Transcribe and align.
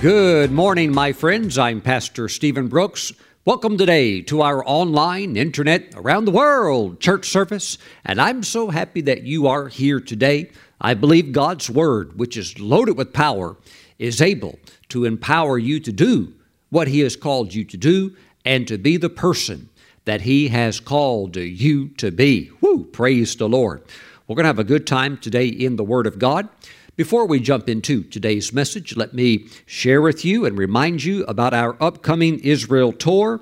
Good 0.00 0.52
morning, 0.52 0.94
my 0.94 1.10
friends. 1.10 1.58
I'm 1.58 1.80
Pastor 1.80 2.28
Stephen 2.28 2.68
Brooks. 2.68 3.12
Welcome 3.44 3.76
today 3.76 4.22
to 4.22 4.42
our 4.42 4.64
online, 4.64 5.36
internet, 5.36 5.92
around 5.96 6.24
the 6.24 6.30
world 6.30 7.00
church 7.00 7.28
service, 7.28 7.78
and 8.04 8.20
I'm 8.20 8.44
so 8.44 8.70
happy 8.70 9.00
that 9.00 9.24
you 9.24 9.48
are 9.48 9.66
here 9.66 9.98
today. 9.98 10.52
I 10.80 10.94
believe 10.94 11.32
God's 11.32 11.68
Word, 11.68 12.16
which 12.16 12.36
is 12.36 12.60
loaded 12.60 12.96
with 12.96 13.12
power, 13.12 13.56
is 13.98 14.22
able 14.22 14.60
to 14.90 15.04
empower 15.04 15.58
you 15.58 15.80
to 15.80 15.90
do 15.90 16.32
what 16.70 16.86
He 16.86 17.00
has 17.00 17.16
called 17.16 17.52
you 17.52 17.64
to 17.64 17.76
do 17.76 18.14
and 18.44 18.68
to 18.68 18.78
be 18.78 18.98
the 18.98 19.10
person 19.10 19.68
that 20.04 20.20
He 20.20 20.46
has 20.46 20.78
called 20.78 21.34
you 21.34 21.88
to 21.96 22.12
be. 22.12 22.52
Woo! 22.60 22.84
Praise 22.84 23.34
the 23.34 23.48
Lord. 23.48 23.82
We're 24.28 24.36
going 24.36 24.44
to 24.44 24.48
have 24.48 24.60
a 24.60 24.64
good 24.64 24.86
time 24.86 25.16
today 25.16 25.48
in 25.48 25.74
the 25.74 25.82
Word 25.82 26.06
of 26.06 26.20
God. 26.20 26.48
Before 26.98 27.26
we 27.26 27.38
jump 27.38 27.68
into 27.68 28.02
today's 28.02 28.52
message, 28.52 28.96
let 28.96 29.14
me 29.14 29.46
share 29.66 30.02
with 30.02 30.24
you 30.24 30.44
and 30.44 30.58
remind 30.58 31.04
you 31.04 31.22
about 31.26 31.54
our 31.54 31.80
upcoming 31.80 32.40
Israel 32.40 32.92
tour. 32.92 33.40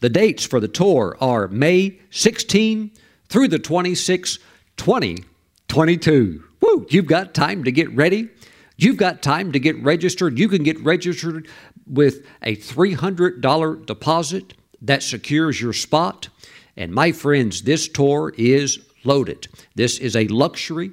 The 0.00 0.10
dates 0.10 0.44
for 0.44 0.60
the 0.60 0.68
tour 0.68 1.16
are 1.18 1.48
May 1.48 1.98
16 2.10 2.90
through 3.30 3.48
the 3.48 3.58
26, 3.58 4.38
2022. 4.76 6.44
Woo, 6.60 6.86
you've 6.90 7.06
got 7.06 7.32
time 7.32 7.64
to 7.64 7.72
get 7.72 7.90
ready. 7.96 8.28
You've 8.76 8.98
got 8.98 9.22
time 9.22 9.52
to 9.52 9.58
get 9.58 9.82
registered. 9.82 10.38
You 10.38 10.50
can 10.50 10.62
get 10.62 10.78
registered 10.84 11.48
with 11.86 12.26
a 12.42 12.54
$300 12.54 13.86
deposit 13.86 14.52
that 14.82 15.02
secures 15.02 15.58
your 15.58 15.72
spot. 15.72 16.28
And 16.76 16.92
my 16.92 17.12
friends, 17.12 17.62
this 17.62 17.88
tour 17.88 18.34
is 18.36 18.78
loaded. 19.04 19.48
This 19.74 19.98
is 19.98 20.14
a 20.14 20.28
luxury 20.28 20.92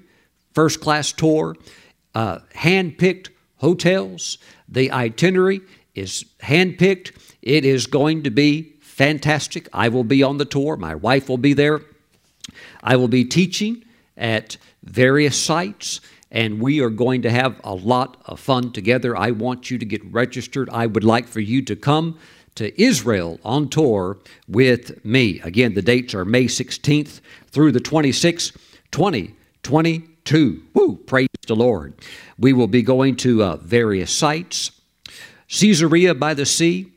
first 0.53 0.81
class 0.81 1.11
tour 1.11 1.55
uh, 2.15 2.39
hand 2.53 2.97
picked 2.97 3.29
hotels. 3.57 4.37
The 4.67 4.91
itinerary 4.91 5.61
is 5.95 6.25
hand 6.41 6.77
picked. 6.77 7.11
It 7.41 7.65
is 7.65 7.87
going 7.87 8.23
to 8.23 8.29
be 8.29 8.73
fantastic. 8.81 9.67
I 9.73 9.89
will 9.89 10.03
be 10.03 10.21
on 10.23 10.37
the 10.37 10.45
tour, 10.45 10.77
my 10.77 10.95
wife 10.95 11.29
will 11.29 11.37
be 11.37 11.53
there. 11.53 11.81
I 12.83 12.95
will 12.95 13.07
be 13.07 13.23
teaching 13.23 13.83
at 14.17 14.57
various 14.83 15.39
sites, 15.39 16.01
and 16.31 16.61
we 16.61 16.81
are 16.81 16.89
going 16.89 17.21
to 17.23 17.29
have 17.29 17.59
a 17.63 17.73
lot 17.73 18.21
of 18.25 18.39
fun 18.39 18.71
together. 18.71 19.17
I 19.17 19.31
want 19.31 19.71
you 19.71 19.77
to 19.77 19.85
get 19.85 20.03
registered. 20.05 20.69
I 20.69 20.85
would 20.85 21.03
like 21.03 21.27
for 21.27 21.39
you 21.39 21.61
to 21.63 21.75
come 21.75 22.17
to 22.55 22.79
Israel 22.81 23.39
on 23.43 23.69
tour 23.69 24.17
with 24.47 25.03
me. 25.05 25.39
Again, 25.41 25.73
the 25.73 25.81
dates 25.81 26.13
are 26.13 26.25
May 26.25 26.45
16th 26.45 27.21
through 27.47 27.71
the 27.71 27.79
26th, 27.79 28.55
2020. 28.91 30.10
2. 30.25 30.63
Woo! 30.73 30.97
Praise 30.97 31.27
the 31.47 31.55
Lord. 31.55 31.93
We 32.37 32.53
will 32.53 32.67
be 32.67 32.81
going 32.81 33.15
to 33.17 33.43
uh, 33.43 33.55
various 33.57 34.11
sites. 34.11 34.71
Caesarea 35.47 36.15
by 36.15 36.33
the 36.33 36.45
Sea. 36.45 36.91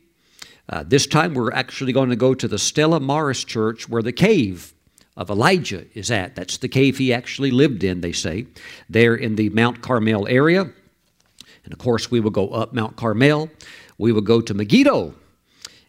Uh, 0.67 0.83
this 0.85 1.05
time 1.05 1.33
we're 1.33 1.51
actually 1.51 1.93
going 1.93 2.09
to 2.09 2.15
go 2.15 2.33
to 2.33 2.47
the 2.47 2.57
Stella 2.57 2.99
Maris 2.99 3.43
Church 3.43 3.87
where 3.87 4.01
the 4.01 4.11
cave 4.11 4.73
of 5.17 5.29
Elijah 5.29 5.85
is 5.93 6.09
at. 6.11 6.35
That's 6.35 6.57
the 6.57 6.67
cave 6.67 6.97
he 6.97 7.13
actually 7.13 7.51
lived 7.51 7.83
in, 7.83 8.01
they 8.01 8.11
say, 8.11 8.47
there 8.89 9.15
in 9.15 9.35
the 9.35 9.49
Mount 9.49 9.81
Carmel 9.81 10.27
area. 10.27 10.61
And 10.61 11.73
of 11.73 11.79
course, 11.79 12.11
we 12.11 12.19
will 12.19 12.31
go 12.31 12.49
up 12.49 12.73
Mount 12.73 12.95
Carmel. 12.95 13.49
We 13.97 14.11
will 14.11 14.21
go 14.21 14.41
to 14.41 14.53
Megiddo 14.53 15.13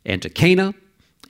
and 0.04 0.22
to 0.22 0.30
Cana 0.30 0.74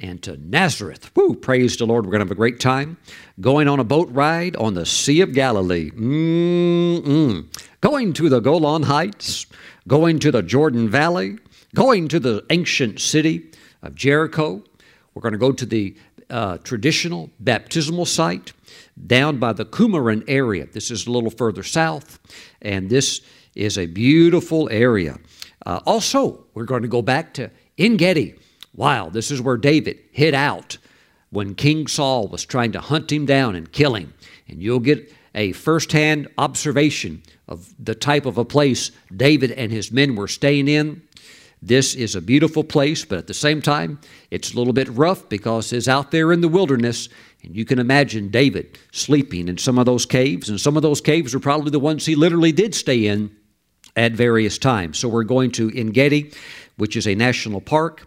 and 0.00 0.22
to 0.22 0.36
Nazareth. 0.36 1.11
Woo, 1.14 1.34
praise 1.34 1.77
the 1.77 1.86
Lord. 1.86 2.05
We're 2.05 2.12
going 2.12 2.20
to 2.20 2.27
have 2.27 2.33
a 2.33 2.34
great 2.34 2.61
time 2.61 2.97
going 3.41 3.69
on 3.69 3.80
a 3.80 3.84
boat 3.84 4.08
ride 4.11 4.56
on 4.56 4.75
the 4.75 4.86
Sea 4.86 5.20
of 5.20 5.33
Galilee. 5.33 5.90
Mm-mm. 5.90 7.46
Going 7.80 8.12
to 8.14 8.29
the 8.29 8.40
Golan 8.40 8.85
Heights, 8.85 9.46
going 9.86 10.18
to 10.20 10.30
the 10.30 10.42
Jordan 10.42 10.89
Valley, 10.89 11.39
going 11.74 12.08
to 12.08 12.20
the 12.20 12.45
ancient 12.51 13.01
city 13.01 13.51
of 13.83 13.95
Jericho. 13.95 14.62
We're 15.14 15.23
going 15.23 15.33
to 15.33 15.39
go 15.39 15.52
to 15.52 15.67
the 15.67 15.96
uh, 16.29 16.58
traditional 16.58 17.30
baptismal 17.40 18.06
site 18.06 18.52
down 19.06 19.39
by 19.39 19.52
the 19.52 19.64
Qumran 19.64 20.24
area. 20.27 20.67
This 20.67 20.90
is 20.90 21.06
a 21.06 21.11
little 21.11 21.30
further 21.30 21.62
south, 21.62 22.18
and 22.61 22.90
this 22.90 23.20
is 23.55 23.79
a 23.79 23.86
beautiful 23.86 24.68
area. 24.70 25.18
Uh, 25.64 25.80
also, 25.86 26.45
we're 26.55 26.64
going 26.64 26.83
to 26.83 26.89
go 26.89 27.02
back 27.02 27.35
to 27.35 27.51
En 27.79 27.96
Gedi 27.96 28.35
Wow, 28.77 29.09
this 29.09 29.31
is 29.31 29.41
where 29.41 29.57
David 29.57 29.98
hid 30.13 30.35
out 30.35 30.77
when 31.31 31.55
King 31.55 31.87
Saul 31.87 32.29
was 32.29 32.45
trying 32.45 32.73
to 32.73 32.81
hunt 32.81 33.11
him 33.11 33.25
down 33.25 33.57
and 33.57 33.73
kill 33.73 33.95
him. 33.95 34.13
And 34.48 34.63
you'll 34.63 34.81
get 34.81 35.13
a 35.35 35.53
firsthand 35.53 36.29
observation 36.39 37.23
of 37.48 37.73
the 37.83 37.95
type 37.95 38.27
of 38.27 38.39
a 38.39 38.45
place 38.45 38.91
David 39.15 39.51
and 39.53 39.73
his 39.73 39.91
men 39.91 40.15
were 40.15 40.29
staying 40.29 40.69
in. 40.69 41.03
This 41.63 41.95
is 41.95 42.15
a 42.15 42.20
beautiful 42.20 42.63
place, 42.63 43.05
but 43.05 43.19
at 43.19 43.27
the 43.27 43.35
same 43.35 43.63
time, 43.63 43.98
it's 44.31 44.53
a 44.53 44.57
little 44.57 44.75
bit 44.75 44.89
rough 44.91 45.29
because 45.29 45.73
it's 45.73 45.89
out 45.89 46.11
there 46.11 46.31
in 46.31 46.42
the 46.42 46.48
wilderness. 46.48 47.09
And 47.42 47.57
you 47.57 47.65
can 47.65 47.79
imagine 47.79 48.29
David 48.29 48.79
sleeping 48.92 49.48
in 49.48 49.57
some 49.57 49.79
of 49.79 49.86
those 49.86 50.05
caves, 50.05 50.51
and 50.51 50.61
some 50.61 50.77
of 50.77 50.83
those 50.83 51.01
caves 51.01 51.35
are 51.35 51.41
probably 51.41 51.70
the 51.70 51.81
ones 51.81 52.05
he 52.05 52.15
literally 52.15 52.53
did 52.53 52.75
stay 52.75 53.07
in 53.07 53.35
at 53.97 54.13
various 54.13 54.59
times. 54.59 54.98
So 54.98 55.09
we're 55.09 55.25
going 55.25 55.51
to 55.53 55.70
En 55.75 55.89
Gedi, 55.89 56.33
which 56.77 56.95
is 56.95 57.07
a 57.07 57.15
national 57.15 57.63
park 57.63 58.07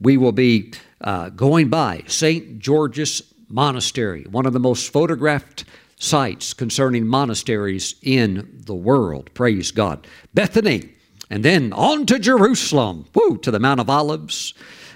we 0.00 0.16
will 0.16 0.32
be 0.32 0.72
uh, 1.00 1.30
going 1.30 1.68
by 1.68 2.02
St. 2.06 2.58
George's 2.58 3.22
Monastery, 3.48 4.24
one 4.30 4.46
of 4.46 4.52
the 4.52 4.60
most 4.60 4.92
photographed 4.92 5.64
sites 5.98 6.52
concerning 6.52 7.06
monasteries 7.06 7.94
in 8.02 8.62
the 8.66 8.74
world. 8.74 9.30
Praise 9.34 9.70
God. 9.70 10.06
Bethany, 10.34 10.90
and 11.30 11.44
then 11.44 11.72
on 11.72 12.06
to 12.06 12.18
Jerusalem, 12.18 13.06
woo, 13.14 13.38
to 13.38 13.50
the 13.50 13.60
Mount 13.60 13.80
of 13.80 13.90
Olives. 13.90 14.54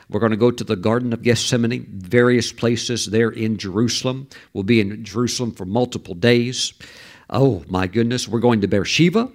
We're 0.09 0.21
going 0.21 0.31
to 0.31 0.37
go 0.37 0.51
to 0.51 0.65
the 0.65 0.77
Garden 0.77 1.13
of 1.13 1.23
Gethsemane, 1.23 1.87
various 1.89 2.53
places 2.53 3.07
there 3.07 3.31
in 3.31 3.57
Jerusalem. 3.57 4.29
We'll 4.53 4.65
be 4.65 4.81
in 4.81 5.05
Jerusalem 5.05 5.53
for 5.53 5.65
multiple 5.65 6.15
days. 6.15 6.75
Oh, 7.31 7.65
my 7.69 7.87
goodness. 7.87 8.27
We're 8.27 8.41
going 8.41 8.61
to 8.63 8.69
Beersheba, 8.69 9.31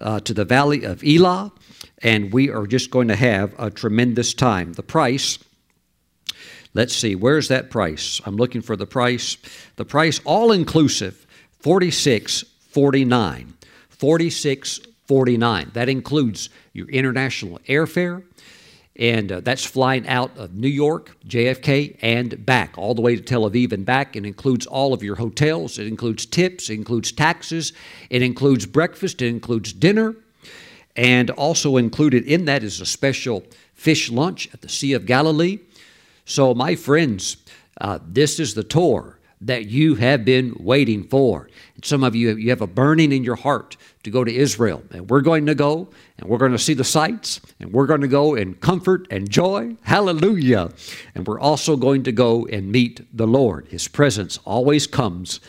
uh, 0.00 0.20
to 0.20 0.32
the 0.32 0.44
Valley 0.44 0.84
of 0.84 1.02
Elah, 1.02 1.52
and 2.04 2.32
we 2.32 2.50
are 2.50 2.66
just 2.66 2.90
going 2.90 3.08
to 3.08 3.16
have 3.16 3.54
a 3.58 3.70
tremendous 3.70 4.34
time. 4.34 4.74
The 4.74 4.82
price, 4.82 5.38
let's 6.74 6.94
see, 6.94 7.16
where's 7.16 7.48
that 7.48 7.70
price? 7.70 8.20
I'm 8.26 8.36
looking 8.36 8.60
for 8.60 8.76
the 8.76 8.86
price. 8.86 9.38
The 9.76 9.86
price, 9.86 10.20
all 10.24 10.52
inclusive, 10.52 11.26
46 11.60 12.44
49 12.70 13.54
46 13.88 14.80
49 15.06 15.70
That 15.72 15.88
includes 15.88 16.50
your 16.72 16.88
international 16.88 17.58
airfare, 17.68 18.22
and 18.96 19.32
uh, 19.32 19.40
that's 19.40 19.64
flying 19.64 20.06
out 20.06 20.36
of 20.36 20.54
New 20.54 20.68
York, 20.68 21.16
JFK, 21.26 21.98
and 22.02 22.44
back, 22.44 22.76
all 22.76 22.94
the 22.94 23.02
way 23.02 23.16
to 23.16 23.22
Tel 23.22 23.48
Aviv 23.48 23.72
and 23.72 23.86
back. 23.86 24.14
It 24.14 24.26
includes 24.26 24.66
all 24.66 24.92
of 24.92 25.02
your 25.02 25.16
hotels, 25.16 25.78
it 25.78 25.86
includes 25.86 26.26
tips, 26.26 26.68
it 26.68 26.74
includes 26.74 27.12
taxes, 27.12 27.72
it 28.10 28.22
includes 28.22 28.66
breakfast, 28.66 29.22
it 29.22 29.28
includes 29.28 29.72
dinner, 29.72 30.16
and 30.96 31.30
also 31.30 31.76
included 31.76 32.24
in 32.24 32.44
that 32.44 32.62
is 32.62 32.80
a 32.80 32.86
special 32.86 33.44
fish 33.74 34.10
lunch 34.10 34.48
at 34.52 34.60
the 34.60 34.68
Sea 34.68 34.92
of 34.92 35.06
Galilee. 35.06 35.58
So, 36.24 36.54
my 36.54 36.74
friends, 36.74 37.38
uh, 37.80 37.98
this 38.06 38.38
is 38.38 38.54
the 38.54 38.64
tour 38.64 39.18
that 39.40 39.66
you 39.66 39.96
have 39.96 40.24
been 40.24 40.56
waiting 40.58 41.04
for. 41.04 41.48
And 41.74 41.84
some 41.84 42.02
of 42.02 42.14
you, 42.14 42.36
you 42.36 42.50
have 42.50 42.62
a 42.62 42.66
burning 42.66 43.12
in 43.12 43.24
your 43.24 43.36
heart 43.36 43.76
to 44.04 44.10
go 44.10 44.24
to 44.24 44.34
Israel. 44.34 44.82
And 44.90 45.10
we're 45.10 45.20
going 45.20 45.46
to 45.46 45.54
go 45.54 45.88
and 46.18 46.28
we're 46.28 46.38
going 46.38 46.52
to 46.52 46.58
see 46.58 46.74
the 46.74 46.84
sights 46.84 47.40
and 47.60 47.72
we're 47.72 47.86
going 47.86 48.00
to 48.00 48.08
go 48.08 48.34
in 48.34 48.54
comfort 48.54 49.06
and 49.10 49.28
joy. 49.28 49.76
Hallelujah. 49.82 50.70
And 51.14 51.26
we're 51.26 51.40
also 51.40 51.76
going 51.76 52.04
to 52.04 52.12
go 52.12 52.46
and 52.46 52.72
meet 52.72 53.06
the 53.14 53.26
Lord. 53.26 53.68
His 53.68 53.86
presence 53.88 54.38
always 54.44 54.86
comes. 54.86 55.40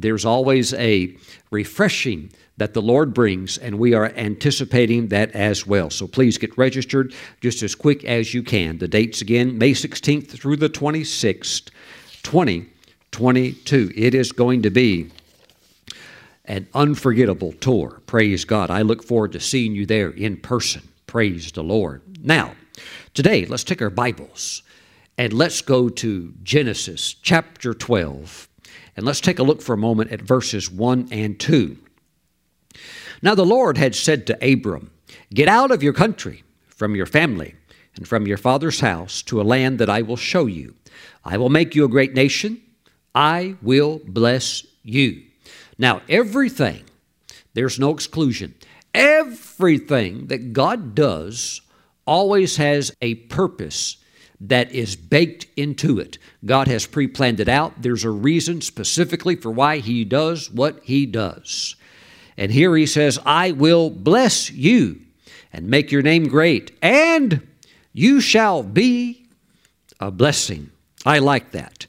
There's 0.00 0.24
always 0.24 0.72
a 0.74 1.14
refreshing 1.50 2.32
that 2.56 2.74
the 2.74 2.82
Lord 2.82 3.14
brings, 3.14 3.56
and 3.56 3.78
we 3.78 3.94
are 3.94 4.12
anticipating 4.16 5.08
that 5.08 5.32
as 5.32 5.66
well. 5.66 5.88
So 5.88 6.06
please 6.06 6.36
get 6.36 6.58
registered 6.58 7.14
just 7.40 7.62
as 7.62 7.74
quick 7.74 8.04
as 8.04 8.34
you 8.34 8.42
can. 8.42 8.76
The 8.76 8.86
dates 8.86 9.22
again, 9.22 9.56
May 9.56 9.72
16th 9.72 10.28
through 10.28 10.56
the 10.56 10.68
26th, 10.68 11.70
2022. 12.22 13.92
It 13.96 14.14
is 14.14 14.32
going 14.32 14.60
to 14.62 14.70
be 14.70 15.10
an 16.44 16.68
unforgettable 16.74 17.52
tour. 17.52 18.02
Praise 18.06 18.44
God. 18.44 18.70
I 18.70 18.82
look 18.82 19.02
forward 19.02 19.32
to 19.32 19.40
seeing 19.40 19.74
you 19.74 19.86
there 19.86 20.10
in 20.10 20.36
person. 20.36 20.82
Praise 21.06 21.52
the 21.52 21.62
Lord. 21.64 22.02
Now, 22.22 22.56
today, 23.14 23.46
let's 23.46 23.64
take 23.64 23.80
our 23.80 23.88
Bibles 23.88 24.62
and 25.16 25.32
let's 25.32 25.62
go 25.62 25.88
to 25.88 26.34
Genesis 26.42 27.14
chapter 27.14 27.72
12. 27.72 28.49
And 29.00 29.06
let's 29.06 29.22
take 29.22 29.38
a 29.38 29.42
look 29.42 29.62
for 29.62 29.72
a 29.72 29.78
moment 29.78 30.12
at 30.12 30.20
verses 30.20 30.70
1 30.70 31.08
and 31.10 31.40
2. 31.40 31.74
Now 33.22 33.34
the 33.34 33.46
Lord 33.46 33.78
had 33.78 33.94
said 33.94 34.26
to 34.26 34.52
Abram, 34.52 34.90
Get 35.32 35.48
out 35.48 35.70
of 35.70 35.82
your 35.82 35.94
country, 35.94 36.44
from 36.66 36.94
your 36.94 37.06
family, 37.06 37.54
and 37.96 38.06
from 38.06 38.26
your 38.26 38.36
father's 38.36 38.80
house 38.80 39.22
to 39.22 39.40
a 39.40 39.42
land 39.42 39.78
that 39.78 39.88
I 39.88 40.02
will 40.02 40.18
show 40.18 40.44
you. 40.44 40.74
I 41.24 41.38
will 41.38 41.48
make 41.48 41.74
you 41.74 41.86
a 41.86 41.88
great 41.88 42.12
nation. 42.12 42.60
I 43.14 43.56
will 43.62 44.02
bless 44.04 44.66
you. 44.82 45.22
Now, 45.78 46.02
everything, 46.06 46.84
there's 47.54 47.78
no 47.78 47.94
exclusion, 47.94 48.54
Everything 48.92 50.26
that 50.26 50.52
God 50.52 50.94
does 50.94 51.62
always 52.06 52.58
has 52.58 52.92
a 53.00 53.14
purpose 53.14 53.96
that 54.40 54.72
is 54.72 54.96
baked 54.96 55.46
into 55.56 55.98
it. 55.98 56.18
God 56.44 56.68
has 56.68 56.86
pre 56.86 57.06
planned 57.06 57.40
it 57.40 57.48
out. 57.48 57.82
There's 57.82 58.04
a 58.04 58.10
reason 58.10 58.60
specifically 58.60 59.36
for 59.36 59.50
why 59.50 59.78
He 59.78 60.04
does 60.04 60.50
what 60.50 60.80
He 60.82 61.06
does. 61.06 61.76
And 62.36 62.50
here 62.50 62.74
He 62.76 62.86
says, 62.86 63.18
I 63.24 63.52
will 63.52 63.90
bless 63.90 64.50
you 64.50 65.00
and 65.52 65.68
make 65.68 65.90
your 65.90 66.02
name 66.02 66.28
great, 66.28 66.76
and 66.80 67.46
you 67.92 68.20
shall 68.20 68.62
be 68.62 69.26
a 69.98 70.10
blessing. 70.10 70.70
I 71.04 71.18
like 71.18 71.50
that. 71.52 71.86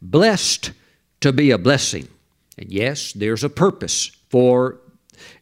Blessed 0.00 0.72
to 1.20 1.32
be 1.32 1.50
a 1.50 1.58
blessing. 1.58 2.08
And 2.58 2.70
yes, 2.70 3.12
there's 3.12 3.44
a 3.44 3.48
purpose 3.48 4.10
for 4.30 4.78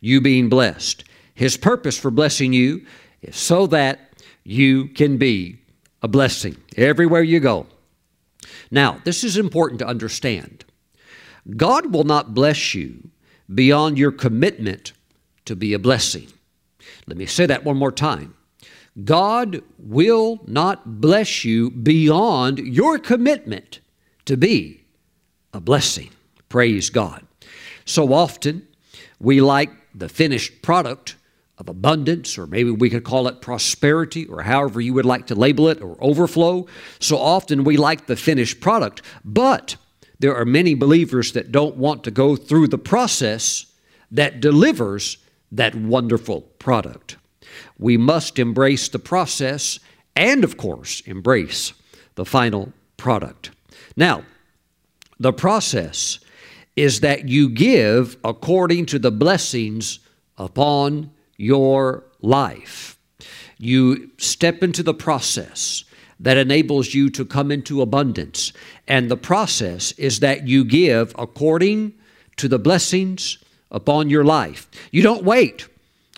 you 0.00 0.20
being 0.20 0.48
blessed. 0.48 1.04
His 1.34 1.56
purpose 1.56 1.98
for 1.98 2.10
blessing 2.10 2.52
you 2.52 2.84
is 3.22 3.36
so 3.36 3.66
that 3.68 4.12
you 4.44 4.88
can 4.88 5.16
be 5.16 5.58
a 6.02 6.08
blessing 6.08 6.56
everywhere 6.76 7.22
you 7.22 7.40
go. 7.40 7.66
Now, 8.70 9.00
this 9.04 9.22
is 9.22 9.36
important 9.36 9.78
to 9.80 9.86
understand. 9.86 10.64
God 11.56 11.92
will 11.92 12.04
not 12.04 12.34
bless 12.34 12.74
you 12.74 13.10
beyond 13.52 13.98
your 13.98 14.12
commitment 14.12 14.92
to 15.44 15.56
be 15.56 15.72
a 15.72 15.78
blessing. 15.78 16.28
Let 17.06 17.16
me 17.16 17.26
say 17.26 17.46
that 17.46 17.64
one 17.64 17.76
more 17.76 17.92
time. 17.92 18.34
God 19.04 19.62
will 19.78 20.40
not 20.46 21.00
bless 21.00 21.44
you 21.44 21.70
beyond 21.70 22.58
your 22.58 22.98
commitment 22.98 23.80
to 24.26 24.36
be 24.36 24.84
a 25.52 25.60
blessing. 25.60 26.10
Praise 26.48 26.90
God. 26.90 27.26
So 27.84 28.12
often 28.12 28.66
we 29.18 29.40
like 29.40 29.70
the 29.94 30.08
finished 30.08 30.62
product 30.62 31.16
of 31.62 31.68
abundance, 31.68 32.36
or 32.36 32.48
maybe 32.48 32.72
we 32.72 32.90
could 32.90 33.04
call 33.04 33.28
it 33.28 33.40
prosperity, 33.40 34.26
or 34.26 34.42
however 34.42 34.80
you 34.80 34.92
would 34.92 35.06
like 35.06 35.28
to 35.28 35.34
label 35.36 35.68
it, 35.68 35.80
or 35.80 35.96
overflow. 36.00 36.66
So 36.98 37.16
often 37.16 37.62
we 37.62 37.76
like 37.76 38.06
the 38.06 38.16
finished 38.16 38.60
product, 38.60 39.00
but 39.24 39.76
there 40.18 40.34
are 40.34 40.44
many 40.44 40.74
believers 40.74 41.32
that 41.32 41.52
don't 41.52 41.76
want 41.76 42.02
to 42.02 42.10
go 42.10 42.34
through 42.34 42.66
the 42.66 42.78
process 42.78 43.66
that 44.10 44.40
delivers 44.40 45.18
that 45.52 45.76
wonderful 45.76 46.40
product. 46.58 47.16
We 47.78 47.96
must 47.96 48.40
embrace 48.40 48.88
the 48.88 48.98
process 48.98 49.78
and, 50.16 50.42
of 50.42 50.56
course, 50.56 51.00
embrace 51.02 51.74
the 52.16 52.24
final 52.24 52.72
product. 52.96 53.52
Now, 53.96 54.24
the 55.20 55.32
process 55.32 56.18
is 56.74 57.00
that 57.00 57.28
you 57.28 57.48
give 57.48 58.16
according 58.24 58.86
to 58.86 58.98
the 58.98 59.12
blessings 59.12 60.00
upon 60.36 61.10
your 61.42 62.04
life. 62.20 62.96
You 63.58 64.10
step 64.16 64.62
into 64.62 64.82
the 64.82 64.94
process 64.94 65.84
that 66.20 66.36
enables 66.36 66.94
you 66.94 67.10
to 67.10 67.24
come 67.24 67.50
into 67.50 67.82
abundance. 67.82 68.52
And 68.86 69.10
the 69.10 69.16
process 69.16 69.90
is 69.92 70.20
that 70.20 70.46
you 70.46 70.64
give 70.64 71.12
according 71.18 71.94
to 72.36 72.46
the 72.46 72.60
blessings 72.60 73.38
upon 73.72 74.08
your 74.08 74.22
life. 74.22 74.70
You 74.92 75.02
don't 75.02 75.24
wait 75.24 75.66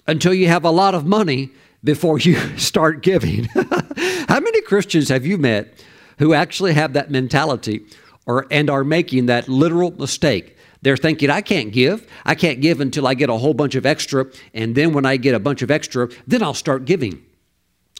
until 0.07 0.35
you 0.35 0.49
have 0.49 0.65
a 0.65 0.71
lot 0.71 0.95
of 0.95 1.07
money 1.07 1.51
before 1.83 2.19
you 2.19 2.35
start 2.59 3.03
giving. 3.03 3.45
How 4.29 4.41
many 4.41 4.61
Christians 4.63 5.09
have 5.09 5.25
you 5.25 5.39
met 5.39 5.83
who 6.19 6.35
actually 6.35 6.75
have 6.75 6.93
that 6.93 7.11
mentality 7.11 7.87
or 8.27 8.47
and 8.51 8.69
are 8.69 8.85
making 8.85 9.27
that 9.27 9.49
literal 9.49 9.91
mistake? 9.93 10.54
They're 10.85 10.99
thinking, 10.99 11.31
I 11.31 11.41
can't 11.41 11.73
give. 11.73 12.07
I 12.27 12.35
can't 12.35 12.61
give 12.61 12.79
until 12.79 13.07
I 13.07 13.15
get 13.15 13.31
a 13.31 13.39
whole 13.39 13.55
bunch 13.55 13.75
of 13.75 13.87
extra. 13.87 14.27
And 14.53 14.75
then 14.75 14.93
when 14.93 15.07
I 15.07 15.17
get 15.17 15.35
a 15.35 15.41
bunch 15.41 15.63
of 15.63 15.71
extra, 15.71 16.11
then 16.27 16.43
I'll 16.43 16.53
start 16.53 16.85
giving. 16.85 17.25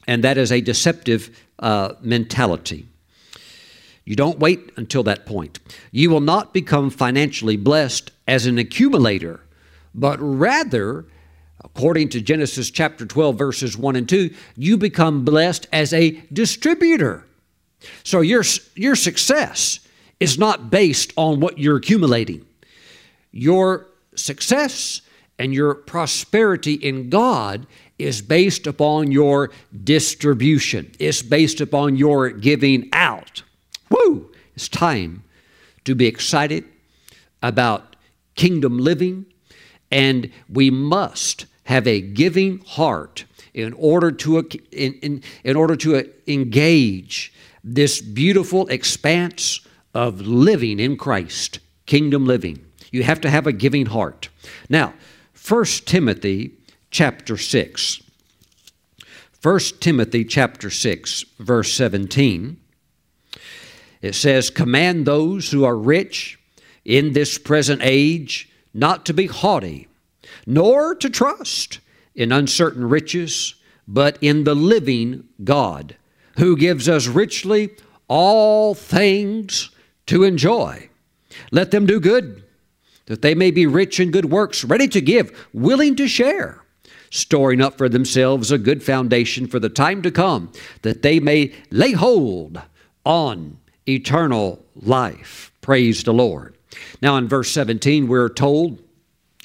And 0.07 0.23
that 0.23 0.37
is 0.37 0.53
a 0.53 0.61
deceptive 0.61 1.35
uh, 1.59 1.95
mentality. 2.03 2.87
You 4.05 4.17
don't 4.17 4.39
wait 4.39 4.71
until 4.77 5.03
that 5.05 5.25
point. 5.25 5.61
You 5.93 6.11
will 6.11 6.21
not 6.21 6.53
become 6.53 6.91
financially 6.91 7.57
blessed 7.57 8.11
as 8.29 8.45
an 8.45 8.59
accumulator, 8.59 9.41
but 9.95 10.19
rather, 10.21 11.07
according 11.65 12.11
to 12.11 12.21
Genesis 12.21 12.71
chapter 12.71 13.07
12, 13.07 13.39
verses 13.39 13.79
1 13.79 13.97
and 13.97 14.07
2, 14.07 14.29
you 14.57 14.77
become 14.77 15.25
blessed 15.25 15.67
as 15.73 15.95
a 15.95 16.11
distributor. 16.31 17.25
So 18.03 18.21
your, 18.21 18.45
your 18.75 18.95
success 18.95 19.81
is 20.21 20.39
not 20.39 20.69
based 20.69 21.15
on 21.17 21.41
what 21.41 21.57
you're 21.57 21.79
accumulating 21.79 22.44
your 23.35 23.87
success 24.15 25.03
and 25.39 25.53
your 25.53 25.75
prosperity 25.75 26.75
in 26.75 27.11
God 27.11 27.67
is 27.99 28.23
based 28.23 28.67
upon 28.67 29.11
your 29.11 29.51
distribution. 29.83 30.93
It's 30.99 31.21
based 31.21 31.61
upon 31.61 31.97
your 31.97 32.31
giving 32.31 32.89
out. 32.93 33.43
Woo! 33.91 34.31
It's 34.55 34.69
time 34.69 35.25
to 35.85 35.95
be 35.97 36.07
excited 36.07 36.65
about 37.43 37.97
kingdom 38.37 38.79
living, 38.79 39.27
and 39.91 40.31
we 40.49 40.71
must 40.71 41.47
have 41.65 41.87
a 41.87 42.01
giving 42.01 42.61
heart 42.61 43.25
in 43.53 43.73
order 43.75 44.11
to 44.11 44.39
in, 44.73 44.95
in, 44.95 45.23
in 45.43 45.57
order 45.57 45.77
to 45.77 46.09
engage 46.27 47.33
this 47.65 48.01
beautiful 48.01 48.67
expanse 48.69 49.61
of 49.95 50.21
living 50.21 50.79
in 50.79 50.97
Christ, 50.97 51.59
kingdom 51.87 52.27
living. 52.27 52.65
You 52.95 53.03
have 53.03 53.21
to 53.23 53.31
have 53.31 53.49
a 53.49 53.53
giving 53.53 53.87
heart. 53.87 54.29
Now, 54.69 54.95
1 55.49 55.65
Timothy 55.85 56.53
chapter 56.93 57.37
6. 57.37 58.01
1 59.43 59.61
Timothy 59.81 60.25
chapter 60.25 60.71
6 60.71 61.25
verse 61.39 61.71
17 61.75 62.57
it 64.01 64.15
says 64.15 64.49
command 64.49 65.05
those 65.05 65.51
who 65.51 65.65
are 65.65 65.77
rich 65.77 66.39
in 66.83 67.13
this 67.13 67.37
present 67.37 67.83
age 67.85 68.49
not 68.73 69.05
to 69.05 69.13
be 69.13 69.27
haughty 69.27 69.87
nor 70.47 70.95
to 70.95 71.11
trust 71.11 71.81
in 72.15 72.33
uncertain 72.33 72.89
riches 72.89 73.55
but 73.87 74.17
in 74.23 74.45
the 74.45 74.55
living 74.55 75.29
God 75.43 75.95
who 76.39 76.57
gives 76.57 76.89
us 76.89 77.07
richly 77.07 77.77
all 78.09 78.75
things 78.75 79.71
to 80.07 80.23
enjoy 80.23 80.89
let 81.51 81.71
them 81.71 81.85
do 81.85 82.01
good 82.01 82.44
that 83.07 83.23
they 83.23 83.35
may 83.35 83.51
be 83.51 83.67
rich 83.67 84.01
in 84.01 84.11
good 84.11 84.27
works, 84.27 84.65
ready 84.65 84.89
to 84.89 85.01
give, 85.01 85.49
willing 85.53 85.95
to 85.97 86.09
share, 86.09 86.63
storing 87.11 87.61
up 87.61 87.77
for 87.77 87.89
themselves 87.89 88.51
a 88.51 88.59
good 88.59 88.83
foundation 88.83 89.47
for 89.47 89.59
the 89.59 89.69
time 89.69 90.03
to 90.03 90.11
come, 90.11 90.51
that 90.83 91.03
they 91.03 91.21
may 91.21 91.53
lay 91.71 91.93
hold 91.93 92.61
on 93.05 93.59
eternal 93.87 94.65
life. 94.75 95.53
Praise 95.61 96.03
the 96.03 96.15
Lord. 96.15 96.57
Now, 97.03 97.17
in 97.17 97.29
verse 97.29 97.51
17, 97.51 98.09
we're 98.09 98.29
told 98.29 98.83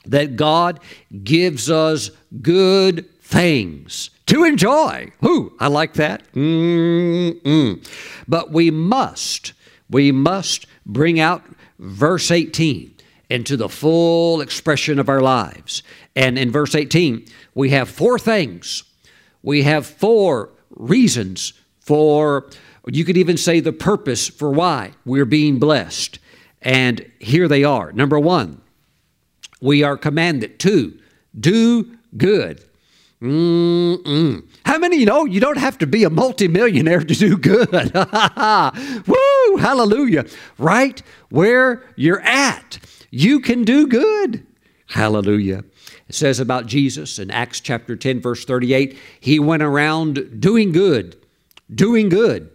that 0.05 0.35
God 0.35 0.79
gives 1.23 1.69
us 1.69 2.09
good 2.41 3.09
things 3.21 4.09
to 4.27 4.43
enjoy. 4.43 5.11
Who? 5.21 5.53
I 5.59 5.67
like 5.67 5.93
that. 5.95 6.23
Mm-mm. 6.33 7.85
But 8.27 8.51
we 8.51 8.71
must, 8.71 9.53
we 9.89 10.11
must 10.11 10.65
bring 10.85 11.19
out 11.19 11.43
verse 11.77 12.31
18 12.31 12.95
into 13.29 13.55
the 13.55 13.69
full 13.69 14.41
expression 14.41 14.99
of 14.99 15.09
our 15.09 15.21
lives. 15.21 15.83
And 16.15 16.37
in 16.37 16.51
verse 16.51 16.75
18, 16.75 17.25
we 17.53 17.69
have 17.69 17.89
four 17.89 18.17
things. 18.17 18.83
We 19.43 19.63
have 19.63 19.85
four 19.85 20.49
reasons 20.71 21.53
for, 21.79 22.49
you 22.87 23.05
could 23.05 23.17
even 23.17 23.37
say 23.37 23.59
the 23.59 23.73
purpose 23.73 24.27
for 24.27 24.51
why 24.51 24.93
we're 25.05 25.25
being 25.25 25.59
blessed. 25.59 26.19
And 26.61 27.09
here 27.19 27.47
they 27.47 27.63
are. 27.63 27.91
Number 27.91 28.19
one, 28.19 28.61
we 29.61 29.83
are 29.83 29.97
commanded 29.97 30.59
to 30.59 30.97
do 31.39 31.97
good. 32.17 32.63
Mm-mm. 33.21 34.45
How 34.65 34.77
many 34.77 34.97
you 34.97 35.05
know 35.05 35.25
you 35.25 35.41
don't 35.41 35.57
have 35.57 35.77
to 35.79 35.87
be 35.87 36.05
a 36.05 36.09
multimillionaire 36.09 37.01
to 37.01 37.13
do 37.13 37.37
good? 37.37 37.69
Woo! 39.07 39.57
Hallelujah. 39.57 40.25
Right 40.57 41.01
where 41.29 41.83
you're 41.95 42.21
at. 42.21 42.79
You 43.11 43.39
can 43.39 43.63
do 43.63 43.87
good. 43.87 44.45
Hallelujah. 44.87 45.63
It 46.07 46.15
says 46.15 46.39
about 46.39 46.65
Jesus 46.65 47.19
in 47.19 47.29
Acts 47.29 47.59
chapter 47.59 47.95
10, 47.95 48.21
verse 48.21 48.43
38, 48.45 48.97
he 49.19 49.39
went 49.39 49.61
around 49.61 50.41
doing 50.41 50.71
good, 50.71 51.15
doing 51.73 52.09
good. 52.09 52.49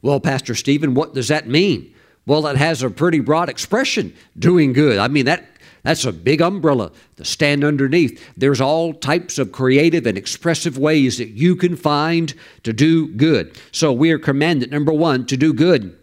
Well, 0.00 0.20
Pastor 0.20 0.54
Stephen, 0.54 0.94
what 0.94 1.14
does 1.14 1.28
that 1.28 1.48
mean? 1.48 1.94
Well, 2.26 2.46
it 2.46 2.56
has 2.56 2.82
a 2.82 2.88
pretty 2.88 3.20
broad 3.20 3.48
expression, 3.48 4.14
doing 4.38 4.72
good. 4.72 4.98
I 4.98 5.08
mean, 5.08 5.26
that 5.26 5.46
that's 5.84 6.06
a 6.06 6.12
big 6.12 6.40
umbrella 6.40 6.92
to 7.16 7.24
stand 7.26 7.62
underneath. 7.62 8.22
There's 8.38 8.60
all 8.60 8.94
types 8.94 9.38
of 9.38 9.52
creative 9.52 10.06
and 10.06 10.16
expressive 10.16 10.78
ways 10.78 11.18
that 11.18 11.28
you 11.28 11.54
can 11.54 11.76
find 11.76 12.32
to 12.62 12.72
do 12.72 13.08
good. 13.08 13.58
So 13.70 13.92
we 13.92 14.10
are 14.10 14.18
commanded, 14.18 14.70
number 14.70 14.92
one, 14.94 15.26
to 15.26 15.36
do 15.36 15.52
good. 15.52 15.96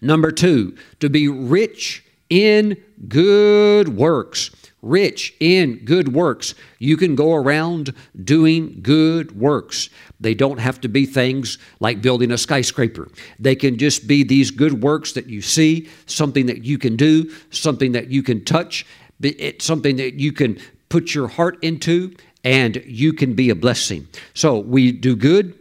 Number 0.00 0.32
two, 0.32 0.76
to 0.98 1.08
be 1.08 1.28
rich 1.28 2.04
in 2.28 2.76
good 3.08 3.88
works. 3.88 4.50
rich 4.82 5.32
in 5.38 5.76
good 5.84 6.12
works. 6.12 6.54
You 6.78 6.96
can 6.96 7.14
go 7.14 7.34
around 7.34 7.94
doing 8.24 8.80
good 8.82 9.38
works. 9.38 9.88
They 10.20 10.34
don't 10.34 10.58
have 10.58 10.80
to 10.82 10.88
be 10.88 11.06
things 11.06 11.58
like 11.80 12.02
building 12.02 12.32
a 12.32 12.38
skyscraper. 12.38 13.08
They 13.38 13.54
can 13.54 13.78
just 13.78 14.08
be 14.08 14.24
these 14.24 14.50
good 14.50 14.82
works 14.82 15.12
that 15.12 15.28
you 15.28 15.40
see, 15.40 15.88
something 16.06 16.46
that 16.46 16.64
you 16.64 16.78
can 16.78 16.96
do, 16.96 17.32
something 17.50 17.92
that 17.92 18.08
you 18.08 18.22
can 18.22 18.44
touch, 18.44 18.84
it's 19.22 19.64
something 19.64 19.96
that 19.96 20.14
you 20.14 20.32
can 20.32 20.58
put 20.88 21.14
your 21.14 21.28
heart 21.28 21.58
into, 21.62 22.12
and 22.44 22.82
you 22.86 23.12
can 23.12 23.34
be 23.34 23.50
a 23.50 23.54
blessing. 23.54 24.08
So 24.34 24.58
we 24.58 24.90
do 24.90 25.14
good. 25.14 25.56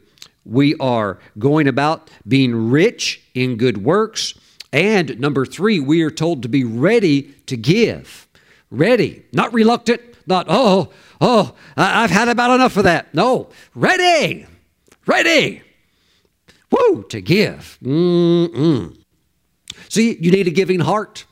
We 0.45 0.75
are 0.79 1.19
going 1.37 1.67
about 1.67 2.09
being 2.27 2.71
rich 2.71 3.21
in 3.35 3.57
good 3.57 3.83
works. 3.83 4.33
And 4.73 5.19
number 5.19 5.45
three, 5.45 5.79
we 5.79 6.01
are 6.01 6.11
told 6.11 6.43
to 6.43 6.49
be 6.49 6.63
ready 6.63 7.33
to 7.47 7.57
give 7.57 8.27
ready, 8.71 9.25
not 9.33 9.53
reluctant, 9.53 10.01
not, 10.25 10.47
oh, 10.49 10.91
oh, 11.19 11.53
I've 11.75 12.09
had 12.09 12.29
about 12.29 12.55
enough 12.55 12.77
of 12.77 12.85
that. 12.85 13.13
No, 13.13 13.49
ready, 13.75 14.47
ready, 15.05 15.61
woo, 16.71 17.03
to 17.09 17.21
give. 17.21 17.77
Mm-mm. 17.83 18.97
See, 19.89 20.17
you 20.19 20.31
need 20.31 20.47
a 20.47 20.51
giving 20.51 20.79
heart. 20.79 21.25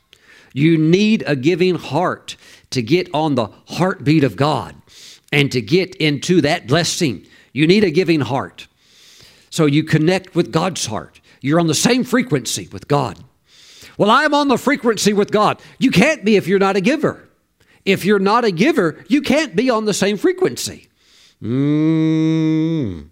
You 0.54 0.78
need 0.78 1.24
a 1.26 1.36
giving 1.36 1.76
heart 1.76 2.36
to 2.72 2.82
get 2.82 3.10
on 3.14 3.36
the 3.36 3.48
heartbeat 3.68 4.24
of 4.24 4.36
God 4.36 4.76
and 5.32 5.52
to 5.52 5.62
get 5.62 5.96
into 5.96 6.42
that 6.42 6.68
blessing. 6.68 7.26
You 7.54 7.68
need 7.68 7.84
a 7.84 7.92
giving 7.92 8.20
heart. 8.20 8.68
So 9.50 9.66
you 9.66 9.84
connect 9.84 10.36
with 10.36 10.52
God's 10.52 10.86
heart. 10.88 11.22
You're 11.42 11.60
on 11.60 11.68
the 11.68 11.76
same 11.76 12.04
frequency 12.04 12.68
with 12.72 12.88
God. 12.88 13.24
Well, 14.00 14.10
I'm 14.10 14.34
on 14.34 14.48
the 14.48 14.58
frequency 14.58 15.12
with 15.12 15.30
God. 15.30 15.62
You 15.78 15.92
can't 15.92 16.24
be 16.24 16.38
if 16.38 16.48
you're 16.48 16.58
not 16.58 16.78
a 16.78 16.82
giver. 16.82 17.28
If 17.84 18.06
you're 18.06 18.18
not 18.18 18.46
a 18.46 18.52
giver, 18.52 19.04
you 19.10 19.22
can't 19.22 19.58
be 19.58 19.70
on 19.70 19.84
the 19.84 19.94
same 19.94 20.16
frequency. 20.16 20.88
Mm. 21.44 23.10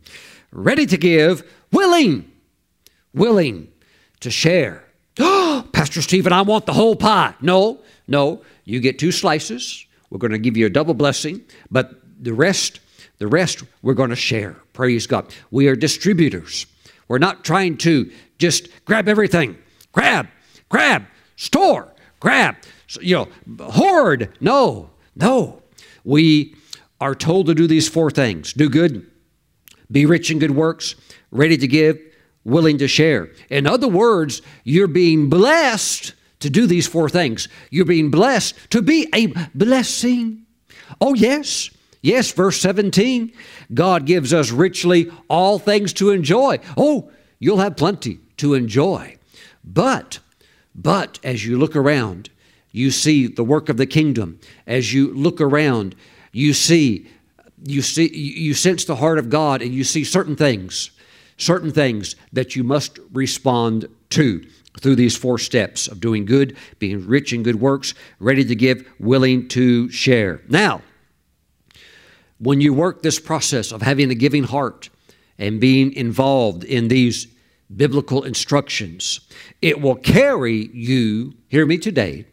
Ready 0.53 0.85
to 0.85 0.97
give, 0.97 1.43
willing, 1.73 2.31
willing 3.13 3.67
to 4.21 4.31
share. 4.31 4.85
Pastor 5.17 6.01
Stephen, 6.01 6.31
I 6.31 6.43
want 6.43 6.65
the 6.65 6.73
whole 6.73 6.95
pie. 6.95 7.33
No, 7.41 7.81
no, 8.07 8.41
you 8.63 8.79
get 8.79 8.97
two 8.97 9.11
slices. 9.11 9.85
We're 10.09 10.19
going 10.19 10.31
to 10.31 10.37
give 10.37 10.55
you 10.55 10.67
a 10.67 10.69
double 10.69 10.93
blessing, 10.93 11.41
but 11.69 11.99
the 12.17 12.33
rest, 12.33 12.79
the 13.17 13.27
rest 13.27 13.61
we're 13.81 13.93
going 13.93 14.11
to 14.11 14.15
share. 14.15 14.55
Praise 14.71 15.05
God. 15.05 15.35
We 15.51 15.67
are 15.67 15.75
distributors. 15.75 16.65
We're 17.09 17.17
not 17.17 17.43
trying 17.43 17.75
to 17.79 18.09
just 18.37 18.69
grab 18.85 19.09
everything. 19.09 19.57
Grab, 19.91 20.29
grab, 20.69 21.05
store, 21.35 21.93
grab 22.19 22.55
you 23.01 23.15
know, 23.15 23.65
hoard. 23.65 24.29
No, 24.39 24.89
no. 25.15 25.61
We 26.03 26.55
are 26.99 27.15
told 27.15 27.47
to 27.47 27.55
do 27.55 27.67
these 27.67 27.87
four 27.87 28.09
things 28.09 28.53
do 28.53 28.69
good, 28.69 29.05
be 29.91 30.05
rich 30.05 30.31
in 30.31 30.39
good 30.39 30.51
works, 30.51 30.95
ready 31.31 31.57
to 31.57 31.67
give, 31.67 31.99
willing 32.43 32.77
to 32.79 32.87
share. 32.87 33.29
In 33.49 33.67
other 33.67 33.87
words, 33.87 34.41
you're 34.63 34.87
being 34.87 35.29
blessed 35.29 36.13
to 36.39 36.49
do 36.49 36.67
these 36.67 36.87
four 36.87 37.09
things. 37.09 37.47
You're 37.71 37.85
being 37.85 38.11
blessed 38.11 38.55
to 38.71 38.81
be 38.81 39.07
a 39.13 39.27
blessing. 39.55 40.45
Oh, 41.01 41.13
yes. 41.13 41.69
Yes, 42.01 42.31
verse 42.31 42.61
17 42.61 43.33
God 43.73 44.05
gives 44.05 44.33
us 44.33 44.51
richly 44.51 45.11
all 45.27 45.59
things 45.59 45.91
to 45.93 46.11
enjoy. 46.11 46.59
Oh, 46.77 47.11
you'll 47.39 47.57
have 47.57 47.75
plenty 47.75 48.19
to 48.37 48.53
enjoy. 48.53 49.17
But, 49.63 50.19
but 50.77 51.19
as 51.23 51.45
you 51.45 51.57
look 51.57 51.75
around, 51.75 52.29
you 52.71 52.91
see 52.91 53.27
the 53.27 53.43
work 53.43 53.69
of 53.69 53.77
the 53.77 53.87
kingdom. 53.87 54.39
As 54.67 54.93
you 54.93 55.11
look 55.13 55.41
around, 55.41 55.95
you 56.31 56.53
see 56.53 57.07
you 57.63 57.81
see 57.81 58.15
you 58.15 58.53
sense 58.53 58.85
the 58.85 58.97
heart 58.97 59.17
of 59.17 59.31
God 59.31 59.63
and 59.63 59.73
you 59.73 59.83
see 59.83 60.03
certain 60.03 60.35
things, 60.35 60.91
certain 61.37 61.71
things 61.71 62.15
that 62.31 62.55
you 62.55 62.63
must 62.63 62.99
respond 63.11 63.87
to 64.11 64.45
through 64.79 64.95
these 64.95 65.17
four 65.17 65.39
steps 65.39 65.87
of 65.87 65.99
doing 65.99 66.25
good, 66.25 66.55
being 66.77 67.07
rich 67.07 67.33
in 67.33 67.41
good 67.41 67.59
works, 67.59 67.95
ready 68.19 68.45
to 68.45 68.55
give, 68.55 68.87
willing 68.99 69.47
to 69.47 69.89
share. 69.89 70.41
Now, 70.47 70.83
when 72.37 72.61
you 72.61 72.75
work 72.75 73.01
this 73.01 73.19
process 73.19 73.71
of 73.71 73.81
having 73.81 74.11
a 74.11 74.15
giving 74.15 74.43
heart 74.43 74.89
and 75.39 75.59
being 75.59 75.93
involved 75.93 76.63
in 76.63 76.89
these 76.89 77.27
biblical 77.75 78.23
instructions, 78.23 79.19
it 79.61 79.81
will 79.81 79.95
carry 79.95 80.69
you, 80.73 81.33
hear 81.47 81.65
me 81.65 81.77
today, 81.77 82.25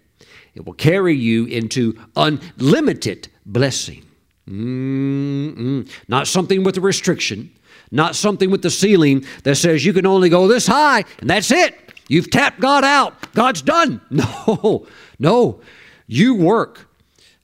it 0.55 0.65
will 0.65 0.75
carry 0.75 1.15
you 1.15 1.47
into 1.47 1.99
unlimited 2.17 3.29
blessing. 3.45 4.05
Mm-mm. 4.49 5.89
Not 6.07 6.27
something 6.29 6.63
with 6.63 6.77
a 6.77 6.81
restriction, 6.81 7.51
not 7.91 8.15
something 8.15 8.51
with 8.51 8.63
the 8.63 8.71
ceiling 8.71 9.25
that 9.43 9.57
says 9.57 9.85
you 9.85 9.93
can 9.93 10.07
only 10.07 10.29
go 10.29 10.47
this 10.47 10.67
high 10.67 11.05
and 11.21 11.31
that's 11.31 11.51
it. 11.51 11.75
You've 12.09 12.31
tapped 12.31 12.61
God 12.61 12.85
out. 12.85 13.33
God's 13.33 13.63
done. 13.63 14.01
No, 14.11 14.87
no. 15.19 15.61
You 16.07 16.35
work 16.35 16.89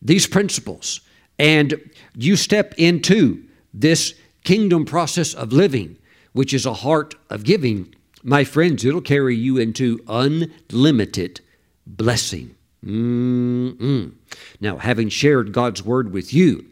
these 0.03 0.27
principles 0.27 1.01
and 1.39 1.91
you 2.15 2.37
step 2.37 2.75
into 2.77 3.45
this 3.73 4.15
kingdom 4.45 4.85
process 4.85 5.35
of 5.35 5.53
living, 5.53 5.97
which 6.33 6.55
is 6.55 6.67
a 6.67 6.75
heart 6.75 7.15
of 7.29 7.45
giving. 7.45 7.95
My 8.23 8.45
friends, 8.45 8.85
it'll 8.85 9.01
carry 9.01 9.37
you 9.37 9.59
into 9.59 10.01
unlimited 10.09 11.41
blessing. 11.87 12.55
Mm-mm. 12.85 14.13
Now, 14.61 14.77
having 14.79 15.09
shared 15.09 15.53
God's 15.53 15.85
word 15.85 16.13
with 16.13 16.33
you, 16.33 16.67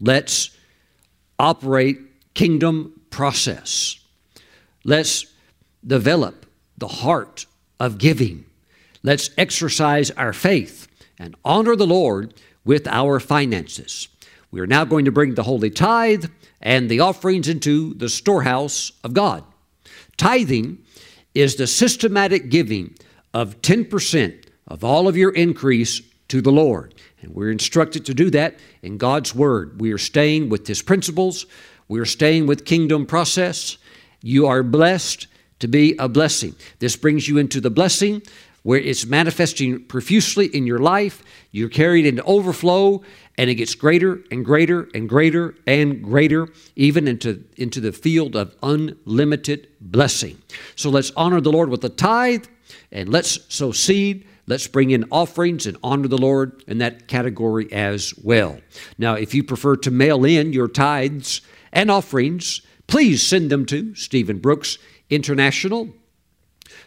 let's 0.00 0.56
operate 1.38 1.98
kingdom 2.34 3.00
process. 3.10 3.98
Let's 4.84 5.26
develop 5.86 6.46
the 6.76 6.88
heart 6.88 7.46
of 7.80 7.98
giving. 7.98 8.44
Let's 9.02 9.30
exercise 9.38 10.10
our 10.12 10.32
faith 10.32 10.88
and 11.18 11.34
honor 11.44 11.76
the 11.76 11.86
Lord 11.86 12.34
with 12.64 12.86
our 12.86 13.20
finances. 13.20 14.08
We 14.50 14.60
are 14.60 14.66
now 14.66 14.84
going 14.84 15.04
to 15.04 15.12
bring 15.12 15.34
the 15.34 15.42
holy 15.42 15.70
tithe 15.70 16.26
and 16.60 16.90
the 16.90 17.00
offerings 17.00 17.48
into 17.48 17.94
the 17.94 18.08
storehouse 18.08 18.92
of 19.04 19.14
God. 19.14 19.44
Tithing 20.16 20.78
is 21.34 21.54
the 21.54 21.66
systematic 21.66 22.48
giving 22.48 22.94
of 23.32 23.60
10% 23.62 24.44
of 24.66 24.84
all 24.84 25.08
of 25.08 25.16
your 25.16 25.30
increase 25.30 26.02
to 26.28 26.40
the 26.40 26.52
Lord. 26.52 26.94
And 27.22 27.34
we're 27.34 27.50
instructed 27.50 28.04
to 28.06 28.14
do 28.14 28.30
that 28.30 28.58
in 28.82 28.98
God's 28.98 29.34
Word. 29.34 29.80
We 29.80 29.92
are 29.92 29.98
staying 29.98 30.48
with 30.48 30.66
His 30.66 30.82
principles, 30.82 31.46
we 31.88 32.00
are 32.00 32.06
staying 32.06 32.46
with 32.46 32.64
kingdom 32.64 33.06
process. 33.06 33.78
You 34.20 34.46
are 34.46 34.62
blessed 34.62 35.26
to 35.60 35.68
be 35.68 35.96
a 35.98 36.08
blessing. 36.08 36.54
This 36.80 36.96
brings 36.96 37.28
you 37.28 37.38
into 37.38 37.60
the 37.60 37.70
blessing 37.70 38.22
where 38.68 38.78
it's 38.78 39.06
manifesting 39.06 39.82
profusely 39.86 40.44
in 40.44 40.66
your 40.66 40.78
life. 40.78 41.22
You're 41.52 41.70
carried 41.70 42.04
into 42.04 42.22
overflow, 42.24 43.00
and 43.38 43.48
it 43.48 43.54
gets 43.54 43.74
greater 43.74 44.20
and 44.30 44.44
greater 44.44 44.90
and 44.92 45.08
greater 45.08 45.54
and 45.66 46.04
greater, 46.04 46.48
even 46.76 47.08
into, 47.08 47.42
into 47.56 47.80
the 47.80 47.92
field 47.92 48.36
of 48.36 48.54
unlimited 48.62 49.68
blessing. 49.80 50.36
So 50.76 50.90
let's 50.90 51.10
honor 51.16 51.40
the 51.40 51.50
Lord 51.50 51.70
with 51.70 51.80
the 51.80 51.88
tithe, 51.88 52.44
and 52.92 53.08
let's 53.08 53.38
sow 53.48 53.72
seed 53.72 54.26
Let's 54.46 54.66
bring 54.66 54.90
in 54.90 55.06
offerings 55.10 55.66
and 55.66 55.78
honor 55.82 56.08
the 56.08 56.18
Lord 56.18 56.62
in 56.66 56.76
that 56.78 57.08
category 57.08 57.72
as 57.72 58.14
well. 58.22 58.60
Now, 58.98 59.14
if 59.14 59.34
you 59.34 59.44
prefer 59.44 59.76
to 59.76 59.90
mail 59.90 60.26
in 60.26 60.52
your 60.54 60.68
tithes 60.68 61.40
and 61.70 61.90
offerings, 61.90 62.60
please 62.86 63.26
send 63.26 63.50
them 63.50 63.64
to 63.66 63.94
Stephen 63.94 64.38
Brooks 64.38 64.76
International, 65.10 65.90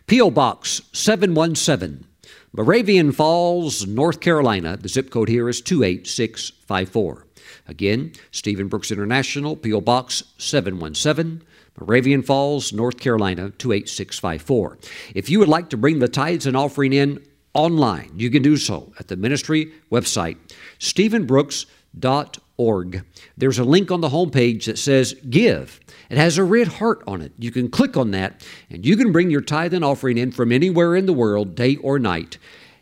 P.O. 0.07 0.31
Box 0.31 0.81
717, 0.93 2.05
Moravian 2.53 3.11
Falls, 3.11 3.87
North 3.87 4.19
Carolina. 4.19 4.77
The 4.77 4.89
zip 4.89 5.09
code 5.09 5.29
here 5.29 5.47
is 5.47 5.61
28654. 5.61 7.27
Again, 7.67 8.13
Stephen 8.31 8.67
Brooks 8.67 8.91
International, 8.91 9.55
P.O. 9.55 9.81
Box 9.81 10.23
717. 10.37 11.43
Moravian 11.79 12.21
Falls, 12.21 12.73
North 12.73 12.99
Carolina, 12.99 13.51
28654. 13.57 14.77
If 15.15 15.29
you 15.29 15.39
would 15.39 15.47
like 15.47 15.69
to 15.69 15.77
bring 15.77 15.99
the 15.99 16.09
tithes 16.09 16.45
and 16.45 16.57
offering 16.57 16.93
in 16.93 17.23
online. 17.53 18.11
You 18.15 18.29
can 18.29 18.41
do 18.41 18.57
so 18.57 18.91
at 18.99 19.07
the 19.07 19.15
ministry 19.15 19.71
website, 19.91 20.37
stephenbrooks.org. 20.79 23.05
There's 23.37 23.59
a 23.59 23.63
link 23.63 23.91
on 23.91 24.01
the 24.01 24.09
homepage 24.09 24.65
that 24.65 24.79
says 24.79 25.13
Give. 25.29 25.79
It 26.11 26.17
has 26.17 26.37
a 26.37 26.43
red 26.43 26.67
heart 26.67 27.01
on 27.07 27.21
it. 27.21 27.31
You 27.39 27.51
can 27.51 27.69
click 27.69 27.95
on 27.95 28.11
that 28.11 28.45
and 28.69 28.85
you 28.85 28.97
can 28.97 29.13
bring 29.13 29.31
your 29.31 29.39
tithe 29.39 29.73
and 29.73 29.85
offering 29.85 30.17
in 30.17 30.33
from 30.33 30.51
anywhere 30.51 30.93
in 30.93 31.05
the 31.05 31.13
world, 31.13 31.55
day 31.55 31.77
or 31.77 31.99
night, 31.99 32.37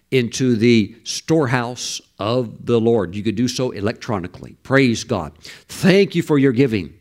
into 0.09 0.55
the 0.55 0.95
storehouse 1.03 2.01
of 2.17 2.65
the 2.65 2.81
Lord. 2.81 3.13
You 3.13 3.21
could 3.21 3.35
do 3.35 3.47
so 3.47 3.69
electronically. 3.69 4.55
Praise 4.63 5.03
God. 5.03 5.37
Thank 5.67 6.15
you 6.15 6.23
for 6.23 6.39
your 6.39 6.51
giving. 6.51 6.95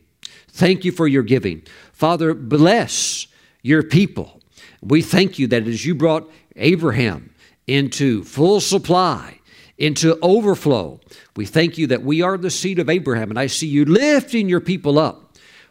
Thank 0.49 0.85
you 0.85 0.91
for 0.91 1.07
your 1.07 1.23
giving. 1.23 1.63
Father, 1.93 2.35
bless 2.35 3.25
your 3.63 3.81
people. 3.81 4.39
We 4.83 5.01
thank 5.01 5.39
you 5.39 5.47
that 5.47 5.67
as 5.67 5.83
you 5.83 5.95
brought 5.95 6.29
Abraham 6.55 7.33
into 7.65 8.23
full 8.23 8.59
supply 8.59 9.39
into 9.79 10.19
overflow. 10.21 10.99
We 11.37 11.45
thank 11.45 11.77
you 11.77 11.87
that 11.87 12.03
we 12.03 12.21
are 12.21 12.37
the 12.37 12.51
seed 12.51 12.79
of 12.79 12.89
Abraham, 12.89 13.29
and 13.29 13.39
I 13.39 13.47
see 13.47 13.67
you 13.67 13.85
lifting 13.85 14.49
your 14.49 14.59
people 14.59 14.99
up 14.99 15.28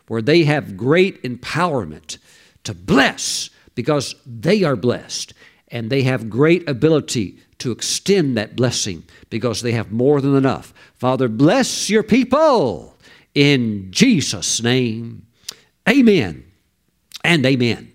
where 0.08 0.22
they 0.22 0.44
have 0.44 0.76
great 0.76 1.22
empowerment 1.22 2.18
to 2.64 2.74
bless 2.74 3.50
because 3.74 4.14
they 4.26 4.64
are 4.64 4.76
blessed 4.76 5.32
and 5.68 5.90
they 5.90 6.02
have 6.02 6.30
great 6.30 6.68
ability 6.68 7.38
to 7.58 7.70
extend 7.70 8.36
that 8.36 8.56
blessing 8.56 9.04
because 9.30 9.62
they 9.62 9.72
have 9.72 9.92
more 9.92 10.20
than 10.20 10.34
enough. 10.34 10.72
Father, 10.94 11.28
bless 11.28 11.90
your 11.90 12.02
people 12.02 12.96
in 13.34 13.88
Jesus' 13.90 14.62
name. 14.62 15.26
Amen 15.88 16.44
and 17.24 17.44
amen. 17.44 17.92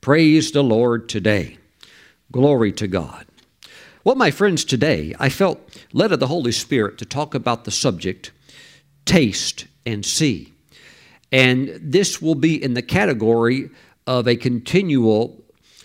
Praise 0.00 0.52
the 0.52 0.62
Lord 0.62 1.08
today. 1.08 1.58
Glory 2.30 2.72
to 2.72 2.88
God. 2.88 3.26
Well, 4.04 4.16
my 4.16 4.30
friends, 4.30 4.64
today 4.64 5.14
I 5.20 5.28
felt 5.28 5.60
led 5.92 6.12
of 6.12 6.18
the 6.18 6.26
Holy 6.26 6.52
Spirit 6.52 6.98
to 6.98 7.04
talk 7.04 7.34
about 7.34 7.64
the 7.64 7.70
subject 7.70 8.32
taste 9.04 9.66
and 9.86 10.04
see. 10.04 10.51
And 11.32 11.80
this 11.82 12.20
will 12.20 12.34
be 12.34 12.62
in 12.62 12.74
the 12.74 12.82
category 12.82 13.70
of 14.06 14.28
a 14.28 14.36
continual 14.36 15.42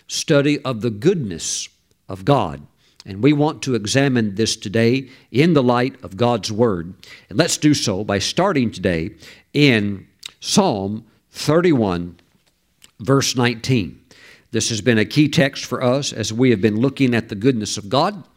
study 0.07 0.59
of 0.63 0.81
the 0.81 0.89
goodness 0.89 1.69
of 2.09 2.25
God. 2.25 2.61
And 3.05 3.23
we 3.23 3.31
want 3.31 3.61
to 3.63 3.75
examine 3.75 4.35
this 4.35 4.57
today 4.57 5.09
in 5.31 5.53
the 5.53 5.63
light 5.63 5.95
of 6.03 6.17
God's 6.17 6.51
Word. 6.51 6.93
And 7.29 7.37
let's 7.37 7.55
do 7.55 7.73
so 7.73 8.03
by 8.03 8.19
starting 8.19 8.69
today 8.69 9.11
in 9.53 10.05
Psalm 10.41 11.05
31, 11.31 12.19
verse 12.99 13.35
19. 13.37 14.01
This 14.51 14.67
has 14.69 14.81
been 14.81 14.97
a 14.97 15.05
key 15.05 15.29
text 15.29 15.65
for 15.65 15.81
us 15.81 16.11
as 16.11 16.33
we 16.33 16.49
have 16.49 16.61
been 16.61 16.81
looking 16.81 17.15
at 17.15 17.29
the 17.29 17.35
goodness 17.35 17.77
of 17.77 17.87
God. 17.87 18.27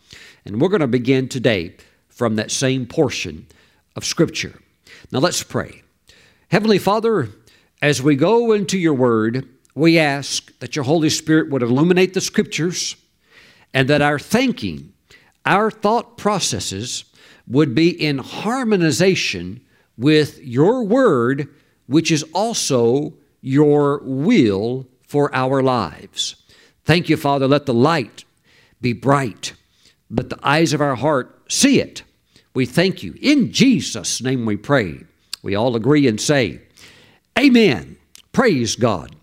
And 0.45 0.61
we're 0.61 0.69
going 0.69 0.81
to 0.81 0.87
begin 0.87 1.29
today 1.29 1.75
from 2.09 2.37
that 2.37 2.52
same 2.52 2.87
portion 2.87 3.47
of 3.97 4.05
Scripture. 4.05 4.61
Now 5.11 5.19
let's 5.19 5.43
pray. 5.43 5.83
Heavenly 6.50 6.78
Father, 6.78 7.28
as 7.80 8.02
we 8.02 8.16
go 8.16 8.50
into 8.50 8.76
your 8.76 8.95
word, 8.95 9.49
we 9.76 10.00
ask 10.00 10.59
that 10.59 10.75
your 10.75 10.85
Holy 10.85 11.09
Spirit 11.09 11.49
would 11.49 11.62
illuminate 11.62 12.12
the 12.12 12.21
Scriptures 12.21 12.97
and 13.73 13.87
that 13.87 14.02
our 14.02 14.19
thinking, 14.19 14.92
our 15.47 15.71
thought 15.71 16.16
processes 16.16 17.04
would 17.47 17.73
be 17.73 17.90
in 17.90 18.19
harmonization 18.19 19.61
with 19.97 20.40
your 20.42 20.83
word, 20.83 21.47
which 21.87 22.11
is 22.11 22.25
also 22.33 23.14
your 23.40 24.00
will 24.02 24.88
for 25.07 25.33
our 25.33 25.62
lives. 25.62 26.35
Thank 26.85 27.09
you, 27.09 27.16
Father. 27.16 27.47
Let 27.47 27.66
the 27.66 27.75
light 27.75 28.25
be 28.80 28.92
bright. 28.92 29.52
Let 30.11 30.30
the 30.30 30.40
eyes 30.42 30.73
of 30.73 30.80
our 30.80 30.97
heart 30.97 31.42
see 31.49 31.80
it. 31.80 32.02
We 32.54 32.66
thank 32.66 33.04
you. 33.04 33.14
In 33.23 33.52
Jesus' 33.52 34.21
name 34.21 34.45
we 34.47 34.57
pray. 34.57 35.04
We 35.42 35.54
all 35.54 35.76
agree 35.76 36.06
and 36.06 36.20
say, 36.20 36.61
Amen. 37.38 37.97
Praise 38.32 38.76
God. 38.76 39.16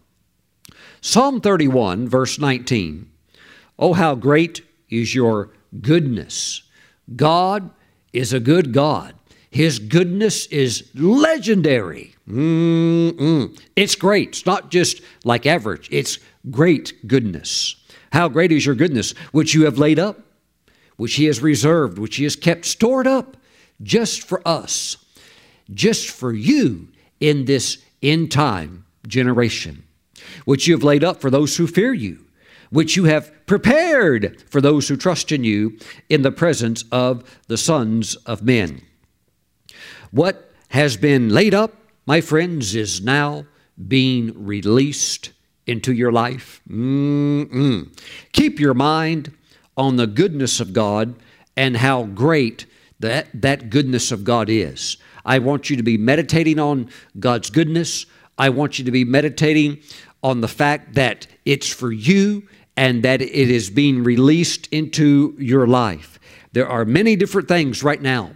Psalm 1.01 1.41
31, 1.41 2.09
verse 2.09 2.39
19. 2.39 3.09
Oh, 3.79 3.93
how 3.93 4.15
great 4.15 4.61
is 4.89 5.13
your 5.13 5.51
goodness! 5.81 6.63
God 7.15 7.69
is 8.11 8.33
a 8.33 8.39
good 8.39 8.73
God. 8.73 9.13
His 9.49 9.79
goodness 9.79 10.45
is 10.47 10.89
legendary. 10.93 12.15
Mm-mm. 12.27 13.59
It's 13.75 13.95
great. 13.95 14.29
It's 14.29 14.45
not 14.45 14.69
just 14.71 15.01
like 15.23 15.45
average, 15.45 15.87
it's 15.91 16.19
great 16.49 17.07
goodness. 17.07 17.75
How 18.11 18.27
great 18.27 18.51
is 18.51 18.65
your 18.65 18.75
goodness, 18.75 19.11
which 19.31 19.53
you 19.53 19.65
have 19.65 19.77
laid 19.77 19.99
up, 19.99 20.19
which 20.95 21.15
He 21.15 21.25
has 21.25 21.41
reserved, 21.41 21.99
which 21.99 22.17
He 22.17 22.23
has 22.23 22.35
kept 22.35 22.65
stored 22.65 23.07
up 23.07 23.37
just 23.81 24.23
for 24.23 24.45
us, 24.47 24.97
just 25.73 26.09
for 26.09 26.33
you 26.33 26.89
in 27.19 27.45
this 27.45 27.83
end 28.01 28.31
time 28.31 28.85
generation, 29.07 29.83
which 30.45 30.67
you 30.67 30.73
have 30.73 30.83
laid 30.83 31.03
up 31.03 31.21
for 31.21 31.29
those 31.29 31.57
who 31.57 31.67
fear 31.67 31.93
you, 31.93 32.25
which 32.69 32.95
you 32.95 33.05
have 33.05 33.31
prepared 33.45 34.43
for 34.49 34.61
those 34.61 34.87
who 34.87 34.97
trust 34.97 35.31
in 35.31 35.43
you 35.43 35.77
in 36.09 36.21
the 36.21 36.31
presence 36.31 36.83
of 36.91 37.23
the 37.47 37.57
sons 37.57 38.15
of 38.25 38.43
men. 38.43 38.81
What 40.11 40.51
has 40.69 40.97
been 40.97 41.29
laid 41.29 41.53
up 41.53 41.73
my 42.07 42.21
friends, 42.21 42.73
is 42.73 43.01
now 43.01 43.45
being 43.87 44.31
released 44.45 45.31
into 45.67 45.91
your 45.91 46.11
life. 46.11 46.61
Mm-mm. 46.67 47.91
Keep 48.31 48.59
your 48.59 48.73
mind 48.73 49.33
on 49.75 49.97
the 49.97 50.07
goodness 50.07 50.61
of 50.61 50.71
God 50.71 51.15
and 51.57 51.75
how 51.77 52.03
great 52.03 52.65
that, 52.99 53.27
that 53.33 53.69
goodness 53.69 54.11
of 54.11 54.23
God 54.23 54.49
is. 54.49 54.95
I 55.27 55.39
want 55.39 55.69
you 55.69 55.75
to 55.75 55.83
be 55.83 55.97
meditating 55.97 56.57
on 56.57 56.89
God's 57.19 57.51
goodness. 57.51 58.05
I 58.37 58.49
want 58.49 58.79
you 58.79 58.85
to 58.85 58.91
be 58.91 59.03
meditating 59.03 59.81
on 60.23 60.41
the 60.41 60.47
fact 60.47 60.95
that 60.95 61.27
it's 61.45 61.69
for 61.69 61.91
you 61.91 62.47
and 62.77 63.03
that 63.03 63.21
it 63.21 63.49
is 63.49 63.69
being 63.69 64.03
released 64.03 64.67
into 64.67 65.35
your 65.37 65.67
life. 65.67 66.17
There 66.53 66.67
are 66.67 66.85
many 66.85 67.15
different 67.15 67.47
things 67.47 67.83
right 67.83 68.01
now 68.01 68.31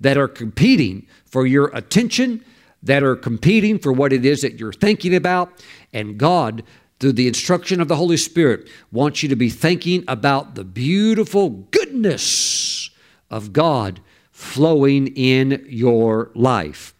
that 0.00 0.18
are 0.18 0.28
competing 0.28 1.06
for 1.24 1.46
your 1.46 1.70
attention 1.74 2.44
that 2.82 3.02
are 3.02 3.16
competing 3.16 3.78
for 3.78 3.92
what 3.92 4.12
it 4.12 4.26
is 4.26 4.42
that 4.42 4.60
you're 4.60 4.72
thinking 4.72 5.14
about. 5.14 5.64
And 5.94 6.18
God, 6.18 6.62
through 7.00 7.12
the 7.12 7.26
instruction 7.26 7.80
of 7.80 7.88
the 7.88 7.96
Holy 7.96 8.18
Spirit, 8.18 8.68
wants 8.92 9.22
you 9.22 9.30
to 9.30 9.36
be 9.36 9.48
thinking 9.48 10.04
about 10.06 10.54
the 10.54 10.64
beautiful 10.64 11.48
goodness 11.48 12.90
of 13.30 13.54
God 13.54 14.00
flowing 14.34 15.06
in 15.16 15.64
your 15.68 16.32
life. 16.34 16.92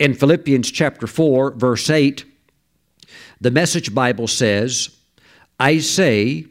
In 0.00 0.12
Philippians 0.12 0.72
chapter 0.72 1.06
4, 1.06 1.52
verse 1.52 1.88
8, 1.88 2.24
the 3.40 3.52
Message 3.52 3.94
Bible 3.94 4.26
says, 4.26 4.90
I 5.60 5.78
say, 5.78 6.46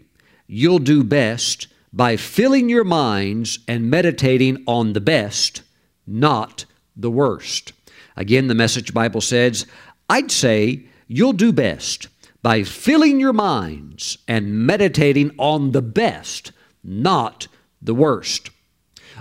you'll 0.48 0.80
do 0.80 1.04
best 1.04 1.68
by 1.92 2.16
filling 2.16 2.70
your 2.70 2.86
minds 2.86 3.60
and 3.68 3.92
meditating 3.92 4.64
on 4.66 4.94
the 4.94 5.02
best, 5.02 5.62
not 6.08 6.64
the 6.96 7.12
worst. 7.12 7.74
Again, 8.16 8.48
the 8.48 8.56
Message 8.56 8.94
Bible 8.94 9.22
says, 9.22 9.68
I'd 10.10 10.32
say 10.32 10.86
you'll 11.08 11.34
do 11.34 11.52
best 11.52 12.08
by 12.42 12.64
filling 12.64 13.20
your 13.20 13.34
minds 13.34 14.20
and 14.26 14.66
meditating 14.66 15.32
on 15.38 15.74
the 15.74 15.82
best, 15.82 16.54
not 16.82 17.48
the 17.82 17.94
worst. 17.94 18.52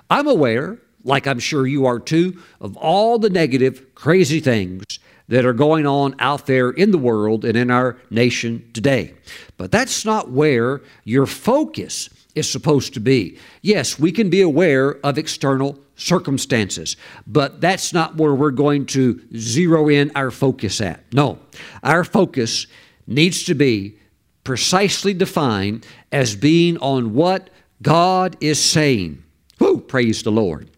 I'm 0.08 0.28
aware, 0.28 0.78
like 1.04 1.26
I'm 1.26 1.38
sure 1.38 1.66
you 1.66 1.86
are 1.86 1.98
too, 1.98 2.40
of 2.60 2.76
all 2.76 3.18
the 3.18 3.30
negative, 3.30 3.94
crazy 3.94 4.40
things 4.40 4.84
that 5.28 5.44
are 5.44 5.52
going 5.52 5.86
on 5.86 6.14
out 6.18 6.46
there 6.46 6.70
in 6.70 6.90
the 6.90 6.98
world 6.98 7.44
and 7.44 7.56
in 7.56 7.70
our 7.70 7.96
nation 8.10 8.68
today. 8.72 9.14
But 9.56 9.70
that's 9.70 10.04
not 10.04 10.30
where 10.30 10.82
your 11.04 11.26
focus 11.26 12.08
is 12.34 12.50
supposed 12.50 12.94
to 12.94 13.00
be. 13.00 13.38
Yes, 13.62 13.98
we 13.98 14.12
can 14.12 14.30
be 14.30 14.40
aware 14.40 14.96
of 15.04 15.18
external 15.18 15.78
circumstances, 15.96 16.96
but 17.26 17.60
that's 17.60 17.92
not 17.92 18.16
where 18.16 18.34
we're 18.34 18.50
going 18.50 18.86
to 18.86 19.20
zero 19.36 19.88
in 19.88 20.10
our 20.14 20.30
focus 20.30 20.80
at. 20.80 21.00
No, 21.12 21.38
our 21.82 22.04
focus 22.04 22.66
needs 23.06 23.44
to 23.44 23.54
be 23.54 23.98
precisely 24.44 25.14
defined 25.14 25.86
as 26.10 26.34
being 26.34 26.76
on 26.78 27.14
what 27.14 27.50
God 27.80 28.36
is 28.40 28.62
saying. 28.62 29.22
Whoo, 29.58 29.80
praise 29.80 30.22
the 30.22 30.32
Lord. 30.32 30.71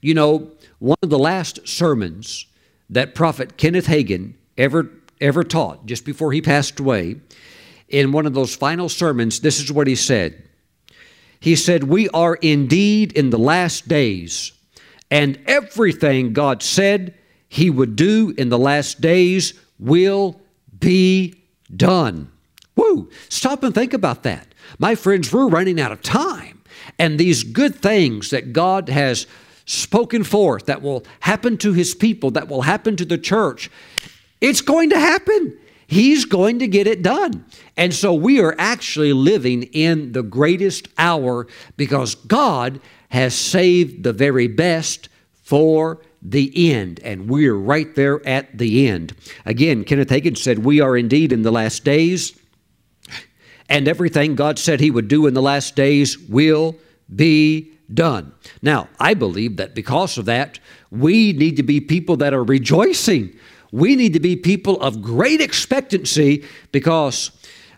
You 0.00 0.14
know, 0.14 0.50
one 0.78 0.98
of 1.02 1.10
the 1.10 1.18
last 1.18 1.66
sermons 1.68 2.46
that 2.88 3.14
Prophet 3.14 3.56
Kenneth 3.56 3.86
Hagin 3.86 4.34
ever 4.56 4.90
ever 5.20 5.44
taught 5.44 5.84
just 5.86 6.04
before 6.04 6.32
he 6.32 6.40
passed 6.40 6.80
away 6.80 7.16
in 7.88 8.12
one 8.12 8.24
of 8.24 8.34
those 8.34 8.54
final 8.54 8.88
sermons, 8.88 9.40
this 9.40 9.60
is 9.60 9.70
what 9.70 9.86
he 9.86 9.94
said. 9.94 10.42
He 11.40 11.56
said, 11.56 11.84
We 11.84 12.08
are 12.10 12.36
indeed 12.36 13.12
in 13.12 13.30
the 13.30 13.38
last 13.38 13.88
days, 13.88 14.52
and 15.10 15.38
everything 15.46 16.32
God 16.32 16.62
said 16.62 17.14
He 17.48 17.70
would 17.70 17.96
do 17.96 18.34
in 18.36 18.48
the 18.48 18.58
last 18.58 19.00
days 19.00 19.54
will 19.78 20.40
be 20.78 21.34
done. 21.74 22.30
Woo! 22.76 23.10
Stop 23.28 23.62
and 23.62 23.74
think 23.74 23.92
about 23.92 24.22
that. 24.22 24.46
My 24.78 24.94
friends, 24.94 25.32
we're 25.32 25.48
running 25.48 25.80
out 25.80 25.92
of 25.92 26.02
time. 26.02 26.62
And 26.98 27.18
these 27.18 27.42
good 27.42 27.76
things 27.76 28.30
that 28.30 28.52
God 28.52 28.88
has 28.88 29.26
spoken 29.70 30.24
forth 30.24 30.66
that 30.66 30.82
will 30.82 31.04
happen 31.20 31.56
to 31.58 31.72
His 31.72 31.94
people, 31.94 32.32
that 32.32 32.48
will 32.48 32.62
happen 32.62 32.96
to 32.96 33.04
the 33.04 33.18
church, 33.18 33.70
it's 34.40 34.60
going 34.60 34.90
to 34.90 34.98
happen. 34.98 35.56
He's 35.86 36.24
going 36.24 36.60
to 36.60 36.68
get 36.68 36.86
it 36.86 37.02
done. 37.02 37.44
And 37.76 37.92
so 37.92 38.14
we 38.14 38.40
are 38.40 38.54
actually 38.58 39.12
living 39.12 39.64
in 39.64 40.12
the 40.12 40.22
greatest 40.22 40.88
hour 40.98 41.46
because 41.76 42.14
God 42.14 42.80
has 43.08 43.34
saved 43.34 44.04
the 44.04 44.12
very 44.12 44.46
best 44.46 45.08
for 45.42 46.00
the 46.22 46.72
end. 46.72 47.00
And 47.00 47.28
we're 47.28 47.56
right 47.56 47.92
there 47.94 48.24
at 48.26 48.56
the 48.56 48.88
end. 48.88 49.14
Again, 49.44 49.84
Kenneth 49.84 50.10
Hagin 50.10 50.36
said, 50.36 50.60
We 50.60 50.80
are 50.80 50.96
indeed 50.96 51.32
in 51.32 51.42
the 51.42 51.50
last 51.50 51.84
days, 51.84 52.38
and 53.68 53.88
everything 53.88 54.36
God 54.36 54.58
said 54.58 54.80
He 54.80 54.90
would 54.90 55.08
do 55.08 55.26
in 55.26 55.34
the 55.34 55.42
last 55.42 55.74
days 55.74 56.18
will 56.18 56.76
be 57.12 57.72
done. 57.94 58.32
Now, 58.62 58.88
I 58.98 59.14
believe 59.14 59.56
that 59.56 59.74
because 59.74 60.18
of 60.18 60.26
that, 60.26 60.58
we 60.90 61.32
need 61.32 61.56
to 61.56 61.62
be 61.62 61.80
people 61.80 62.16
that 62.18 62.34
are 62.34 62.44
rejoicing. 62.44 63.36
We 63.72 63.96
need 63.96 64.12
to 64.14 64.20
be 64.20 64.36
people 64.36 64.80
of 64.80 65.02
great 65.02 65.40
expectancy 65.40 66.44
because 66.72 67.30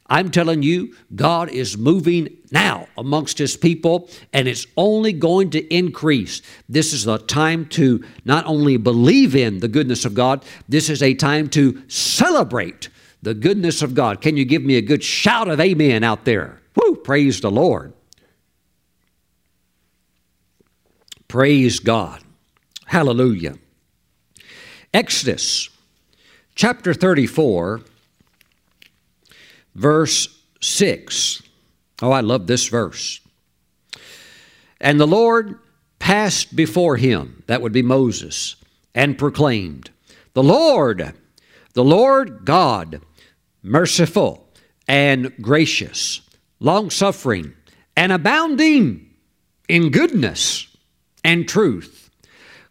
I'm 0.06 0.30
telling 0.30 0.62
you, 0.62 0.94
God 1.14 1.48
is 1.50 1.78
moving 1.78 2.36
now 2.50 2.86
amongst 2.98 3.38
His 3.38 3.56
people, 3.56 4.10
and 4.32 4.46
it's 4.46 4.66
only 4.76 5.12
going 5.12 5.50
to 5.50 5.74
increase. 5.74 6.42
This 6.68 6.92
is 6.92 7.06
a 7.06 7.18
time 7.18 7.66
to 7.70 8.04
not 8.24 8.44
only 8.44 8.76
believe 8.76 9.34
in 9.34 9.60
the 9.60 9.68
goodness 9.68 10.04
of 10.04 10.12
God, 10.12 10.44
this 10.68 10.90
is 10.90 11.02
a 11.02 11.14
time 11.14 11.48
to 11.50 11.82
celebrate 11.88 12.90
the 13.22 13.32
goodness 13.32 13.80
of 13.80 13.94
God. 13.94 14.20
Can 14.20 14.36
you 14.36 14.44
give 14.44 14.62
me 14.62 14.76
a 14.76 14.82
good 14.82 15.02
shout 15.02 15.48
of 15.48 15.60
amen 15.60 16.04
out 16.04 16.26
there? 16.26 16.60
Woo! 16.74 16.96
Praise 16.96 17.40
the 17.40 17.50
Lord. 17.50 17.94
Praise 21.32 21.78
God. 21.78 22.22
Hallelujah. 22.84 23.54
Exodus 24.92 25.70
chapter 26.54 26.92
34 26.92 27.80
verse 29.74 30.28
6. 30.60 31.42
Oh, 32.02 32.10
I 32.10 32.20
love 32.20 32.46
this 32.46 32.68
verse. 32.68 33.22
And 34.78 35.00
the 35.00 35.06
Lord 35.06 35.58
passed 35.98 36.54
before 36.54 36.98
him, 36.98 37.42
that 37.46 37.62
would 37.62 37.72
be 37.72 37.80
Moses, 37.80 38.56
and 38.94 39.16
proclaimed, 39.16 39.88
The 40.34 40.42
Lord, 40.42 41.14
the 41.72 41.82
Lord 41.82 42.44
God, 42.44 43.00
merciful 43.62 44.52
and 44.86 45.32
gracious, 45.40 46.20
long 46.60 46.90
suffering, 46.90 47.54
and 47.96 48.12
abounding 48.12 49.14
in 49.66 49.88
goodness 49.88 50.66
and 51.24 51.48
truth. 51.48 52.10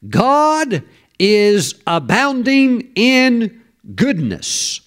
God 0.10 0.84
is 1.20 1.76
abounding 1.86 2.92
in 2.96 3.62
goodness 3.96 4.82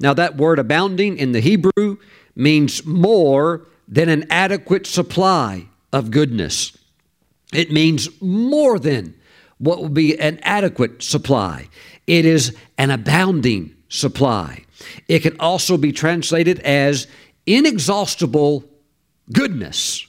now, 0.00 0.14
that 0.14 0.36
word 0.36 0.58
abounding 0.58 1.18
in 1.18 1.32
the 1.32 1.40
Hebrew 1.40 1.96
means 2.36 2.84
more 2.86 3.66
than 3.88 4.08
an 4.08 4.26
adequate 4.30 4.86
supply 4.86 5.66
of 5.92 6.10
goodness. 6.10 6.76
It 7.52 7.72
means 7.72 8.08
more 8.20 8.78
than 8.78 9.14
what 9.58 9.82
would 9.82 9.94
be 9.94 10.18
an 10.18 10.38
adequate 10.42 11.02
supply. 11.02 11.68
It 12.06 12.24
is 12.24 12.56
an 12.76 12.90
abounding 12.90 13.74
supply. 13.88 14.64
It 15.08 15.20
can 15.20 15.38
also 15.40 15.76
be 15.76 15.90
translated 15.90 16.60
as 16.60 17.08
inexhaustible 17.46 18.64
goodness. 19.32 20.06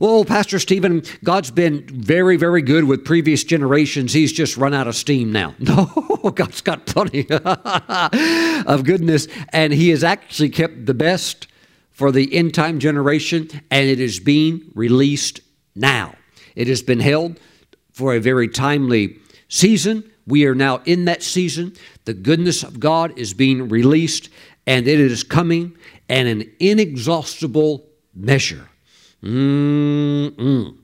Well, 0.00 0.24
Pastor 0.24 0.60
Stephen, 0.60 1.02
God's 1.24 1.50
been 1.50 1.82
very, 1.88 2.36
very 2.36 2.62
good 2.62 2.84
with 2.84 3.04
previous 3.04 3.42
generations. 3.42 4.12
He's 4.12 4.32
just 4.32 4.56
run 4.56 4.72
out 4.72 4.86
of 4.86 4.94
steam 4.94 5.32
now. 5.32 5.54
No, 5.68 6.30
God's 6.34 6.60
got 6.60 6.86
plenty 6.86 7.26
of 8.66 8.84
goodness, 8.84 9.28
and 9.52 9.72
He 9.72 9.90
has 9.90 10.04
actually 10.04 10.50
kept 10.50 10.86
the 10.86 10.94
best 10.94 11.46
for 11.90 12.12
the 12.12 12.32
end 12.34 12.54
time 12.54 12.78
generation, 12.78 13.48
and 13.70 13.88
it 13.88 13.98
is 13.98 14.20
being 14.20 14.70
released 14.74 15.40
now. 15.74 16.14
It 16.54 16.68
has 16.68 16.82
been 16.82 17.00
held 17.00 17.40
for 17.92 18.14
a 18.14 18.20
very 18.20 18.48
timely 18.48 19.18
season. 19.48 20.08
We 20.26 20.46
are 20.46 20.54
now 20.54 20.80
in 20.84 21.06
that 21.06 21.22
season. 21.22 21.74
The 22.04 22.14
goodness 22.14 22.62
of 22.62 22.78
God 22.78 23.18
is 23.18 23.34
being 23.34 23.68
released, 23.68 24.28
and 24.66 24.86
it 24.86 25.00
is 25.00 25.24
coming 25.24 25.76
in 26.08 26.26
an 26.26 26.50
inexhaustible 26.60 27.84
measure. 28.14 28.68
Mm-mm. 29.22 30.76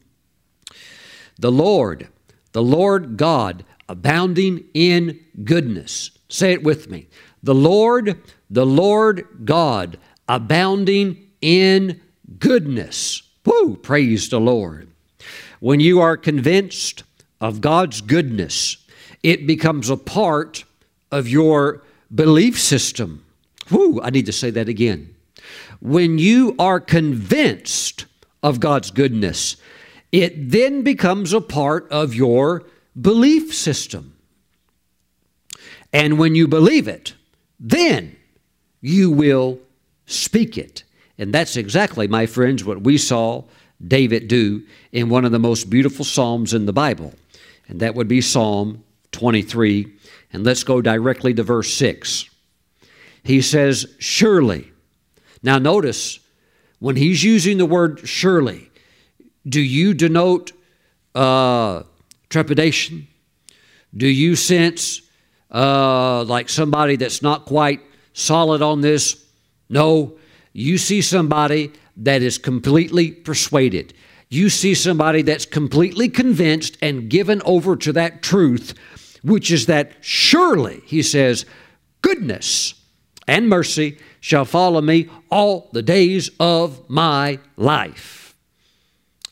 The 1.38 1.53
Lord, 1.53 2.09
the 2.53 2.62
Lord 2.62 3.16
God, 3.16 3.64
abounding 3.88 4.64
in 4.75 5.20
goodness. 5.44 6.11
Say 6.29 6.53
it 6.53 6.62
with 6.62 6.88
me. 6.88 7.09
The 7.42 7.55
Lord, 7.55 8.20
the 8.51 8.66
Lord 8.66 9.27
God, 9.44 9.99
abounding 10.29 11.31
in 11.40 12.01
goodness. 12.38 13.23
Woo! 13.44 13.77
Praise 13.77 14.29
the 14.29 14.40
Lord. 14.40 14.88
When 15.61 15.81
you 15.81 16.01
are 16.01 16.16
convinced 16.16 17.05
of 17.40 17.61
God's 17.61 18.01
goodness, 18.01 18.79
it 19.23 19.47
becomes 19.47 19.90
a 19.90 19.97
part 19.97 20.64
of 21.11 21.29
your 21.29 21.83
belief 22.14 22.61
system. 22.61 23.25
Woo! 23.70 24.01
I 24.03 24.11
need 24.11 24.27
to 24.27 24.33
say 24.33 24.51
that 24.51 24.68
again. 24.68 25.14
When 25.81 26.18
you 26.18 26.55
are 26.59 26.81
convinced 26.81 28.07
of 28.45 28.61
God's 28.61 28.91
goodness, 28.91 29.57
it 30.13 30.51
then 30.51 30.83
becomes 30.83 31.33
a 31.33 31.41
part 31.41 31.91
of 31.91 32.15
your 32.15 32.63
belief 33.01 33.55
system. 33.55 34.15
And 35.93 36.19
when 36.19 36.35
you 36.35 36.47
believe 36.47 36.87
it, 36.87 37.15
then 37.59 38.15
you 38.83 39.11
will 39.11 39.59
speak 40.07 40.59
it. 40.59 40.85
And 41.17 41.33
that's 41.33 41.57
exactly, 41.57 42.07
my 42.07 42.27
friends, 42.27 42.65
what 42.65 42.83
we 42.83 42.99
saw 42.99 43.45
David 43.87 44.29
do 44.29 44.63
in 44.93 45.09
one 45.09 45.25
of 45.25 45.33
the 45.33 45.39
most 45.39 45.71
beautiful 45.71 46.05
Psalms 46.05 46.53
in 46.53 46.67
the 46.67 46.73
Bible. 46.73 47.15
And 47.67 47.81
that 47.81 47.95
would 47.95 48.09
be 48.09 48.21
Psalm 48.21 48.85
23. 49.13 49.91
And 50.33 50.45
let's 50.45 50.65
go 50.65 50.83
directly 50.83 51.33
to 51.33 51.43
verse 51.43 51.73
6. 51.73 52.29
He 53.23 53.41
says, 53.41 53.87
Surely. 53.99 54.71
Now, 55.43 55.59
notice 55.59 56.19
when 56.85 56.97
he's 56.97 57.25
using 57.25 57.57
the 57.57 57.64
word 57.64 58.07
surely, 58.07 58.70
do 59.49 59.62
you 59.62 59.94
denote 59.94 60.53
uh, 61.14 61.83
trepidation? 62.29 63.09
Do 63.97 64.07
you 64.07 64.37
sense 64.37 65.01
uh, 65.51 66.25
like 66.25 66.51
somebody 66.51 66.97
that's 66.97 67.23
not 67.23 67.47
quite 67.47 67.81
solid 68.12 68.61
on 68.61 68.83
this? 68.83 69.25
No. 69.70 70.18
You 70.53 70.77
see 70.77 71.01
somebody 71.01 71.73
that 71.97 72.20
is 72.20 72.37
completely 72.37 73.12
persuaded. 73.12 73.94
You 74.29 74.51
see 74.51 74.75
somebody 74.75 75.23
that's 75.23 75.47
completely 75.47 76.11
convinced 76.11 76.77
and 76.83 77.09
given 77.09 77.40
over 77.47 77.77
to 77.77 77.94
that 77.94 78.23
truth, 78.23 78.75
which 79.23 79.51
is 79.51 79.64
that 79.66 79.92
surely, 80.03 80.83
he 80.85 81.01
says, 81.01 81.47
goodness 82.03 82.75
and 83.27 83.49
mercy 83.49 83.99
shall 84.21 84.45
follow 84.45 84.81
me 84.81 85.09
all 85.31 85.69
the 85.73 85.83
days 85.83 86.31
of 86.41 86.89
my 86.89 87.39
life. 87.57 88.35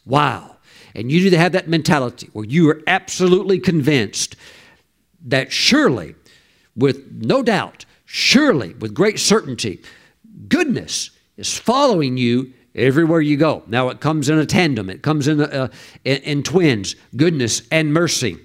Wow. 0.04 0.56
And 0.94 1.10
you 1.10 1.22
need 1.22 1.30
to 1.30 1.38
have 1.38 1.52
that 1.52 1.68
mentality 1.68 2.28
where 2.32 2.44
you 2.44 2.68
are 2.70 2.82
absolutely 2.86 3.58
convinced 3.58 4.36
that 5.24 5.52
surely, 5.52 6.14
with 6.76 7.10
no 7.12 7.42
doubt, 7.42 7.84
surely, 8.04 8.74
with 8.74 8.92
great 8.94 9.18
certainty, 9.18 9.80
goodness 10.48 11.10
is 11.36 11.56
following 11.56 12.16
you 12.16 12.52
everywhere 12.74 13.20
you 13.20 13.36
go. 13.36 13.62
Now, 13.66 13.88
it 13.88 14.00
comes 14.00 14.28
in 14.28 14.38
a 14.38 14.46
tandem, 14.46 14.90
it 14.90 15.02
comes 15.02 15.28
in, 15.28 15.40
a, 15.40 15.70
in, 16.04 16.16
in, 16.22 16.42
twins 16.42 16.96
goodness 17.16 17.62
and 17.70 17.92
mercy. 17.92 18.38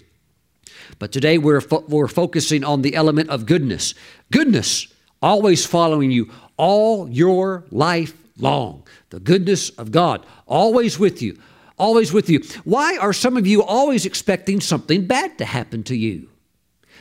But 1.00 1.12
today 1.12 1.38
we're, 1.38 1.62
fo- 1.62 1.86
we're 1.88 2.08
focusing 2.08 2.64
on 2.64 2.82
the 2.82 2.96
element 2.96 3.30
of 3.30 3.46
goodness. 3.46 3.94
Goodness 4.32 4.88
always 5.22 5.66
following 5.66 6.12
you 6.12 6.32
all 6.58 7.10
your 7.10 7.66
life 7.72 8.14
long. 8.38 8.84
The 9.10 9.20
goodness 9.20 9.70
of 9.72 9.92
God, 9.92 10.26
always 10.46 11.00
with 11.00 11.22
you, 11.22 11.40
always 11.78 12.12
with 12.14 12.30
you. 12.30 12.42
Why 12.64 12.98
are 12.98 13.14
some 13.14 13.38
of 13.38 13.48
you 13.48 13.64
always 13.64 14.06
expecting 14.06 14.60
something 14.62 15.06
bad 15.06 15.38
to 15.38 15.46
happen 15.46 15.84
to 15.84 15.96
you? 15.96 16.30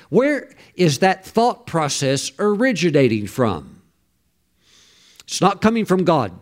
Where 0.09 0.51
is 0.75 1.01
that 1.01 1.25
thought 1.25 1.67
process 1.67 2.31
originating 2.39 3.27
from? 3.27 3.83
It's 5.25 5.41
not 5.41 5.61
coming 5.61 5.85
from 5.85 6.05
God, 6.05 6.33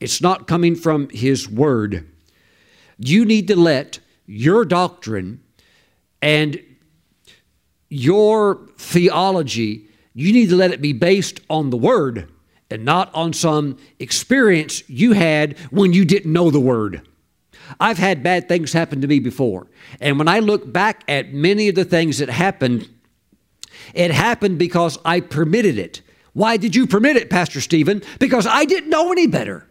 it's 0.00 0.20
not 0.20 0.46
coming 0.46 0.74
from 0.74 1.08
His 1.10 1.48
Word. 1.48 2.06
You 2.98 3.24
need 3.24 3.48
to 3.48 3.56
let 3.56 3.98
your 4.26 4.64
doctrine 4.64 5.42
and 6.22 6.60
your 7.88 8.60
theology 8.78 9.88
you 10.16 10.32
need 10.32 10.48
to 10.48 10.56
let 10.56 10.72
it 10.72 10.80
be 10.80 10.94
based 10.94 11.40
on 11.50 11.68
the 11.68 11.76
Word 11.76 12.26
and 12.70 12.86
not 12.86 13.14
on 13.14 13.34
some 13.34 13.76
experience 13.98 14.82
you 14.88 15.12
had 15.12 15.58
when 15.70 15.92
you 15.92 16.06
didn't 16.06 16.32
know 16.32 16.50
the 16.50 16.58
Word. 16.58 17.06
I've 17.78 17.98
had 17.98 18.22
bad 18.22 18.48
things 18.48 18.72
happen 18.72 19.02
to 19.02 19.06
me 19.06 19.18
before. 19.18 19.66
And 20.00 20.18
when 20.18 20.26
I 20.26 20.38
look 20.38 20.72
back 20.72 21.04
at 21.06 21.34
many 21.34 21.68
of 21.68 21.74
the 21.74 21.84
things 21.84 22.16
that 22.16 22.30
happened, 22.30 22.88
it 23.92 24.10
happened 24.10 24.58
because 24.58 24.98
I 25.04 25.20
permitted 25.20 25.76
it. 25.76 26.00
Why 26.32 26.56
did 26.56 26.74
you 26.74 26.86
permit 26.86 27.16
it, 27.16 27.28
Pastor 27.28 27.60
Stephen? 27.60 28.02
Because 28.18 28.46
I 28.46 28.64
didn't 28.64 28.88
know 28.88 29.12
any 29.12 29.26
better. 29.26 29.66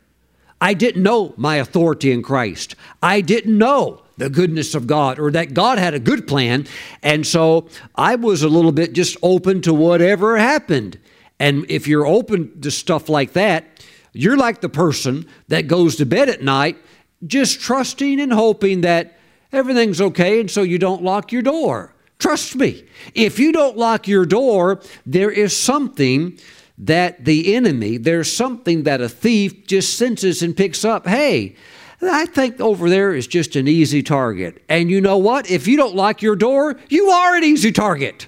I 0.62 0.76
didn't 0.76 1.02
know 1.02 1.34
my 1.38 1.56
authority 1.56 2.12
in 2.12 2.22
Christ. 2.22 2.76
I 3.02 3.22
didn't 3.22 3.58
know 3.58 4.05
the 4.18 4.30
goodness 4.30 4.76
of 4.76 4.88
God 4.88 5.20
or 5.20 5.32
that 5.32 5.54
God 5.54 5.78
had 5.78 5.94
a 5.94 6.00
good 6.00 6.28
plan. 6.28 6.66
And 7.04 7.26
so 7.26 7.68
I 7.96 8.16
was 8.16 8.44
a 8.44 8.50
little 8.50 8.72
bit 8.72 8.94
just 8.94 9.18
open 9.22 9.62
to 9.62 9.74
whatever 9.74 10.38
happened. 10.38 11.00
And 11.40 11.66
if 11.70 11.88
you're 11.88 12.06
open 12.06 12.62
to 12.62 12.72
stuff 12.72 13.10
like 13.10 13.34
that, 13.34 13.86
you're 14.14 14.38
like 14.38 14.62
the 14.62 14.70
person 14.70 15.28
that 15.50 15.68
goes 15.68 15.98
to 15.98 16.06
bed 16.06 16.30
at 16.30 16.42
night 16.42 16.78
just 17.26 17.60
trusting 17.60 18.20
and 18.20 18.32
hoping 18.32 18.82
that 18.82 19.18
everything's 19.52 20.00
okay 20.02 20.40
and 20.40 20.50
so 20.50 20.62
you 20.62 20.78
don't 20.78 21.04
lock 21.04 21.32
your 21.32 21.42
door. 21.42 21.94
Trust 22.20 22.56
me, 22.56 22.86
if 23.14 23.40
you 23.40 23.52
don't 23.52 23.78
lock 23.78 24.08
your 24.08 24.26
door, 24.26 24.82
there 25.06 25.32
is 25.32 25.56
something 25.56 26.40
that 26.78 27.26
the 27.26 27.56
enemy, 27.56 27.98
there's 27.98 28.32
something 28.32 28.84
that 28.84 29.02
a 29.02 29.10
thief 29.10 29.66
just 29.68 29.98
senses 29.98 30.42
and 30.42 30.56
picks 30.56 30.84
up. 30.84 31.08
Hey, 31.08 31.56
I 32.02 32.26
think 32.26 32.60
over 32.60 32.90
there 32.90 33.14
is 33.14 33.28
just 33.28 33.56
an 33.56 33.68
easy 33.68 34.04
target. 34.04 34.64
And 34.68 34.90
you 34.90 35.02
know 35.02 35.18
what? 35.18 35.50
If 35.50 35.68
you 35.68 35.78
don't 35.78 35.96
lock 35.96 36.22
your 36.22 36.36
door, 36.36 36.76
you 36.90 37.10
are 37.10 37.36
an 37.36 37.44
easy 37.44 37.72
target. 37.72 38.28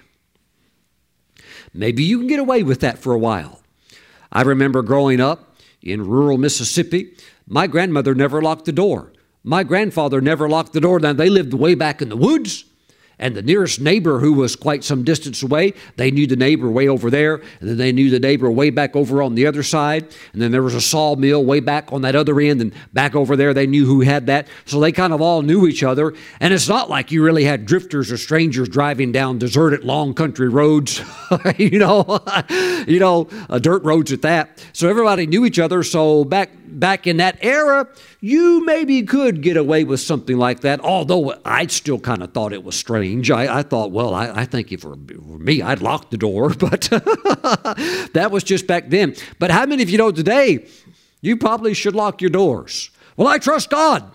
Maybe 1.74 2.04
you 2.04 2.18
can 2.18 2.28
get 2.28 2.40
away 2.40 2.64
with 2.64 2.80
that 2.80 2.98
for 2.98 3.14
a 3.14 3.20
while. 3.20 3.62
I 4.32 4.42
remember 4.42 4.82
growing 4.82 5.20
up 5.20 5.58
in 5.82 6.08
rural 6.08 6.38
Mississippi, 6.38 7.14
my 7.48 7.68
grandmother 7.68 8.16
never 8.16 8.42
locked 8.42 8.66
the 8.66 8.72
door. 8.72 9.14
My 9.44 9.64
grandfather 9.64 10.20
never 10.20 10.50
locked 10.50 10.74
the 10.74 10.82
door. 10.82 11.00
Now, 11.00 11.14
they 11.14 11.30
lived 11.30 11.54
way 11.54 11.76
back 11.76 12.02
in 12.02 12.10
the 12.10 12.18
woods 12.18 12.66
and 13.20 13.36
the 13.36 13.42
nearest 13.42 13.82
neighbor 13.82 14.20
who 14.20 14.34
was 14.34 14.56
quite 14.56 14.84
some 14.84 15.04
distance 15.04 15.42
away, 15.42 15.74
they 15.96 16.12
knew 16.12 16.28
the 16.28 16.36
neighbor 16.36 16.70
way 16.70 16.88
over 16.88 17.10
there, 17.10 17.36
and 17.60 17.70
then 17.70 17.78
they 17.78 17.92
knew 17.92 18.10
the 18.10 18.20
neighbor 18.20 18.50
way 18.50 18.70
back 18.70 18.96
over 18.96 19.22
on 19.22 19.36
the 19.36 19.48
other 19.48 19.64
side, 19.64 20.08
and 20.34 20.42
then 20.42 20.52
there 20.52 20.62
was 20.62 20.76
a 20.76 20.82
sawmill 20.82 21.44
way 21.44 21.60
back 21.60 21.92
on 21.92 22.02
that 22.02 22.16
other 22.16 22.40
end, 22.40 22.62
and 22.62 22.74
back 22.94 23.16
over 23.16 23.36
there 23.36 23.54
they 23.54 23.68
knew 23.68 23.86
who 23.86 24.02
had 24.02 24.28
that. 24.28 24.48
So 24.66 24.80
they 24.80 24.92
kind 24.92 25.14
of 25.14 25.22
all 25.22 25.42
knew 25.42 25.68
each 25.68 25.84
other, 25.84 26.14
and 26.40 26.54
it's 26.54 26.68
not 26.68 26.90
like 26.90 27.12
you 27.12 27.24
really 27.24 27.44
had 27.44 27.66
drifters 27.66 28.12
or 28.12 28.18
strangers 28.18 28.70
driving 28.70 29.12
down 29.12 29.40
deserted 29.40 29.84
long 29.84 30.14
country 30.14 30.50
roads, 30.50 31.02
you 31.58 31.80
know, 31.80 32.20
you 32.88 33.00
know, 33.00 33.28
uh, 33.50 33.60
dirt 33.60 33.84
roads 33.84 34.12
at 34.12 34.22
that. 34.22 34.64
So 34.74 34.90
everybody 34.90 35.26
knew 35.26 35.46
each 35.46 35.60
other. 35.60 35.84
So 35.84 36.24
back 36.24 36.50
back 36.68 37.08
in 37.08 37.18
that 37.18 37.38
era, 37.42 37.88
you 38.22 38.66
maybe 38.66 39.04
could 39.04 39.42
get 39.42 39.58
away 39.58 39.84
with 39.84 40.00
something 40.00 40.38
like 40.38 40.62
that, 40.62 40.80
although 40.82 41.36
I 41.46 41.68
still 41.68 42.00
kind 42.00 42.22
of 42.24 42.34
thought 42.34 42.54
it 42.54 42.64
was 42.64 42.76
strange. 42.76 43.32
I, 43.32 43.60
I 43.60 43.64
thought, 43.64 43.92
well, 43.92 44.14
I, 44.14 44.30
I, 44.30 44.46
think 44.46 44.72
if 44.72 44.84
it 44.84 44.88
were 44.88 45.40
me, 45.40 45.62
I'd 45.62 45.82
lock 45.82 46.10
the 46.10 46.18
door, 46.18 46.50
but 46.60 46.82
that 48.14 48.30
was 48.32 48.44
just 48.44 48.68
back 48.68 48.90
then. 48.90 49.16
But 49.40 49.52
how 49.52 49.66
many 49.66 49.84
of 49.84 49.90
you 49.90 49.98
know 49.98 50.12
today, 50.12 50.66
you 51.22 51.38
probably 51.38 51.74
should 51.74 51.96
lock 51.96 52.22
your 52.22 52.30
doors? 52.30 52.92
Well, 53.16 53.28
I 53.28 53.38
trust 53.38 53.70
God. 53.70 54.10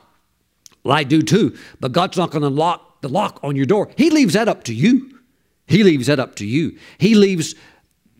Well, 0.84 0.96
I 0.96 1.04
do 1.04 1.22
too, 1.22 1.56
but 1.80 1.92
God's 1.92 2.16
not 2.16 2.30
going 2.30 2.42
to 2.42 2.48
lock 2.48 3.00
the 3.02 3.08
lock 3.08 3.40
on 3.42 3.56
your 3.56 3.66
door. 3.66 3.90
He 3.96 4.10
leaves 4.10 4.34
that 4.34 4.48
up 4.48 4.64
to 4.64 4.74
you. 4.74 5.18
He 5.66 5.84
leaves 5.84 6.06
that 6.08 6.20
up 6.20 6.34
to 6.36 6.46
you. 6.46 6.78
He 6.98 7.14
leaves 7.14 7.54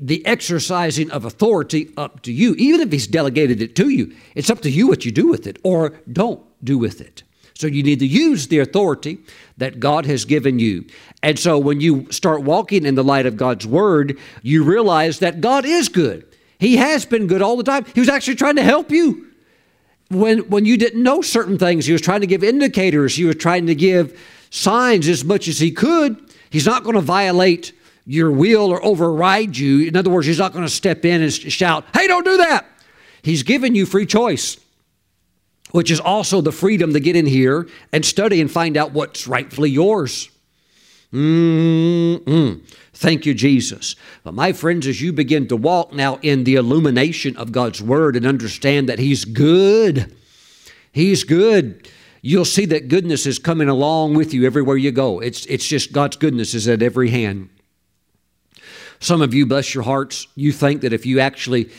the 0.03 0.27
exercising 0.27 1.11
of 1.13 1.25
authority 1.25 1.91
up 1.97 2.23
to 2.23 2.33
you, 2.33 2.55
even 2.57 2.81
if 2.81 2.91
He's 2.91 3.07
delegated 3.07 3.63
it 3.63 3.77
to 3.77 3.89
you. 3.89 4.15
It's 4.35 4.51
up 4.51 4.61
to 4.63 4.71
you 4.71 4.89
what 4.89 5.05
you 5.05 5.13
do 5.13 5.29
with 5.29 5.47
it 5.47 5.59
or 5.63 6.01
don't 6.13 6.43
do 6.63 6.77
with 6.77 7.01
it. 7.01 7.23
So 7.55 7.69
you 7.69 7.85
need 7.85 8.01
to 8.01 8.07
use 8.07 8.49
the 8.49 8.59
authority 8.59 9.19
that 9.59 9.79
God 9.79 10.05
has 10.07 10.25
given 10.25 10.59
you. 10.59 10.85
And 11.23 11.39
so 11.39 11.57
when 11.59 11.81
you 11.81 12.11
start 12.11 12.43
walking 12.43 12.85
in 12.85 12.97
the 12.97 13.05
light 13.05 13.27
of 13.27 13.37
God's 13.37 13.65
Word, 13.65 14.19
you 14.43 14.65
realize 14.65 15.21
that 15.21 15.41
God 15.41 15.65
is 15.65 15.89
good. 15.89 16.27
He 16.59 16.77
has 16.77 17.07
been 17.07 17.29
good 17.29 17.43
all 17.43 17.57
the 17.57 17.63
time. 17.63 17.85
He 17.95 18.01
was 18.01 18.09
actually 18.09 18.35
trying 18.35 18.57
to 18.57 18.65
help 18.65 18.91
you. 18.91 19.29
When, 20.11 20.41
when 20.51 20.65
you 20.65 20.77
didn't 20.77 21.03
know 21.03 21.23
certain 21.23 21.59
things, 21.59 21.87
He 21.87 21.93
was 21.93 22.03
trying 22.03 22.23
to 22.23 22.27
give 22.27 22.43
indicators, 22.43 23.15
He 23.15 23.25
was 23.25 23.37
trying 23.37 23.67
to 23.67 23.75
give 23.77 24.19
signs 24.51 25.07
as 25.07 25.25
much 25.25 25.47
as 25.47 25.61
He 25.61 25.71
could. 25.71 26.21
He's 26.51 26.67
not 26.67 26.83
going 26.83 26.97
to 26.97 27.01
violate 27.01 27.73
your 28.05 28.31
will 28.31 28.71
or 28.71 28.85
override 28.85 29.57
you. 29.57 29.87
In 29.87 29.97
other 29.97 30.11
words, 30.11 30.27
he's 30.27 30.39
not 30.39 30.53
going 30.53 30.65
to 30.65 30.71
step 30.71 31.05
in 31.05 31.23
and 31.23 31.33
shout, 31.33 31.85
hey, 31.95 32.07
don't 32.07 32.25
do 32.25 32.37
that. 32.39 32.67
He's 33.23 33.43
given 33.43 33.75
you 33.75 33.87
free 33.87 34.07
choice, 34.07 34.57
which 35.71 35.91
is 35.91 36.01
also 36.01 36.41
the 36.41 36.53
freedom 36.53 36.93
to 36.93 37.01
get 37.01 37.17
in 37.17 37.27
here 37.27 37.69
and 37.93 38.05
study 38.05 38.41
and 38.41 38.51
find 38.51 38.77
out 38.77 38.93
what's 38.93 39.27
rightfully 39.27 39.71
yours. 39.71 40.31
Mm-mm. 41.13 42.63
Thank 42.95 43.27
you, 43.27 43.35
Jesus. 43.35 43.97
But 44.25 44.35
my 44.35 44.53
friends, 44.53 44.87
as 44.87 45.01
you 45.01 45.13
begin 45.13 45.47
to 45.49 45.57
walk 45.57 45.93
now 45.93 46.19
in 46.23 46.45
the 46.45 46.57
illumination 46.57 47.37
of 47.37 47.53
God's 47.53 47.83
Word 47.83 48.17
and 48.17 48.27
understand 48.27 48.89
that 48.89 48.99
He's 48.99 49.25
good, 49.25 50.17
He's 50.93 51.23
good 51.25 51.89
you'll 52.23 52.45
see 52.45 52.65
that 52.67 52.89
goodness 52.89 53.27
is 53.27 53.39
coming 53.39 53.69
along 53.69 54.15
with 54.15 54.33
you 54.33 54.47
everywhere 54.47 54.77
you 54.77 54.93
go. 54.93 55.19
It's, 55.19 55.45
it's 55.47 55.67
just 55.67 55.93
God's 55.93 56.17
goodness 56.17 56.55
is 56.55 56.69
at 56.69 56.81
every 56.81 57.11
hand. 57.11 57.51
Some 59.03 59.21
of 59.21 59.35
you, 59.35 59.47
bless 59.47 59.75
your 59.75 59.83
hearts, 59.83 60.29
you 60.37 60.53
think 60.53 60.83
that 60.83 60.93
if 60.93 61.05
you 61.05 61.19
actually 61.19 61.71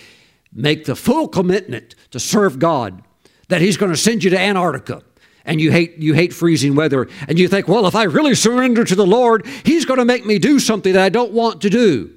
make 0.52 0.84
the 0.84 0.96
full 0.96 1.30
commitment 1.30 1.96
to 2.12 2.20
serve 2.20 2.60
God, 2.60 3.02
that 3.48 3.62
He's 3.62 3.78
going 3.78 3.92
to 3.92 3.98
send 3.98 4.26
you 4.26 4.30
to 4.32 4.40
Antarctica. 4.40 5.04
And 5.46 5.62
you 5.62 5.72
hate 5.72 5.98
you 5.98 6.14
hate 6.14 6.34
freezing 6.34 6.76
weather, 6.76 7.08
and 7.28 7.40
you 7.40 7.48
think, 7.48 7.68
well, 7.68 7.86
if 7.88 7.96
I 7.96 8.04
really 8.04 8.36
surrender 8.36 8.84
to 8.84 8.96
the 8.96 9.06
Lord, 9.06 9.46
He's 9.64 9.86
going 9.86 10.00
to 10.00 10.06
make 10.06 10.26
me 10.26 10.38
do 10.38 10.60
something 10.60 10.94
that 10.94 11.02
I 11.02 11.10
don't 11.10 11.32
want 11.32 11.62
to 11.62 11.70
do. 11.70 12.14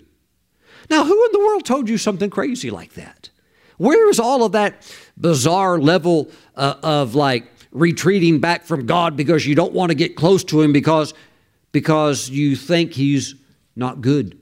Now, 0.91 1.05
who 1.05 1.25
in 1.27 1.33
the 1.33 1.39
world 1.39 1.65
told 1.65 1.89
you 1.89 1.99
something 1.99 2.31
crazy 2.31 2.71
like 2.71 2.95
that? 2.95 3.31
Where 3.79 4.09
is 4.09 4.19
all 4.19 4.45
of 4.45 4.53
that 4.53 4.93
bizarre 5.17 5.79
level 5.79 6.31
uh, 6.57 6.75
of 6.83 7.15
like 7.15 7.49
retreating 7.71 8.41
back 8.41 8.65
from 8.65 8.87
God 8.87 9.17
because 9.17 9.47
you 9.47 9.55
don't 9.55 9.73
want 9.73 9.91
to 9.91 9.97
get 9.97 10.17
close 10.17 10.43
to 10.45 10.63
Him 10.63 10.73
because 10.73 11.15
because 11.71 12.29
you 12.29 12.57
think 12.57 12.93
He's 12.93 13.37
not 13.77 14.01
good? 14.01 14.41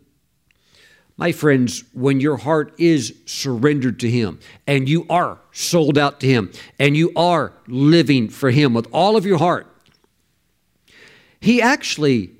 My 1.16 1.30
friends, 1.30 1.84
when 1.92 2.20
your 2.20 2.36
heart 2.36 2.74
is 2.76 3.14
surrendered 3.24 4.00
to 4.00 4.10
Him 4.10 4.40
and 4.66 4.88
you 4.88 5.06
are 5.08 5.38
sold 5.52 5.96
out 5.96 6.20
to 6.20 6.26
Him 6.26 6.50
and 6.78 6.96
you 6.96 7.12
are 7.14 7.52
living 7.68 8.28
for 8.28 8.50
Him 8.50 8.74
with 8.74 8.88
all 8.92 9.16
of 9.16 9.24
your 9.24 9.38
heart, 9.38 9.66
He 11.38 11.62
actually 11.62 12.32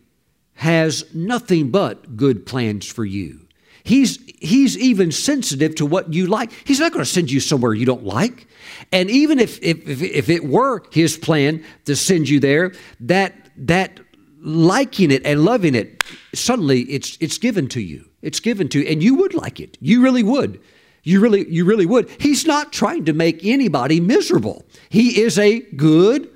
has 0.54 1.04
nothing 1.14 1.70
but 1.70 2.16
good 2.16 2.46
plans 2.46 2.86
for 2.86 3.04
you. 3.04 3.40
He's, 3.84 4.18
he's 4.40 4.78
even 4.78 5.12
sensitive 5.12 5.74
to 5.76 5.86
what 5.86 6.12
you 6.12 6.26
like. 6.26 6.50
He's 6.64 6.80
not 6.80 6.90
going 6.90 7.04
to 7.04 7.10
send 7.10 7.30
you 7.30 7.38
somewhere 7.38 7.74
you 7.74 7.84
don't 7.84 8.04
like. 8.04 8.48
And 8.90 9.10
even 9.10 9.38
if, 9.38 9.62
if, 9.62 10.02
if 10.02 10.30
it 10.30 10.44
were 10.44 10.82
His 10.90 11.18
plan 11.18 11.62
to 11.84 11.94
send 11.94 12.28
you 12.28 12.40
there, 12.40 12.72
that, 13.00 13.34
that 13.56 14.00
liking 14.40 15.10
it 15.10 15.24
and 15.26 15.44
loving 15.44 15.74
it, 15.74 16.02
suddenly 16.34 16.82
it's, 16.82 17.16
it's 17.20 17.38
given 17.38 17.68
to 17.68 17.80
you. 17.80 18.08
It's 18.22 18.40
given 18.40 18.68
to 18.70 18.80
you, 18.80 18.86
and 18.88 19.02
you 19.02 19.14
would 19.16 19.34
like 19.34 19.60
it. 19.60 19.76
You 19.80 20.02
really 20.02 20.22
would. 20.22 20.60
You 21.02 21.20
really, 21.20 21.48
you 21.50 21.64
really 21.64 21.86
would. 21.86 22.08
He's 22.18 22.46
not 22.46 22.72
trying 22.72 23.04
to 23.04 23.12
make 23.12 23.44
anybody 23.44 24.00
miserable. 24.00 24.64
He 24.88 25.20
is 25.20 25.38
a 25.38 25.60
good 25.60 26.30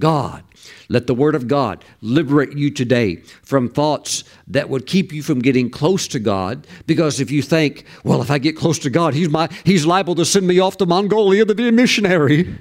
God. 0.00 0.42
Let 0.88 1.06
the 1.06 1.14
Word 1.14 1.34
of 1.34 1.46
God 1.48 1.84
liberate 2.00 2.56
you 2.56 2.70
today 2.70 3.16
from 3.42 3.68
thoughts 3.68 4.24
that 4.48 4.68
would 4.68 4.86
keep 4.86 5.12
you 5.12 5.22
from 5.22 5.40
getting 5.40 5.70
close 5.70 6.08
to 6.08 6.18
God. 6.18 6.66
Because 6.86 7.20
if 7.20 7.30
you 7.30 7.42
think, 7.42 7.84
well, 8.04 8.20
if 8.22 8.30
I 8.30 8.38
get 8.38 8.56
close 8.56 8.78
to 8.80 8.90
God, 8.90 9.14
He's, 9.14 9.28
my, 9.28 9.48
he's 9.64 9.86
liable 9.86 10.14
to 10.16 10.24
send 10.24 10.46
me 10.46 10.58
off 10.58 10.78
to 10.78 10.86
Mongolia 10.86 11.44
to 11.44 11.54
be 11.54 11.68
a 11.68 11.72
missionary. 11.72 12.58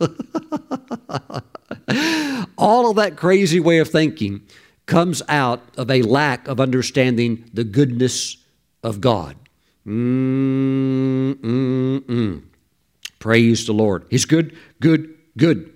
All 2.58 2.90
of 2.90 2.96
that 2.96 3.16
crazy 3.16 3.60
way 3.60 3.78
of 3.78 3.88
thinking 3.88 4.42
comes 4.90 5.22
out 5.28 5.62
of 5.78 5.88
a 5.90 6.02
lack 6.02 6.46
of 6.48 6.60
understanding 6.60 7.48
the 7.54 7.64
goodness 7.64 8.36
of 8.82 9.00
God. 9.00 9.36
Mm-mm-mm. 9.86 11.32
Praise 13.20 13.66
the 13.66 13.72
Lord. 13.72 14.04
He's 14.10 14.24
good, 14.24 14.56
good, 14.80 15.14
good. 15.38 15.72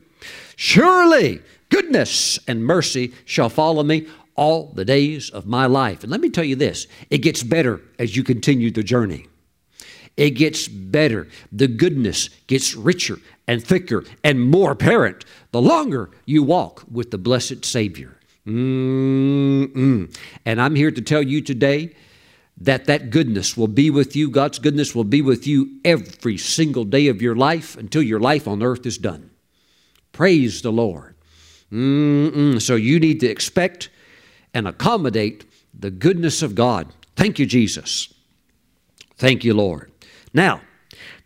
Surely 0.56 1.40
goodness 1.70 2.40
and 2.48 2.64
mercy 2.64 3.14
shall 3.24 3.48
follow 3.48 3.84
me 3.84 4.08
all 4.34 4.72
the 4.74 4.84
days 4.84 5.30
of 5.30 5.46
my 5.46 5.66
life. 5.66 6.02
And 6.02 6.10
let 6.10 6.20
me 6.20 6.28
tell 6.28 6.42
you 6.44 6.56
this 6.56 6.88
it 7.08 7.18
gets 7.18 7.44
better 7.44 7.80
as 8.00 8.16
you 8.16 8.24
continue 8.24 8.72
the 8.72 8.82
journey. 8.82 9.28
It 10.16 10.30
gets 10.30 10.66
better. 10.66 11.28
The 11.52 11.68
goodness 11.68 12.30
gets 12.48 12.74
richer 12.74 13.18
and 13.46 13.62
thicker 13.64 14.04
and 14.24 14.42
more 14.42 14.72
apparent 14.72 15.24
the 15.52 15.62
longer 15.62 16.10
you 16.26 16.42
walk 16.42 16.84
with 16.90 17.12
the 17.12 17.18
blessed 17.18 17.64
Savior. 17.64 18.18
Mm-mm. 18.46 20.16
And 20.44 20.60
I'm 20.60 20.74
here 20.74 20.90
to 20.90 21.00
tell 21.00 21.22
you 21.22 21.40
today 21.40 21.94
that 22.58 22.84
that 22.86 23.10
goodness 23.10 23.56
will 23.56 23.68
be 23.68 23.90
with 23.90 24.14
you. 24.14 24.30
God's 24.30 24.58
goodness 24.58 24.94
will 24.94 25.04
be 25.04 25.22
with 25.22 25.46
you 25.46 25.80
every 25.84 26.36
single 26.36 26.84
day 26.84 27.08
of 27.08 27.22
your 27.22 27.34
life 27.34 27.76
until 27.76 28.02
your 28.02 28.20
life 28.20 28.46
on 28.46 28.62
earth 28.62 28.86
is 28.86 28.98
done. 28.98 29.30
Praise 30.12 30.62
the 30.62 30.70
Lord. 30.70 31.14
Mm-mm. 31.72 32.60
So 32.60 32.76
you 32.76 33.00
need 33.00 33.20
to 33.20 33.26
expect 33.26 33.88
and 34.52 34.68
accommodate 34.68 35.44
the 35.76 35.90
goodness 35.90 36.42
of 36.42 36.54
God. 36.54 36.88
Thank 37.16 37.38
you, 37.38 37.46
Jesus. 37.46 38.12
Thank 39.16 39.44
you, 39.44 39.54
Lord. 39.54 39.90
Now, 40.32 40.60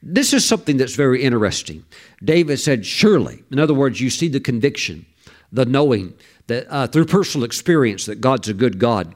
this 0.02 0.32
is 0.32 0.44
something 0.44 0.76
that's 0.76 0.94
very 0.94 1.22
interesting. 1.22 1.84
David 2.22 2.58
said, 2.58 2.86
Surely, 2.86 3.42
in 3.50 3.58
other 3.58 3.74
words, 3.74 4.00
you 4.00 4.10
see 4.10 4.28
the 4.28 4.40
conviction, 4.40 5.04
the 5.52 5.66
knowing 5.66 6.14
that 6.48 6.66
uh, 6.68 6.86
through 6.86 7.06
personal 7.06 7.44
experience 7.44 8.06
that 8.06 8.20
God's 8.20 8.48
a 8.48 8.54
good 8.54 8.78
God. 8.78 9.14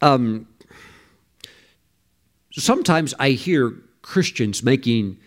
Um, 0.00 0.46
sometimes 2.52 3.12
I 3.18 3.30
hear 3.30 3.74
Christians 4.02 4.62
making 4.62 5.18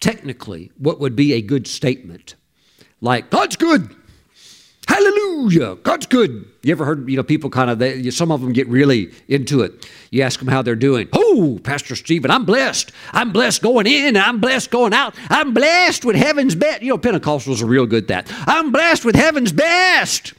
technically 0.00 0.70
what 0.78 1.00
would 1.00 1.16
be 1.16 1.32
a 1.32 1.42
good 1.42 1.66
statement, 1.66 2.34
like, 3.00 3.30
God's 3.30 3.56
good. 3.56 3.96
Hallelujah. 4.86 5.76
God's 5.76 6.06
good. 6.06 6.46
You 6.62 6.72
ever 6.72 6.84
heard, 6.84 7.08
you 7.08 7.16
know, 7.16 7.22
people 7.22 7.48
kind 7.48 7.70
of, 7.70 7.78
they, 7.78 8.10
some 8.10 8.32
of 8.32 8.40
them 8.40 8.52
get 8.52 8.66
really 8.66 9.12
into 9.28 9.62
it. 9.62 9.88
You 10.10 10.22
ask 10.22 10.40
them 10.40 10.48
how 10.48 10.62
they're 10.62 10.74
doing. 10.74 11.08
Oh, 11.12 11.60
Pastor 11.62 11.94
Stephen, 11.94 12.30
I'm 12.30 12.44
blessed. 12.44 12.90
I'm 13.12 13.30
blessed 13.32 13.62
going 13.62 13.86
in. 13.86 14.16
I'm 14.16 14.40
blessed 14.40 14.70
going 14.70 14.92
out. 14.92 15.14
I'm 15.28 15.54
blessed 15.54 16.04
with 16.04 16.16
heaven's 16.16 16.56
best. 16.56 16.82
You 16.82 16.88
know, 16.88 16.98
Pentecostals 16.98 17.62
are 17.62 17.66
real 17.66 17.86
good 17.86 18.10
at 18.10 18.26
that. 18.26 18.48
I'm 18.48 18.72
blessed 18.72 19.04
with 19.04 19.14
heaven's 19.14 19.52
best. 19.52 20.34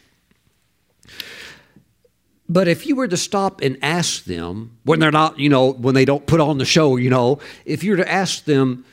But 2.52 2.68
if 2.68 2.86
you 2.86 2.98
were 2.98 3.08
to 3.08 3.16
stop 3.16 3.62
and 3.62 3.78
ask 3.82 4.26
them, 4.26 4.78
when 4.84 5.00
they're 5.00 5.10
not, 5.10 5.40
you 5.40 5.48
know, 5.48 5.72
when 5.72 5.96
they 5.96 6.04
don't 6.04 6.28
put 6.28 6.42
on 6.42 6.58
the 6.58 6.66
show, 6.66 6.98
you 6.98 7.10
know, 7.10 7.40
if 7.64 7.82
you 7.82 7.92
were 7.92 8.04
to 8.04 8.12
ask 8.12 8.44
them, 8.44 8.84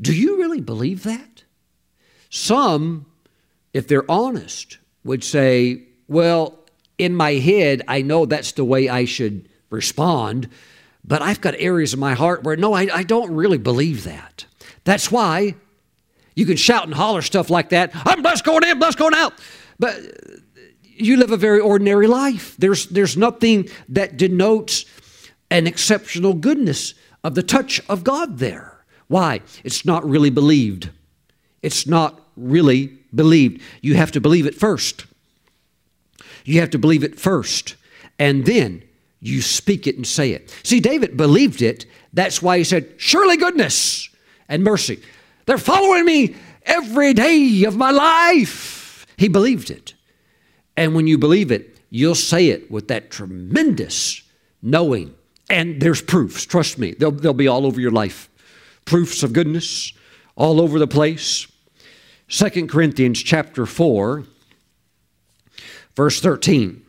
do 0.00 0.14
you 0.14 0.38
really 0.38 0.62
believe 0.62 1.02
that? 1.02 1.44
Some, 2.30 3.04
if 3.74 3.86
they're 3.86 4.10
honest, 4.10 4.78
would 5.04 5.22
say, 5.22 5.82
well, 6.08 6.58
in 6.96 7.14
my 7.14 7.32
head, 7.32 7.82
I 7.86 8.00
know 8.00 8.24
that's 8.24 8.52
the 8.52 8.64
way 8.64 8.88
I 8.88 9.04
should 9.04 9.46
respond, 9.68 10.48
but 11.04 11.20
I've 11.20 11.42
got 11.42 11.54
areas 11.58 11.92
in 11.92 12.00
my 12.00 12.14
heart 12.14 12.44
where, 12.44 12.56
no, 12.56 12.72
I, 12.72 12.88
I 12.90 13.02
don't 13.02 13.30
really 13.30 13.58
believe 13.58 14.04
that. 14.04 14.46
That's 14.84 15.12
why 15.12 15.54
you 16.34 16.46
can 16.46 16.56
shout 16.56 16.84
and 16.84 16.94
holler 16.94 17.20
stuff 17.20 17.50
like 17.50 17.68
that. 17.68 17.90
I'm 18.06 18.22
blessed 18.22 18.44
going 18.44 18.64
in, 18.64 18.78
blessed 18.78 18.96
going 18.96 19.14
out. 19.14 19.34
But 19.78 20.00
you 20.98 21.16
live 21.16 21.30
a 21.30 21.36
very 21.36 21.60
ordinary 21.60 22.06
life. 22.06 22.56
There's, 22.58 22.86
there's 22.86 23.16
nothing 23.16 23.68
that 23.88 24.16
denotes 24.16 24.84
an 25.50 25.66
exceptional 25.66 26.34
goodness 26.34 26.94
of 27.22 27.34
the 27.34 27.42
touch 27.42 27.80
of 27.88 28.04
God 28.04 28.38
there. 28.38 28.84
Why? 29.08 29.40
It's 29.64 29.84
not 29.84 30.08
really 30.08 30.30
believed. 30.30 30.90
It's 31.62 31.86
not 31.86 32.20
really 32.36 32.98
believed. 33.14 33.62
You 33.80 33.94
have 33.94 34.12
to 34.12 34.20
believe 34.20 34.46
it 34.46 34.54
first. 34.54 35.06
You 36.44 36.60
have 36.60 36.70
to 36.70 36.78
believe 36.78 37.04
it 37.04 37.18
first. 37.18 37.76
And 38.18 38.44
then 38.46 38.82
you 39.20 39.42
speak 39.42 39.86
it 39.86 39.96
and 39.96 40.06
say 40.06 40.32
it. 40.32 40.54
See, 40.62 40.80
David 40.80 41.16
believed 41.16 41.62
it. 41.62 41.86
That's 42.12 42.40
why 42.40 42.58
he 42.58 42.64
said, 42.64 42.94
Surely 42.96 43.36
goodness 43.36 44.08
and 44.48 44.62
mercy. 44.62 45.00
They're 45.46 45.58
following 45.58 46.04
me 46.04 46.36
every 46.62 47.14
day 47.14 47.64
of 47.64 47.76
my 47.76 47.90
life. 47.90 49.06
He 49.16 49.28
believed 49.28 49.70
it. 49.70 49.94
And 50.76 50.94
when 50.94 51.06
you 51.06 51.18
believe 51.18 51.50
it, 51.50 51.76
you'll 51.90 52.14
say 52.14 52.48
it 52.48 52.70
with 52.70 52.88
that 52.88 53.10
tremendous 53.10 54.22
knowing. 54.62 55.14
And 55.48 55.80
there's 55.80 56.02
proofs, 56.02 56.44
trust 56.44 56.78
me, 56.78 56.92
they'll, 56.92 57.12
they'll 57.12 57.32
be 57.32 57.48
all 57.48 57.66
over 57.66 57.80
your 57.80 57.92
life. 57.92 58.28
Proofs 58.84 59.22
of 59.22 59.32
goodness 59.32 59.92
all 60.34 60.60
over 60.60 60.78
the 60.78 60.86
place. 60.86 61.46
Second 62.28 62.68
Corinthians 62.68 63.22
chapter 63.22 63.66
4, 63.66 64.24
verse 65.94 66.20
13. 66.20 66.84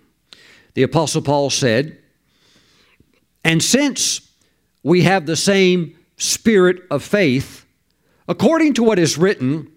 The 0.73 0.83
Apostle 0.83 1.21
Paul 1.21 1.49
said, 1.49 1.97
And 3.43 3.63
since 3.63 4.21
we 4.83 5.03
have 5.03 5.25
the 5.25 5.35
same 5.35 5.97
spirit 6.17 6.81
of 6.89 7.03
faith, 7.03 7.65
according 8.27 8.73
to 8.75 8.83
what 8.83 8.99
is 8.99 9.17
written, 9.17 9.71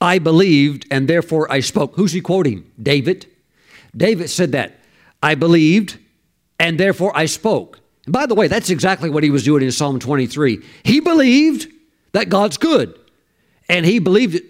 I 0.00 0.18
believed 0.18 0.86
and 0.90 1.08
therefore 1.08 1.50
I 1.52 1.60
spoke. 1.60 1.94
Who's 1.94 2.12
he 2.12 2.20
quoting? 2.20 2.70
David. 2.82 3.26
David 3.96 4.30
said 4.30 4.52
that. 4.52 4.78
I 5.22 5.34
believed 5.34 5.98
and 6.58 6.78
therefore 6.78 7.16
I 7.16 7.26
spoke. 7.26 7.80
And 8.06 8.12
by 8.12 8.26
the 8.26 8.34
way, 8.34 8.48
that's 8.48 8.70
exactly 8.70 9.10
what 9.10 9.22
he 9.22 9.30
was 9.30 9.44
doing 9.44 9.62
in 9.62 9.72
Psalm 9.72 9.98
23. 9.98 10.62
He 10.84 11.00
believed 11.00 11.70
that 12.12 12.28
God's 12.28 12.56
good. 12.56 12.98
And 13.68 13.84
he 13.86 13.98
believed 13.98 14.34
it 14.34 14.44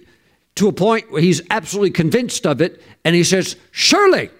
to 0.56 0.68
a 0.68 0.72
point 0.72 1.10
where 1.10 1.22
he's 1.22 1.42
absolutely 1.50 1.90
convinced 1.90 2.46
of 2.46 2.60
it. 2.60 2.82
And 3.04 3.14
he 3.14 3.24
says, 3.24 3.56
Surely. 3.70 4.30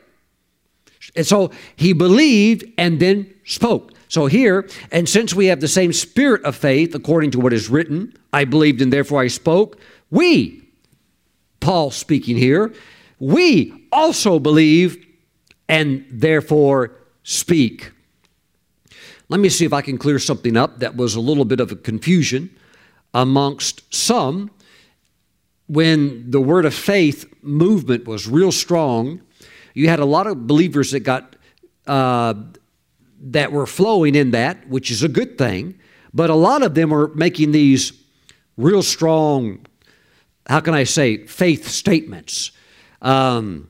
And 1.17 1.27
so 1.27 1.51
he 1.77 1.93
believed 1.93 2.65
and 2.79 3.01
then 3.01 3.35
spoke. 3.45 3.93
So 4.09 4.27
here, 4.27 4.69
and 4.91 5.09
since 5.09 5.35
we 5.35 5.47
have 5.47 5.61
the 5.61 5.69
same 5.69 5.93
spirit 5.93 6.43
of 6.45 6.57
faith, 6.57 6.95
according 6.95 7.33
to 7.33 7.41
what 7.41 7.53
is 7.53 7.69
written, 7.69 8.17
I 8.33 8.45
believed 8.45 8.81
and 8.81 8.93
therefore 8.93 9.21
I 9.21 9.29
spoke, 9.29 9.79
we 10.11 10.63
Paul 11.61 11.91
speaking 11.91 12.37
here, 12.37 12.73
we 13.19 13.87
also 13.93 14.39
believe 14.39 15.07
and 15.69 16.05
therefore 16.11 16.93
speak. 17.23 17.93
Let 19.29 19.41
me 19.41 19.49
see 19.49 19.65
if 19.65 19.73
I 19.73 19.83
can 19.83 19.99
clear 19.99 20.19
something 20.19 20.57
up 20.57 20.81
that 20.81 20.97
was 20.97 21.15
a 21.15 21.21
little 21.21 21.45
bit 21.45 21.61
of 21.61 21.71
a 21.71 21.77
confusion 21.77 22.51
amongst 23.15 23.95
some 23.95 24.51
when 25.69 26.31
the 26.31 26.41
word 26.41 26.65
of 26.65 26.75
faith 26.75 27.33
movement 27.43 28.07
was 28.07 28.27
real 28.27 28.51
strong. 28.51 29.21
You 29.75 29.89
had 29.89 30.01
a 30.01 30.05
lot 30.05 30.27
of 30.27 30.49
believers 30.49 30.91
that 30.91 31.01
got 31.01 31.37
uh, 31.87 32.35
that 33.21 33.53
were 33.53 33.67
flowing 33.67 34.15
in 34.15 34.33
that, 34.33 34.69
which 34.69 34.91
is 34.91 35.03
a 35.03 35.09
good 35.09 35.39
thing. 35.39 35.79
But 36.13 36.31
a 36.31 36.35
lot 36.35 36.63
of 36.63 36.75
them 36.75 36.91
were 36.91 37.09
making 37.15 37.53
these 37.53 37.93
real 38.57 38.83
strong 38.83 39.65
how 40.47 40.61
can 40.61 40.75
I 40.75 40.85
say, 40.85 41.27
faith 41.27 41.69
statements. 41.69 42.53
Um, 43.03 43.69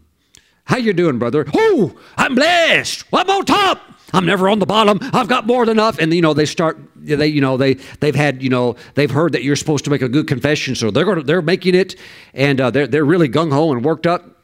how 0.65 0.77
you 0.77 0.93
doing, 0.93 1.19
brother? 1.19 1.47
Oh, 1.55 1.99
I'm 2.17 2.35
blessed. 2.35 3.05
I'm 3.13 3.29
on 3.29 3.45
top. 3.45 3.81
I'm 4.13 4.27
never 4.27 4.49
on 4.49 4.59
the 4.59 4.67
bottom. 4.67 4.99
I've 5.13 5.29
got 5.29 5.47
more 5.47 5.65
than 5.67 5.79
enough. 5.79 5.99
And 5.99 6.13
you 6.13 6.23
know, 6.23 6.35
they 6.35 6.47
start. 6.47 6.79
They, 6.97 7.27
you 7.27 7.41
know, 7.41 7.57
they 7.57 7.75
they've 8.01 8.15
had. 8.15 8.43
You 8.43 8.51
know, 8.51 8.77
they've 8.95 9.11
heard 9.11 9.33
that 9.33 9.43
you're 9.43 9.57
supposed 9.57 9.85
to 9.85 9.91
make 9.91 10.03
a 10.03 10.09
good 10.09 10.27
confession, 10.27 10.75
so 10.75 10.91
they're 10.91 11.05
gonna 11.05 11.23
They're 11.23 11.43
making 11.43 11.75
it, 11.75 11.97
and 12.35 12.61
uh, 12.61 12.71
they're 12.71 12.87
they're 12.87 13.05
really 13.05 13.29
gung 13.29 13.53
ho 13.53 13.73
and 13.73 13.85
worked 13.85 14.07
up. 14.07 14.39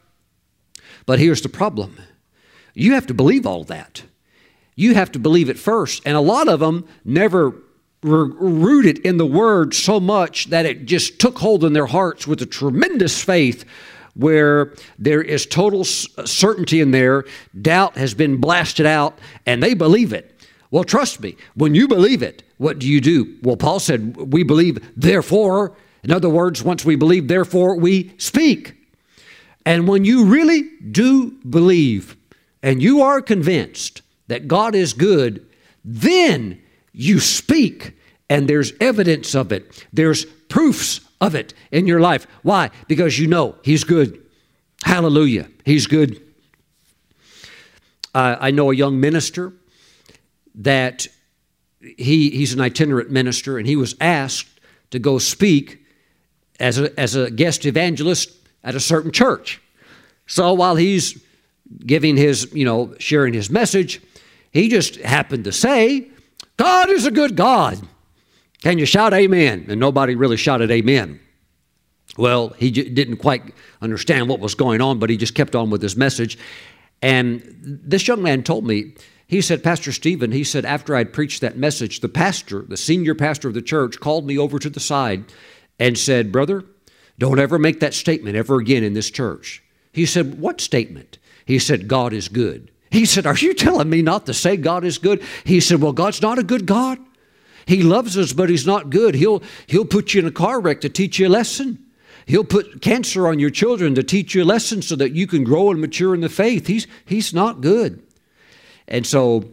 But 1.05 1.19
here's 1.19 1.41
the 1.41 1.49
problem: 1.49 1.97
you 2.73 2.93
have 2.93 3.07
to 3.07 3.13
believe 3.13 3.45
all 3.45 3.63
that. 3.65 4.03
You 4.75 4.93
have 4.93 5.11
to 5.13 5.19
believe 5.19 5.49
it 5.49 5.57
first, 5.57 6.03
and 6.05 6.15
a 6.15 6.21
lot 6.21 6.47
of 6.47 6.59
them 6.59 6.87
never 7.03 7.55
rooted 8.03 8.99
in 8.99 9.17
the 9.17 9.25
word 9.25 9.73
so 9.73 9.99
much 9.99 10.45
that 10.45 10.65
it 10.65 10.85
just 10.85 11.19
took 11.19 11.39
hold 11.39 11.63
in 11.63 11.73
their 11.73 11.87
hearts 11.87 12.27
with 12.27 12.41
a 12.41 12.45
tremendous 12.45 13.23
faith 13.23 13.65
where 14.13 14.73
there 14.97 15.21
is 15.21 15.45
total 15.45 15.81
uh, 15.81 16.25
certainty 16.25 16.81
in 16.81 16.91
there, 16.91 17.23
doubt 17.61 17.95
has 17.97 18.13
been 18.13 18.37
blasted 18.37 18.85
out, 18.85 19.17
and 19.45 19.61
they 19.61 19.73
believe 19.73 20.11
it. 20.11 20.33
Well, 20.71 20.83
trust 20.83 21.21
me, 21.21 21.37
when 21.55 21.75
you 21.75 21.87
believe 21.87 22.23
it, 22.23 22.43
what 22.57 22.79
do 22.79 22.87
you 22.87 22.99
do? 22.99 23.37
Well, 23.43 23.57
Paul 23.57 23.79
said, 23.79 24.17
We 24.17 24.43
believe, 24.43 24.79
therefore. 24.95 25.75
In 26.03 26.11
other 26.11 26.29
words, 26.29 26.63
once 26.63 26.83
we 26.83 26.95
believe, 26.95 27.27
therefore 27.27 27.77
we 27.77 28.13
speak. 28.17 28.75
And 29.65 29.87
when 29.87 30.05
you 30.05 30.25
really 30.25 30.63
do 30.91 31.31
believe 31.49 32.15
and 32.63 32.81
you 32.81 33.01
are 33.01 33.21
convinced 33.21 34.01
that 34.27 34.47
God 34.47 34.73
is 34.75 34.93
good, 34.93 35.45
then 35.83 36.61
you 36.97 37.19
speak 37.19 37.93
and 38.29 38.47
there's 38.47 38.73
evidence 38.81 39.35
of 39.35 39.51
it. 39.51 39.85
There's 39.93 40.25
proofs 40.25 41.01
of 41.21 41.35
it 41.35 41.53
in 41.71 41.87
your 41.87 41.99
life. 41.99 42.27
Why? 42.43 42.71
Because 42.87 43.19
you 43.19 43.27
know 43.27 43.55
He's 43.63 43.83
good. 43.83 44.21
Hallelujah. 44.83 45.47
He's 45.63 45.87
good. 45.87 46.21
Uh, 48.13 48.37
I 48.39 48.51
know 48.51 48.71
a 48.71 48.75
young 48.75 48.99
minister 48.99 49.53
that 50.55 51.07
he, 51.81 52.29
he's 52.31 52.53
an 52.53 52.61
itinerant 52.61 53.11
minister, 53.11 53.57
and 53.57 53.67
he 53.67 53.75
was 53.75 53.95
asked 54.01 54.59
to 54.91 54.99
go 54.99 55.19
speak 55.19 55.83
as 56.59 56.79
a, 56.79 56.99
as 56.99 57.15
a 57.15 57.29
guest 57.29 57.65
evangelist 57.65 58.31
at 58.63 58.75
a 58.75 58.79
certain 58.79 59.11
church. 59.11 59.61
So 60.25 60.53
while 60.53 60.75
he's 60.75 61.23
giving 61.85 62.17
his, 62.17 62.51
you 62.53 62.65
know, 62.65 62.95
sharing 62.97 63.33
his 63.33 63.49
message, 63.49 64.01
he 64.51 64.69
just 64.69 64.95
happened 64.97 65.43
to 65.43 65.51
say, 65.51 66.07
God 66.57 66.89
is 66.89 67.05
a 67.05 67.11
good 67.11 67.35
God. 67.35 67.79
Can 68.61 68.79
you 68.79 68.85
shout 68.85 69.13
amen? 69.13 69.67
And 69.69 69.79
nobody 69.79 70.15
really 70.15 70.37
shouted 70.37 70.71
amen. 70.71 71.19
Well, 72.17 72.49
he 72.57 72.71
j- 72.71 72.89
didn't 72.89 73.17
quite 73.17 73.53
understand 73.81 74.27
what 74.27 74.39
was 74.39 74.55
going 74.55 74.81
on, 74.81 74.97
but 74.99 75.09
he 75.09 75.17
just 75.17 75.35
kept 75.35 75.55
on 75.55 75.69
with 75.69 75.81
his 75.81 75.95
message. 75.95 76.37
And 77.01 77.43
this 77.61 78.07
young 78.07 78.23
man 78.23 78.43
told 78.43 78.65
me, 78.65 78.93
he 79.27 79.41
said, 79.41 79.63
Pastor 79.63 79.91
Stephen, 79.91 80.31
he 80.31 80.43
said, 80.43 80.65
after 80.65 80.95
I'd 80.95 81.13
preached 81.13 81.41
that 81.41 81.57
message, 81.57 81.99
the 81.99 82.09
pastor, 82.09 82.61
the 82.61 82.77
senior 82.77 83.13
pastor 83.13 83.49
of 83.49 83.53
the 83.53 83.61
church, 83.61 83.99
called 83.99 84.25
me 84.25 84.37
over 84.37 84.57
to 84.57 84.69
the 84.69 84.79
side 84.79 85.25
and 85.77 85.97
said, 85.97 86.31
Brother, 86.31 86.63
don't 87.19 87.39
ever 87.39 87.59
make 87.59 87.79
that 87.81 87.93
statement 87.93 88.35
ever 88.35 88.57
again 88.57 88.83
in 88.83 88.93
this 88.93 89.11
church. 89.11 89.61
He 89.91 90.05
said, 90.05 90.39
What 90.39 90.61
statement? 90.61 91.17
He 91.45 91.59
said, 91.59 91.87
God 91.87 92.13
is 92.13 92.29
good. 92.29 92.71
He 92.89 93.05
said, 93.05 93.25
Are 93.25 93.35
you 93.35 93.53
telling 93.53 93.89
me 93.89 94.01
not 94.01 94.25
to 94.25 94.33
say 94.33 94.57
God 94.57 94.83
is 94.83 94.97
good? 94.97 95.23
He 95.43 95.59
said, 95.59 95.81
Well, 95.81 95.93
God's 95.93 96.21
not 96.21 96.39
a 96.39 96.43
good 96.43 96.65
God. 96.65 96.99
He 97.65 97.83
loves 97.83 98.17
us, 98.17 98.33
but 98.33 98.49
He's 98.49 98.65
not 98.65 98.89
good. 98.89 99.15
He'll, 99.15 99.43
he'll 99.67 99.85
put 99.85 100.13
you 100.13 100.21
in 100.21 100.27
a 100.27 100.31
car 100.31 100.59
wreck 100.59 100.81
to 100.81 100.89
teach 100.89 101.19
you 101.19 101.27
a 101.27 101.29
lesson. 101.29 101.83
He'll 102.25 102.43
put 102.43 102.81
cancer 102.81 103.27
on 103.27 103.39
your 103.39 103.49
children 103.49 103.95
to 103.95 104.03
teach 104.03 104.35
you 104.35 104.43
a 104.43 104.45
lesson 104.45 104.81
so 104.81 104.95
that 104.97 105.13
you 105.13 105.27
can 105.27 105.43
grow 105.43 105.71
and 105.71 105.79
mature 105.79 106.13
in 106.13 106.21
the 106.21 106.29
faith. 106.29 106.67
He's, 106.67 106.85
he's 107.05 107.33
not 107.33 107.61
good. 107.61 108.03
And 108.87 109.05
so 109.05 109.45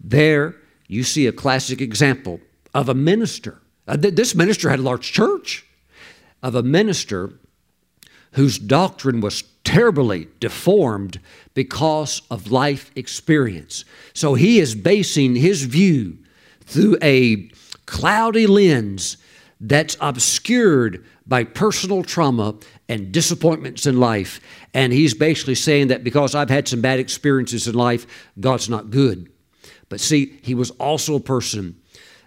there 0.00 0.54
you 0.86 1.02
see 1.02 1.26
a 1.26 1.32
classic 1.32 1.80
example 1.80 2.40
of 2.72 2.88
a 2.88 2.94
minister. 2.94 3.60
Uh, 3.88 3.96
this 3.96 4.34
minister 4.34 4.70
had 4.70 4.78
a 4.78 4.82
large 4.82 5.12
church, 5.12 5.66
of 6.42 6.54
a 6.54 6.62
minister 6.62 7.32
whose 8.34 8.58
doctrine 8.58 9.20
was 9.20 9.44
terribly 9.64 10.28
deformed 10.40 11.18
because 11.54 12.22
of 12.30 12.50
life 12.50 12.90
experience. 12.94 13.84
So 14.12 14.34
he 14.34 14.58
is 14.58 14.74
basing 14.74 15.36
his 15.36 15.62
view 15.64 16.18
through 16.60 16.98
a 17.02 17.48
cloudy 17.86 18.46
lens 18.46 19.16
that's 19.60 19.96
obscured 20.00 21.04
by 21.26 21.44
personal 21.44 22.02
trauma 22.02 22.54
and 22.88 23.12
disappointments 23.12 23.86
in 23.86 23.98
life. 23.98 24.40
And 24.74 24.92
he's 24.92 25.14
basically 25.14 25.54
saying 25.54 25.88
that 25.88 26.04
because 26.04 26.34
I've 26.34 26.50
had 26.50 26.68
some 26.68 26.80
bad 26.80 26.98
experiences 27.00 27.66
in 27.66 27.74
life, 27.74 28.06
God's 28.38 28.68
not 28.68 28.90
good. 28.90 29.30
But 29.88 30.00
see, 30.00 30.38
he 30.42 30.54
was 30.54 30.70
also 30.72 31.14
a 31.14 31.20
person 31.20 31.80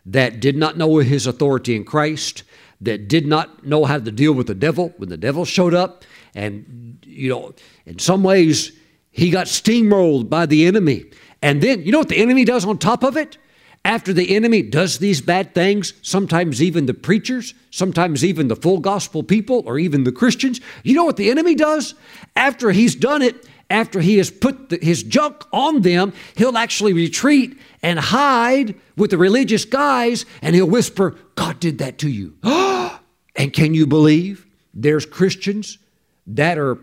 that 0.06 0.40
did 0.40 0.56
not 0.56 0.78
know 0.78 0.98
his 0.98 1.28
authority 1.28 1.76
in 1.76 1.84
Christ, 1.84 2.44
that 2.82 3.08
did 3.08 3.26
not 3.26 3.66
know 3.66 3.86
how 3.86 4.00
to 4.00 4.12
deal 4.12 4.34
with 4.34 4.48
the 4.48 4.56
devil 4.56 4.94
when 4.98 5.10
the 5.10 5.18
devil 5.18 5.46
showed 5.46 5.74
up. 5.74 6.04
And, 6.36 7.00
you 7.06 7.30
know, 7.30 7.54
in 7.86 8.00
some 8.00 8.24
ways, 8.24 8.72
he 9.12 9.32
got 9.32 9.48
steamrolled 9.48 10.30
by 10.30 10.46
the 10.46 10.68
enemy. 10.68 11.06
And 11.42 11.62
then, 11.62 11.84
you 11.84 11.92
know 11.92 12.00
what 12.00 12.10
the 12.10 12.18
enemy 12.18 12.46
does 12.46 12.66
on 12.66 12.78
top 12.78 13.04
of 13.04 13.18
it? 13.18 13.38
After 13.86 14.12
the 14.12 14.36
enemy 14.36 14.64
does 14.64 15.00
these 15.00 15.22
bad 15.22 15.56
things, 15.56 15.94
sometimes 16.02 16.62
even 16.62 16.88
the 16.88 16.94
preachers, 16.94 17.54
sometimes 17.72 18.26
even 18.26 18.48
the 18.48 18.56
full 18.56 18.80
gospel 18.80 19.24
people, 19.24 19.64
or 19.66 19.80
even 19.80 20.04
the 20.04 20.12
Christians, 20.12 20.60
you 20.84 20.94
know 20.94 21.06
what 21.06 21.18
the 21.18 21.30
enemy 21.30 21.56
does? 21.56 21.96
After 22.36 22.72
he's 22.72 22.96
done 22.96 23.22
it, 23.22 23.48
after 23.70 24.02
he 24.02 24.18
has 24.18 24.30
put 24.30 24.70
the, 24.70 24.78
his 24.82 25.04
junk 25.04 25.44
on 25.54 25.82
them, 25.82 26.14
he'll 26.36 26.58
actually 26.58 26.94
retreat 26.94 27.58
and 27.82 27.98
hide 27.98 28.76
with 28.98 29.12
the 29.12 29.18
religious 29.18 29.66
guys 29.66 30.26
and 30.42 30.56
he'll 30.56 30.68
whisper, 30.68 31.16
God 31.36 31.60
did 31.60 31.78
that 31.78 31.98
to 32.00 32.10
you. 32.10 32.36
and 33.38 33.54
can 33.54 33.74
you 33.74 33.86
believe 33.86 34.46
there's 34.74 35.06
Christians 35.06 35.78
that 36.26 36.58
are 36.58 36.80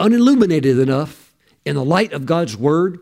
unilluminated 0.00 0.78
enough 0.78 1.34
in 1.64 1.74
the 1.74 1.84
light 1.84 2.12
of 2.12 2.26
God's 2.26 2.56
word 2.56 3.00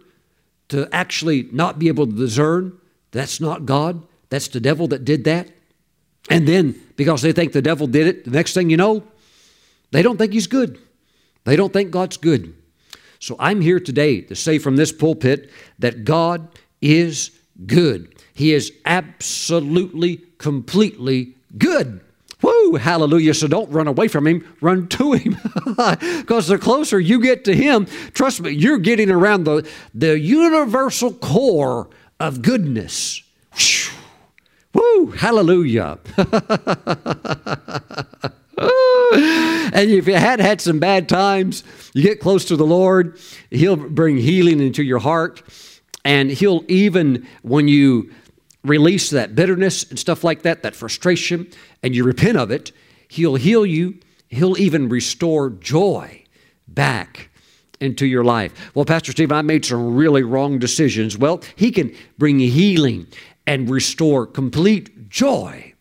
to 0.68 0.88
actually 0.92 1.48
not 1.52 1.78
be 1.78 1.88
able 1.88 2.06
to 2.06 2.12
discern 2.12 2.78
that's 3.10 3.40
not 3.40 3.66
God, 3.66 4.02
that's 4.30 4.48
the 4.48 4.60
devil 4.60 4.88
that 4.88 5.04
did 5.04 5.24
that? 5.24 5.50
And 6.30 6.48
then, 6.48 6.80
because 6.96 7.20
they 7.20 7.32
think 7.32 7.52
the 7.52 7.62
devil 7.62 7.86
did 7.86 8.06
it, 8.06 8.24
the 8.24 8.30
next 8.30 8.54
thing 8.54 8.70
you 8.70 8.76
know, 8.76 9.04
they 9.90 10.02
don't 10.02 10.16
think 10.16 10.32
he's 10.32 10.46
good. 10.46 10.78
They 11.44 11.56
don't 11.56 11.72
think 11.72 11.90
God's 11.90 12.16
good. 12.16 12.54
So 13.18 13.36
I'm 13.38 13.60
here 13.60 13.80
today 13.80 14.22
to 14.22 14.34
say 14.34 14.58
from 14.58 14.76
this 14.76 14.92
pulpit 14.92 15.50
that 15.78 16.04
God 16.04 16.48
is 16.80 17.30
good. 17.66 18.14
He 18.34 18.52
is 18.52 18.72
absolutely, 18.86 20.22
completely 20.38 21.34
good. 21.58 22.00
Woo, 22.42 22.74
hallelujah. 22.74 23.34
So 23.34 23.46
don't 23.46 23.70
run 23.70 23.86
away 23.86 24.08
from 24.08 24.26
him, 24.26 24.56
run 24.60 24.88
to 24.88 25.12
him. 25.12 25.36
Because 26.22 26.48
the 26.48 26.58
closer 26.58 27.00
you 27.00 27.20
get 27.20 27.44
to 27.46 27.54
him, 27.54 27.86
trust 28.12 28.40
me, 28.40 28.50
you're 28.50 28.78
getting 28.78 29.10
around 29.10 29.44
the, 29.44 29.68
the 29.94 30.18
universal 30.18 31.12
core 31.12 31.88
of 32.20 32.42
goodness. 32.42 33.22
Woo, 34.74 35.10
hallelujah. 35.10 35.98
and 38.58 39.90
if 39.90 40.06
you 40.06 40.14
had 40.14 40.40
had 40.40 40.60
some 40.60 40.78
bad 40.78 41.08
times, 41.08 41.64
you 41.94 42.02
get 42.02 42.20
close 42.20 42.44
to 42.46 42.56
the 42.56 42.66
Lord, 42.66 43.18
He'll 43.50 43.76
bring 43.76 44.16
healing 44.16 44.60
into 44.60 44.82
your 44.82 44.98
heart. 45.00 45.42
And 46.04 46.30
He'll 46.30 46.64
even, 46.68 47.26
when 47.42 47.68
you 47.68 48.12
release 48.64 49.10
that 49.10 49.34
bitterness 49.34 49.84
and 49.84 49.98
stuff 49.98 50.22
like 50.24 50.42
that, 50.42 50.62
that 50.62 50.74
frustration, 50.76 51.48
and 51.82 51.94
you 51.94 52.04
repent 52.04 52.36
of 52.38 52.50
it, 52.50 52.72
He'll 53.08 53.34
heal 53.34 53.66
you. 53.66 53.98
He'll 54.28 54.58
even 54.58 54.88
restore 54.88 55.50
joy 55.50 56.24
back 56.66 57.28
into 57.80 58.06
your 58.06 58.24
life. 58.24 58.70
Well, 58.74 58.84
Pastor 58.84 59.12
Steve, 59.12 59.32
I 59.32 59.42
made 59.42 59.64
some 59.64 59.94
really 59.94 60.22
wrong 60.22 60.58
decisions. 60.58 61.18
Well, 61.18 61.42
He 61.56 61.70
can 61.70 61.94
bring 62.16 62.38
healing 62.38 63.06
and 63.46 63.68
restore 63.68 64.26
complete 64.26 65.10
joy 65.10 65.74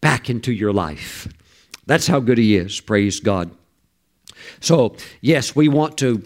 back 0.00 0.30
into 0.30 0.52
your 0.52 0.72
life. 0.72 1.28
That's 1.86 2.06
how 2.06 2.20
good 2.20 2.38
He 2.38 2.56
is. 2.56 2.80
Praise 2.80 3.20
God. 3.20 3.50
So, 4.60 4.96
yes, 5.20 5.56
we 5.56 5.68
want 5.68 5.98
to 5.98 6.22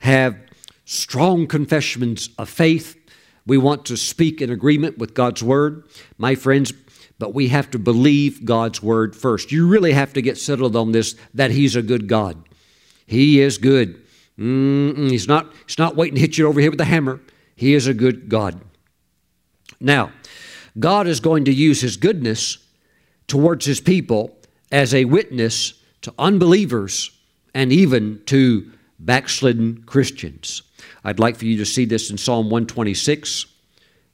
have 0.00 0.36
strong 0.84 1.46
confessions 1.46 2.30
of 2.38 2.48
faith. 2.48 2.96
We 3.46 3.58
want 3.58 3.84
to 3.86 3.96
speak 3.96 4.40
in 4.40 4.50
agreement 4.50 4.98
with 4.98 5.14
God's 5.14 5.42
Word, 5.42 5.84
my 6.18 6.34
friends, 6.34 6.72
but 7.20 7.34
we 7.34 7.48
have 7.48 7.70
to 7.70 7.78
believe 7.78 8.46
God's 8.46 8.82
Word 8.82 9.14
first. 9.14 9.52
You 9.52 9.68
really 9.68 9.92
have 9.92 10.14
to 10.14 10.22
get 10.22 10.38
settled 10.38 10.74
on 10.74 10.92
this 10.92 11.14
that 11.34 11.50
He's 11.50 11.76
a 11.76 11.82
good 11.82 12.08
God. 12.08 12.48
He 13.06 13.40
is 13.40 13.58
good. 13.58 14.02
Mm-mm, 14.38 15.10
he's, 15.10 15.28
not, 15.28 15.52
he's 15.66 15.78
not 15.78 15.96
waiting 15.96 16.14
to 16.14 16.20
hit 16.20 16.38
you 16.38 16.48
over 16.48 16.60
here 16.60 16.70
with 16.70 16.80
a 16.80 16.86
hammer. 16.86 17.20
He 17.54 17.74
is 17.74 17.86
a 17.86 17.92
good 17.92 18.30
God. 18.30 18.58
Now, 19.78 20.12
God 20.78 21.06
is 21.06 21.20
going 21.20 21.44
to 21.44 21.52
use 21.52 21.82
His 21.82 21.98
goodness 21.98 22.56
towards 23.28 23.66
His 23.66 23.82
people 23.82 24.38
as 24.72 24.94
a 24.94 25.04
witness 25.04 25.74
to 26.00 26.14
unbelievers 26.18 27.10
and 27.54 27.70
even 27.70 28.22
to 28.26 28.72
backslidden 28.98 29.82
Christians. 29.82 30.62
I'd 31.04 31.18
like 31.18 31.36
for 31.36 31.44
you 31.44 31.58
to 31.58 31.66
see 31.66 31.84
this 31.84 32.10
in 32.10 32.16
Psalm 32.16 32.46
126, 32.46 33.44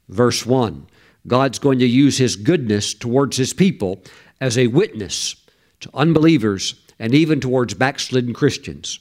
verse 0.09 0.45
1. 0.45 0.89
God's 1.27 1.59
going 1.59 1.79
to 1.81 1.87
use 1.87 2.19
His 2.19 2.37
goodness 2.37 2.95
towards 2.95 3.37
His 3.37 3.53
people 3.53 4.03
as 4.41 4.57
a 4.57 4.67
witness 4.69 5.37
to 5.81 5.91
unbelievers 5.95 6.75
and 6.99 7.15
even 7.15 7.41
towards 7.41 7.75
backslidden 7.75 8.35
Christians. 8.35 9.01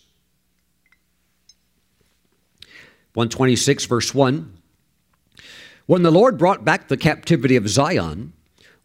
126, 3.13 3.85
verse 3.85 4.13
1. 4.13 4.57
When 5.85 6.03
the 6.03 6.11
Lord 6.11 6.37
brought 6.37 6.65
back 6.65 6.87
the 6.87 6.97
captivity 6.97 7.55
of 7.55 7.69
Zion, 7.69 8.33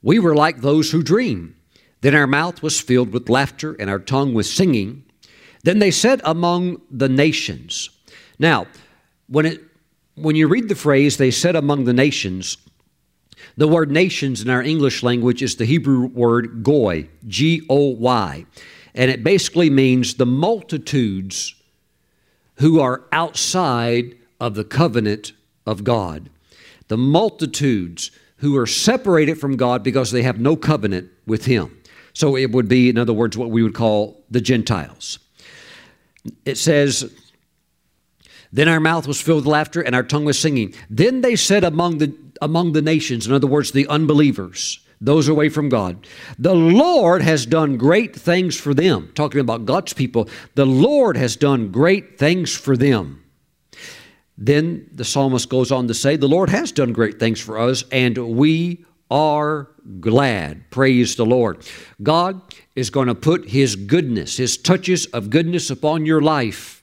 we 0.02 0.18
were 0.18 0.36
like 0.36 0.60
those 0.60 0.90
who 0.90 1.02
dream. 1.02 1.56
Then 2.02 2.14
our 2.14 2.26
mouth 2.26 2.62
was 2.62 2.80
filled 2.80 3.12
with 3.12 3.28
laughter 3.28 3.76
and 3.78 3.90
our 3.90 3.98
tongue 3.98 4.34
with 4.34 4.46
singing. 4.46 5.04
Then 5.64 5.78
they 5.78 5.90
said 5.90 6.20
among 6.24 6.80
the 6.90 7.08
nations. 7.08 7.90
Now, 8.38 8.66
when 9.28 9.46
it 9.46 9.60
when 10.14 10.36
you 10.36 10.48
read 10.48 10.68
the 10.68 10.74
phrase 10.74 11.16
they 11.16 11.30
said 11.30 11.56
among 11.56 11.84
the 11.84 11.92
nations, 11.92 12.56
the 13.56 13.68
word 13.68 13.90
nations 13.90 14.42
in 14.42 14.50
our 14.50 14.62
English 14.62 15.02
language 15.02 15.42
is 15.42 15.56
the 15.56 15.64
Hebrew 15.64 16.06
word 16.06 16.62
goy, 16.62 17.08
G 17.26 17.66
O 17.68 17.90
Y, 17.90 18.46
and 18.94 19.10
it 19.10 19.22
basically 19.22 19.70
means 19.70 20.14
the 20.14 20.26
multitudes 20.26 21.54
who 22.56 22.80
are 22.80 23.04
outside 23.12 24.16
of 24.38 24.54
the 24.54 24.64
covenant 24.64 25.32
of 25.66 25.84
God. 25.84 26.30
The 26.88 26.98
multitudes 26.98 28.10
who 28.38 28.56
are 28.56 28.66
separated 28.66 29.38
from 29.38 29.56
God 29.56 29.82
because 29.82 30.10
they 30.10 30.22
have 30.22 30.40
no 30.40 30.56
covenant 30.56 31.10
with 31.26 31.44
Him. 31.44 31.78
So 32.12 32.36
it 32.36 32.50
would 32.52 32.68
be, 32.68 32.88
in 32.88 32.98
other 32.98 33.12
words, 33.12 33.36
what 33.36 33.50
we 33.50 33.62
would 33.62 33.74
call 33.74 34.22
the 34.30 34.40
Gentiles. 34.40 35.18
It 36.44 36.56
says, 36.58 37.14
Then 38.52 38.68
our 38.68 38.80
mouth 38.80 39.06
was 39.06 39.20
filled 39.20 39.44
with 39.44 39.52
laughter 39.52 39.80
and 39.80 39.94
our 39.94 40.02
tongue 40.02 40.24
was 40.24 40.38
singing. 40.38 40.74
Then 40.88 41.20
they 41.20 41.36
said 41.36 41.64
among 41.64 41.98
the, 41.98 42.14
among 42.40 42.72
the 42.72 42.82
nations, 42.82 43.26
in 43.26 43.32
other 43.32 43.46
words, 43.46 43.72
the 43.72 43.86
unbelievers, 43.88 44.80
those 45.00 45.28
away 45.28 45.48
from 45.48 45.68
God, 45.68 46.06
the 46.38 46.54
Lord 46.54 47.22
has 47.22 47.46
done 47.46 47.76
great 47.76 48.14
things 48.14 48.58
for 48.58 48.74
them. 48.74 49.10
Talking 49.14 49.40
about 49.40 49.64
God's 49.64 49.92
people, 49.92 50.28
the 50.54 50.66
Lord 50.66 51.16
has 51.16 51.36
done 51.36 51.70
great 51.70 52.18
things 52.18 52.54
for 52.54 52.76
them. 52.76 53.24
Then 54.36 54.88
the 54.92 55.04
psalmist 55.04 55.48
goes 55.48 55.70
on 55.70 55.88
to 55.88 55.94
say, 55.94 56.16
The 56.16 56.28
Lord 56.28 56.48
has 56.50 56.72
done 56.72 56.92
great 56.92 57.18
things 57.18 57.40
for 57.40 57.58
us, 57.58 57.84
and 57.92 58.16
we 58.16 58.84
are 59.10 59.68
glad. 60.00 60.70
Praise 60.70 61.16
the 61.16 61.26
Lord. 61.26 61.66
God 62.02 62.40
is 62.74 62.90
going 62.90 63.08
to 63.08 63.14
put 63.14 63.48
His 63.48 63.76
goodness, 63.76 64.36
His 64.38 64.56
touches 64.56 65.06
of 65.06 65.30
goodness 65.30 65.70
upon 65.70 66.06
your 66.06 66.22
life, 66.22 66.79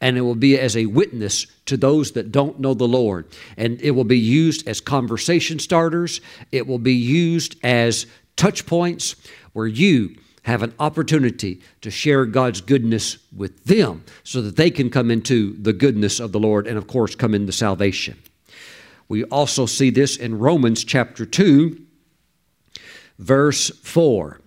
and 0.00 0.16
it 0.16 0.20
will 0.20 0.34
be 0.34 0.58
as 0.58 0.76
a 0.76 0.86
witness 0.86 1.46
to 1.66 1.76
those 1.76 2.12
that 2.12 2.30
don't 2.32 2.60
know 2.60 2.74
the 2.74 2.88
Lord. 2.88 3.26
And 3.56 3.80
it 3.82 3.92
will 3.92 4.04
be 4.04 4.18
used 4.18 4.66
as 4.68 4.80
conversation 4.80 5.58
starters, 5.58 6.20
it 6.52 6.66
will 6.66 6.78
be 6.78 6.94
used 6.94 7.56
as 7.62 8.06
touch 8.36 8.66
points 8.66 9.16
where 9.52 9.66
you 9.66 10.16
have 10.42 10.62
an 10.62 10.72
opportunity 10.78 11.60
to 11.82 11.90
share 11.90 12.24
God's 12.24 12.60
goodness 12.60 13.18
with 13.36 13.64
them 13.64 14.04
so 14.24 14.40
that 14.40 14.56
they 14.56 14.70
can 14.70 14.88
come 14.88 15.10
into 15.10 15.52
the 15.60 15.72
goodness 15.72 16.20
of 16.20 16.32
the 16.32 16.40
Lord 16.40 16.66
and, 16.66 16.78
of 16.78 16.86
course, 16.86 17.14
come 17.14 17.34
into 17.34 17.52
salvation. 17.52 18.16
We 19.08 19.24
also 19.24 19.66
see 19.66 19.90
this 19.90 20.16
in 20.16 20.38
Romans 20.38 20.84
chapter 20.84 21.26
2, 21.26 21.78
verse 23.18 23.70
4. 23.82 24.40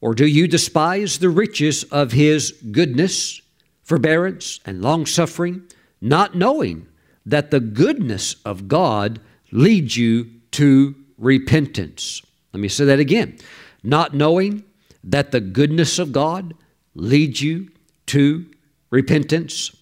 Or 0.00 0.14
do 0.14 0.26
you 0.26 0.46
despise 0.46 1.18
the 1.18 1.30
riches 1.30 1.84
of 1.84 2.12
his 2.12 2.52
goodness, 2.70 3.40
forbearance, 3.84 4.60
and 4.66 4.82
long 4.82 5.06
suffering, 5.06 5.62
not 6.00 6.34
knowing 6.34 6.86
that 7.24 7.50
the 7.50 7.60
goodness 7.60 8.36
of 8.44 8.66
God 8.66 9.20
leads 9.52 9.96
you 9.96 10.28
to 10.52 10.94
repentance? 11.18 12.20
Let 12.52 12.60
me 12.60 12.68
say 12.68 12.84
that 12.86 12.98
again. 12.98 13.38
Not 13.82 14.14
knowing 14.14 14.64
that 15.04 15.30
the 15.30 15.40
goodness 15.40 15.98
of 15.98 16.12
God 16.12 16.54
leads 16.94 17.40
you 17.42 17.68
to 18.06 18.46
repentance. 18.90 19.74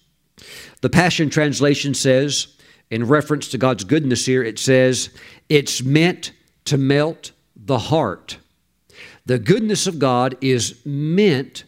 The 0.81 0.89
Passion 0.89 1.29
Translation 1.29 1.93
says, 1.93 2.47
in 2.89 3.07
reference 3.07 3.47
to 3.49 3.57
God's 3.57 3.83
goodness 3.83 4.25
here, 4.25 4.43
it 4.43 4.59
says, 4.59 5.09
it's 5.49 5.81
meant 5.81 6.31
to 6.65 6.77
melt 6.77 7.31
the 7.55 7.77
heart. 7.77 8.37
The 9.25 9.39
goodness 9.39 9.87
of 9.87 9.99
God 9.99 10.35
is 10.41 10.81
meant 10.85 11.63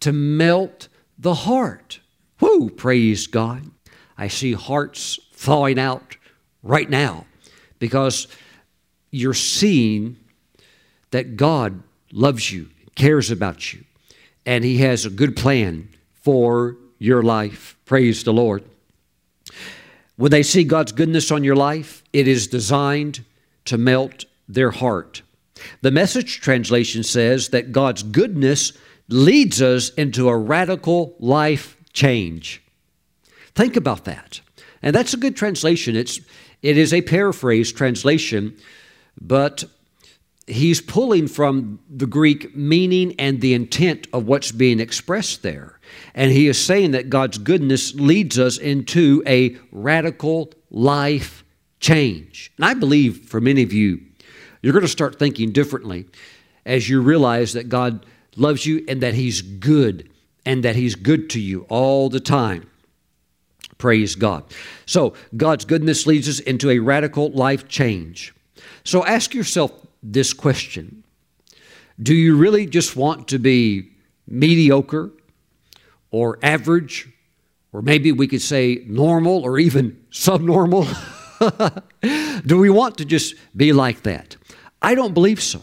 to 0.00 0.12
melt 0.12 0.88
the 1.18 1.34
heart. 1.34 2.00
Whoo, 2.40 2.70
praise 2.70 3.26
God. 3.26 3.70
I 4.18 4.28
see 4.28 4.52
hearts 4.52 5.18
thawing 5.32 5.78
out 5.78 6.16
right 6.62 6.88
now 6.88 7.26
because 7.78 8.28
you're 9.10 9.34
seeing 9.34 10.16
that 11.10 11.36
God 11.36 11.82
loves 12.12 12.50
you, 12.50 12.68
cares 12.94 13.30
about 13.30 13.72
you, 13.72 13.84
and 14.44 14.64
He 14.64 14.78
has 14.78 15.04
a 15.04 15.10
good 15.10 15.36
plan 15.36 15.88
for 16.12 16.76
your 16.98 17.22
life. 17.22 17.76
Praise 17.84 18.24
the 18.24 18.32
Lord. 18.32 18.64
When 20.16 20.30
they 20.30 20.42
see 20.42 20.64
God's 20.64 20.92
goodness 20.92 21.30
on 21.30 21.44
your 21.44 21.56
life, 21.56 22.02
it 22.12 22.26
is 22.26 22.46
designed 22.46 23.24
to 23.66 23.76
melt 23.76 24.24
their 24.48 24.70
heart. 24.70 25.22
The 25.82 25.90
message 25.90 26.40
translation 26.40 27.02
says 27.02 27.50
that 27.50 27.72
God's 27.72 28.02
goodness 28.02 28.72
leads 29.08 29.62
us 29.62 29.90
into 29.90 30.28
a 30.28 30.36
radical 30.36 31.14
life 31.18 31.76
change. 31.92 32.62
Think 33.54 33.76
about 33.76 34.04
that. 34.04 34.40
And 34.82 34.94
that's 34.94 35.14
a 35.14 35.18
good 35.18 35.36
translation. 35.36 35.96
It's 35.96 36.20
it 36.62 36.76
is 36.76 36.92
a 36.92 37.02
paraphrase 37.02 37.72
translation, 37.72 38.56
but 39.20 39.64
he's 40.46 40.80
pulling 40.80 41.28
from 41.28 41.80
the 41.88 42.06
Greek 42.06 42.56
meaning 42.56 43.14
and 43.18 43.40
the 43.40 43.54
intent 43.54 44.06
of 44.12 44.26
what's 44.26 44.52
being 44.52 44.80
expressed 44.80 45.42
there. 45.42 45.78
And 46.14 46.30
he 46.30 46.48
is 46.48 46.58
saying 46.58 46.92
that 46.92 47.10
God's 47.10 47.38
goodness 47.38 47.94
leads 47.94 48.38
us 48.38 48.58
into 48.58 49.22
a 49.26 49.56
radical 49.70 50.52
life 50.70 51.44
change. 51.80 52.52
And 52.56 52.64
I 52.64 52.74
believe 52.74 53.28
for 53.28 53.40
many 53.40 53.62
of 53.62 53.72
you, 53.72 54.00
you're 54.62 54.72
going 54.72 54.82
to 54.82 54.88
start 54.88 55.18
thinking 55.18 55.52
differently 55.52 56.06
as 56.64 56.88
you 56.88 57.00
realize 57.00 57.52
that 57.52 57.68
God 57.68 58.06
loves 58.36 58.66
you 58.66 58.84
and 58.88 59.02
that 59.02 59.14
He's 59.14 59.42
good 59.42 60.08
and 60.44 60.62
that 60.62 60.76
He's 60.76 60.94
good 60.94 61.30
to 61.30 61.40
you 61.40 61.66
all 61.68 62.08
the 62.08 62.20
time. 62.20 62.68
Praise 63.78 64.14
God. 64.14 64.44
So, 64.86 65.14
God's 65.36 65.64
goodness 65.64 66.06
leads 66.06 66.28
us 66.28 66.40
into 66.40 66.70
a 66.70 66.78
radical 66.78 67.30
life 67.30 67.68
change. 67.68 68.34
So, 68.84 69.04
ask 69.04 69.34
yourself 69.34 69.72
this 70.02 70.32
question 70.32 71.04
Do 72.02 72.14
you 72.14 72.36
really 72.36 72.66
just 72.66 72.96
want 72.96 73.28
to 73.28 73.38
be 73.38 73.90
mediocre 74.26 75.10
or 76.10 76.38
average, 76.42 77.08
or 77.72 77.82
maybe 77.82 78.12
we 78.12 78.26
could 78.26 78.42
say 78.42 78.82
normal 78.86 79.42
or 79.42 79.58
even 79.58 80.02
subnormal? 80.10 80.86
Do 82.46 82.58
we 82.58 82.70
want 82.70 82.98
to 82.98 83.04
just 83.04 83.34
be 83.54 83.72
like 83.74 84.04
that? 84.04 84.36
I 84.80 84.94
don't 84.94 85.12
believe 85.12 85.42
so. 85.42 85.60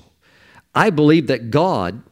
I 0.76 0.90
believe 0.90 1.28
that 1.28 1.50
God 1.50 2.04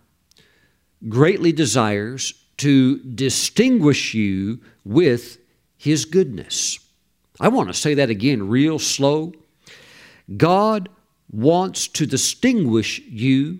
greatly 1.09 1.51
desires 1.51 2.33
to 2.57 2.99
distinguish 2.99 4.13
you 4.13 4.59
with 4.83 5.37
His 5.77 6.05
goodness. 6.05 6.79
I 7.39 7.47
want 7.47 7.69
to 7.69 7.73
say 7.73 7.95
that 7.95 8.09
again, 8.09 8.47
real 8.47 8.77
slow. 8.77 9.33
God 10.37 10.89
wants 11.31 11.87
to 11.87 12.05
distinguish 12.05 12.99
you 12.99 13.59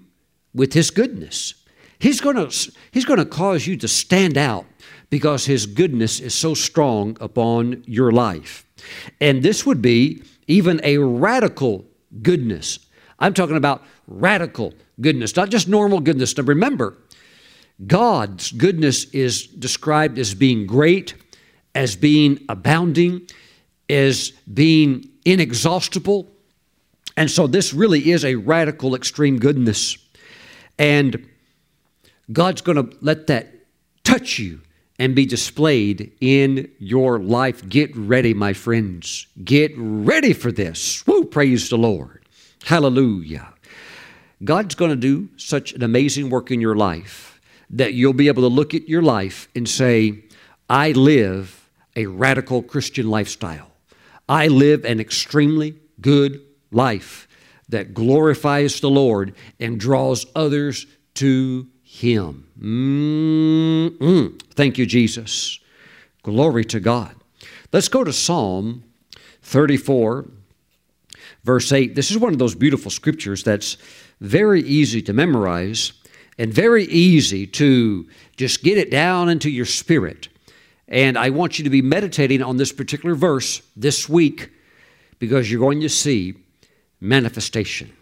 with 0.53 0.73
His 0.73 0.91
goodness. 0.91 1.55
He's 1.99 2.21
going 2.21 2.35
to, 2.35 2.71
he's 2.91 3.05
going 3.05 3.19
to 3.19 3.25
cause 3.25 3.67
you 3.67 3.77
to 3.77 3.87
stand 3.87 4.37
out 4.37 4.65
because 5.09 5.45
His 5.45 5.65
goodness 5.65 6.19
is 6.19 6.33
so 6.33 6.53
strong 6.53 7.17
upon 7.19 7.83
your 7.87 8.11
life. 8.11 8.65
And 9.19 9.43
this 9.43 9.65
would 9.65 9.81
be 9.81 10.23
even 10.47 10.81
a 10.83 10.97
radical 10.97 11.85
goodness. 12.21 12.79
I'm 13.19 13.33
talking 13.33 13.55
about 13.55 13.83
radical 14.07 14.73
goodness, 14.99 15.35
not 15.35 15.49
just 15.49 15.67
normal 15.67 15.99
goodness. 15.99 16.35
Now 16.35 16.43
remember, 16.43 16.97
God's 17.87 18.51
goodness 18.51 19.05
is 19.05 19.47
described 19.47 20.19
as 20.19 20.33
being 20.33 20.67
great, 20.67 21.15
as 21.73 21.95
being 21.95 22.39
abounding, 22.47 23.27
as 23.89 24.31
being 24.53 25.09
inexhaustible. 25.25 26.27
And 27.17 27.29
so 27.29 27.47
this 27.47 27.73
really 27.73 28.11
is 28.11 28.23
a 28.23 28.35
radical, 28.35 28.95
extreme 28.95 29.39
goodness. 29.39 29.97
And 30.77 31.27
God's 32.31 32.61
going 32.61 32.89
to 32.89 32.97
let 33.01 33.27
that 33.27 33.53
touch 34.03 34.39
you 34.39 34.61
and 34.99 35.15
be 35.15 35.25
displayed 35.25 36.11
in 36.21 36.71
your 36.77 37.19
life. 37.19 37.67
Get 37.67 37.95
ready, 37.95 38.33
my 38.33 38.53
friends. 38.53 39.25
Get 39.43 39.71
ready 39.75 40.33
for 40.33 40.51
this. 40.51 41.05
Woo, 41.07 41.25
praise 41.25 41.69
the 41.69 41.77
Lord. 41.77 42.23
Hallelujah. 42.63 43.51
God's 44.43 44.75
going 44.75 44.91
to 44.91 44.95
do 44.95 45.29
such 45.37 45.73
an 45.73 45.83
amazing 45.83 46.29
work 46.29 46.51
in 46.51 46.61
your 46.61 46.75
life 46.75 47.30
that 47.71 47.93
you'll 47.93 48.13
be 48.13 48.27
able 48.27 48.43
to 48.43 48.47
look 48.47 48.73
at 48.73 48.87
your 48.87 49.01
life 49.01 49.47
and 49.55 49.67
say, 49.67 50.23
I 50.69 50.91
live 50.91 51.69
a 51.95 52.05
radical 52.05 52.61
Christian 52.61 53.09
lifestyle. 53.09 53.71
I 54.27 54.47
live 54.47 54.85
an 54.85 54.99
extremely 54.99 55.75
good 55.99 56.41
life 56.71 57.27
that 57.69 57.93
glorifies 57.93 58.79
the 58.79 58.89
Lord 58.89 59.33
and 59.59 59.79
draws 59.79 60.25
others 60.35 60.85
to 61.15 61.67
Him. 61.83 62.47
Mm-mm. 62.59 64.41
Thank 64.53 64.77
you, 64.77 64.85
Jesus. 64.85 65.59
Glory 66.23 66.65
to 66.65 66.79
God. 66.79 67.15
Let's 67.73 67.87
go 67.87 68.03
to 68.03 68.13
Psalm 68.13 68.83
34, 69.43 70.25
verse 71.43 71.71
8. 71.71 71.95
This 71.95 72.11
is 72.11 72.17
one 72.17 72.33
of 72.33 72.39
those 72.39 72.55
beautiful 72.55 72.91
scriptures 72.91 73.43
that's 73.43 73.77
very 74.19 74.61
easy 74.61 75.01
to 75.01 75.13
memorize 75.13 75.93
and 76.37 76.53
very 76.53 76.85
easy 76.85 77.45
to 77.45 78.07
just 78.37 78.63
get 78.63 78.77
it 78.77 78.89
down 78.89 79.29
into 79.29 79.49
your 79.49 79.65
spirit. 79.65 80.27
And 80.87 81.17
I 81.17 81.29
want 81.29 81.57
you 81.57 81.63
to 81.63 81.69
be 81.69 81.81
meditating 81.81 82.41
on 82.41 82.57
this 82.57 82.71
particular 82.71 83.15
verse 83.15 83.61
this 83.75 84.09
week 84.09 84.49
because 85.19 85.49
you're 85.49 85.59
going 85.59 85.81
to 85.81 85.89
see 85.89 86.35
manifestation. 86.99 87.93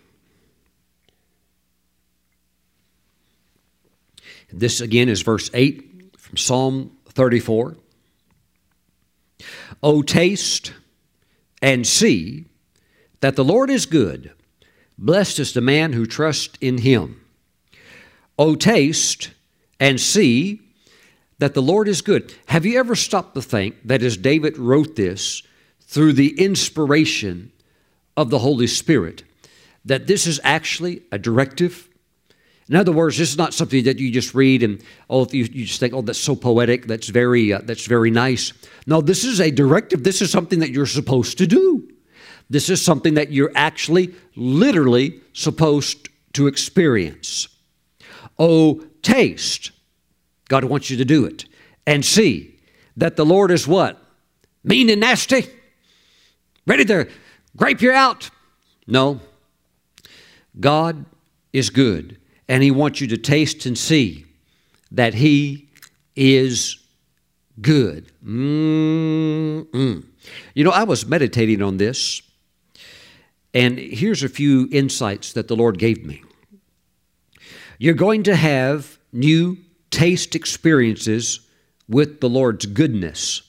This 4.52 4.82
again 4.82 5.10
is 5.10 5.22
verse 5.22 5.50
8 5.54 6.18
from 6.18 6.38
Psalm 6.38 6.98
34. 7.10 7.76
O 9.84 10.02
taste 10.02 10.74
and 11.62 11.86
see 11.86 12.46
that 13.22 13.36
the 13.36 13.44
Lord 13.44 13.70
is 13.70 13.86
good. 13.86 14.32
Blessed 14.98 15.40
is 15.40 15.54
the 15.54 15.62
man 15.62 15.94
who 15.94 16.06
trusts 16.06 16.58
in 16.60 16.80
him. 16.80 17.22
Oh, 18.40 18.56
taste 18.56 19.32
and 19.82 20.00
see 20.00 20.62
that 21.40 21.54
the 21.54 21.62
Lord 21.62 21.90
is 21.90 22.02
good. 22.02 22.34
Have 22.48 22.66
you 22.66 22.80
ever 22.80 22.96
stopped 22.96 23.36
to 23.36 23.42
think 23.42 23.76
that 23.84 24.02
as 24.02 24.16
David 24.16 24.58
wrote 24.58 24.96
this 24.96 25.44
through 25.82 26.14
the 26.14 26.40
inspiration 26.40 27.52
of 28.16 28.30
the 28.30 28.40
Holy 28.40 28.68
Spirit, 28.68 29.24
that 29.84 30.08
this 30.08 30.26
is 30.26 30.40
actually 30.46 31.02
a 31.12 31.18
directive? 31.18 31.90
In 32.70 32.78
other 32.78 32.94
words, 32.94 33.18
this 33.18 33.32
is 33.32 33.38
not 33.38 33.54
something 33.54 33.84
that 33.84 34.00
you 34.00 34.10
just 34.10 34.34
read 34.34 34.64
and 34.64 34.82
oh, 35.10 35.28
you, 35.32 35.44
you 35.44 35.66
just 35.66 35.82
think, 35.82 35.94
oh, 35.94 36.02
that's 36.02 36.18
so 36.18 36.34
poetic, 36.34 36.88
that's 36.88 37.10
very, 37.10 37.52
uh, 37.52 37.60
that's 37.64 37.88
very 37.88 38.10
nice. 38.10 38.54
No, 38.88 39.02
this 39.02 39.26
is 39.26 39.42
a 39.42 39.52
directive. 39.52 40.06
This 40.06 40.22
is 40.22 40.32
something 40.32 40.60
that 40.60 40.70
you're 40.70 40.86
supposed 40.86 41.38
to 41.40 41.46
do. 41.46 41.90
This 42.50 42.70
is 42.70 42.82
something 42.82 43.16
that 43.16 43.34
you're 43.34 43.52
actually, 43.54 44.16
literally 44.38 45.20
supposed 45.34 46.08
to 46.34 46.48
experience. 46.48 47.50
Oh, 48.40 48.82
taste. 49.04 49.72
God 50.48 50.64
wants 50.64 50.90
you 50.90 50.98
to 50.98 51.06
do 51.06 51.26
it. 51.26 51.46
And 51.86 52.04
see 52.04 52.56
that 52.98 53.18
the 53.18 53.26
Lord 53.26 53.52
is 53.52 53.68
what? 53.68 54.02
Mean 54.64 54.90
and 54.90 55.02
nasty? 55.02 55.48
Ready 56.66 56.86
to 56.86 57.08
grape 57.56 57.82
you 57.82 57.92
out? 57.92 58.30
No. 58.88 59.20
God 60.60 61.06
is 61.54 61.70
good, 61.70 62.18
and 62.48 62.64
He 62.64 62.72
wants 62.72 63.02
you 63.02 63.08
to 63.08 63.18
taste 63.18 63.66
and 63.66 63.78
see 63.78 64.26
that 64.92 65.14
He 65.14 65.68
is 66.16 66.78
good. 67.62 68.12
Mm-mm. 68.24 70.06
You 70.54 70.64
know, 70.64 70.72
I 70.72 70.84
was 70.84 71.06
meditating 71.06 71.62
on 71.62 71.78
this, 71.78 72.22
and 73.54 73.78
here's 73.78 74.24
a 74.24 74.30
few 74.30 74.68
insights 74.72 75.34
that 75.34 75.48
the 75.48 75.56
Lord 75.56 75.80
gave 75.80 76.06
me. 76.06 76.22
You're 77.82 77.94
going 77.94 78.24
to 78.24 78.36
have 78.36 79.00
new 79.14 79.58
taste 79.90 80.36
experiences 80.36 81.40
with 81.88 82.20
the 82.20 82.28
Lord's 82.28 82.66
goodness. 82.66 83.42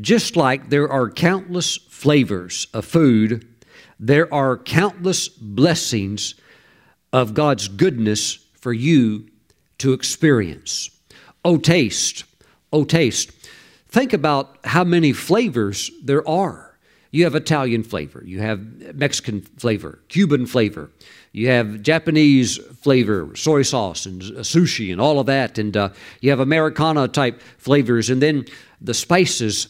Just 0.00 0.36
like 0.36 0.70
there 0.70 0.88
are 0.88 1.10
countless 1.10 1.76
flavors 1.76 2.68
of 2.72 2.84
food, 2.84 3.46
there 3.98 4.32
are 4.32 4.56
countless 4.56 5.28
blessings 5.28 6.36
of 7.12 7.34
God's 7.34 7.66
goodness 7.66 8.38
for 8.54 8.72
you 8.72 9.26
to 9.78 9.94
experience. 9.94 10.88
Oh, 11.44 11.56
taste, 11.56 12.22
oh, 12.72 12.84
taste. 12.84 13.32
Think 13.88 14.12
about 14.12 14.58
how 14.62 14.84
many 14.84 15.12
flavors 15.12 15.90
there 16.04 16.26
are. 16.26 16.69
You 17.12 17.24
have 17.24 17.34
Italian 17.34 17.82
flavor, 17.82 18.22
you 18.24 18.40
have 18.40 18.94
Mexican 18.94 19.40
flavor, 19.40 19.98
Cuban 20.08 20.46
flavor, 20.46 20.90
you 21.32 21.48
have 21.48 21.82
Japanese 21.82 22.58
flavor, 22.58 23.34
soy 23.34 23.62
sauce 23.62 24.06
and 24.06 24.22
sushi 24.22 24.92
and 24.92 25.00
all 25.00 25.18
of 25.18 25.26
that, 25.26 25.58
and 25.58 25.76
uh, 25.76 25.88
you 26.20 26.30
have 26.30 26.40
Americana 26.40 27.08
type 27.08 27.42
flavors, 27.58 28.10
and 28.10 28.22
then 28.22 28.44
the 28.80 28.94
spices 28.94 29.68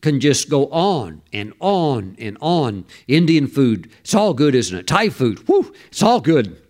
can 0.00 0.20
just 0.20 0.48
go 0.48 0.68
on 0.68 1.22
and 1.32 1.52
on 1.60 2.16
and 2.18 2.36
on. 2.40 2.84
Indian 3.08 3.46
food, 3.46 3.90
it's 4.00 4.14
all 4.14 4.34
good, 4.34 4.54
isn't 4.54 4.78
it? 4.78 4.86
Thai 4.86 5.08
food, 5.08 5.38
whew, 5.48 5.72
it's 5.86 6.02
all 6.02 6.20
good. 6.20 6.60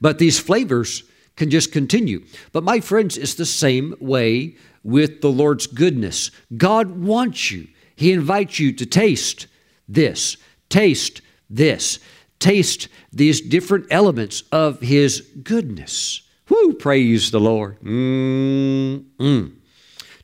But 0.00 0.18
these 0.18 0.38
flavors 0.38 1.02
can 1.36 1.50
just 1.50 1.72
continue. 1.72 2.24
But 2.52 2.64
my 2.64 2.80
friends, 2.80 3.16
it's 3.16 3.34
the 3.34 3.46
same 3.46 3.94
way 4.00 4.56
with 4.82 5.20
the 5.20 5.30
Lord's 5.30 5.66
goodness. 5.66 6.30
God 6.56 6.90
wants 6.90 7.50
you, 7.50 7.68
He 7.98 8.12
invites 8.12 8.60
you 8.60 8.72
to 8.74 8.86
taste 8.86 9.48
this, 9.88 10.36
taste 10.68 11.20
this, 11.50 11.98
taste 12.38 12.86
these 13.12 13.40
different 13.40 13.86
elements 13.90 14.44
of 14.52 14.78
His 14.78 15.20
goodness. 15.42 16.22
Whoo, 16.48 16.74
praise 16.74 17.32
the 17.32 17.40
Lord. 17.40 17.80
Mm-mm. 17.80 19.52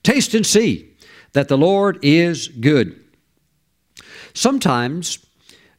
Taste 0.04 0.34
and 0.34 0.46
see 0.46 0.92
that 1.32 1.48
the 1.48 1.58
Lord 1.58 1.98
is 2.00 2.46
good. 2.46 3.02
Sometimes 4.34 5.18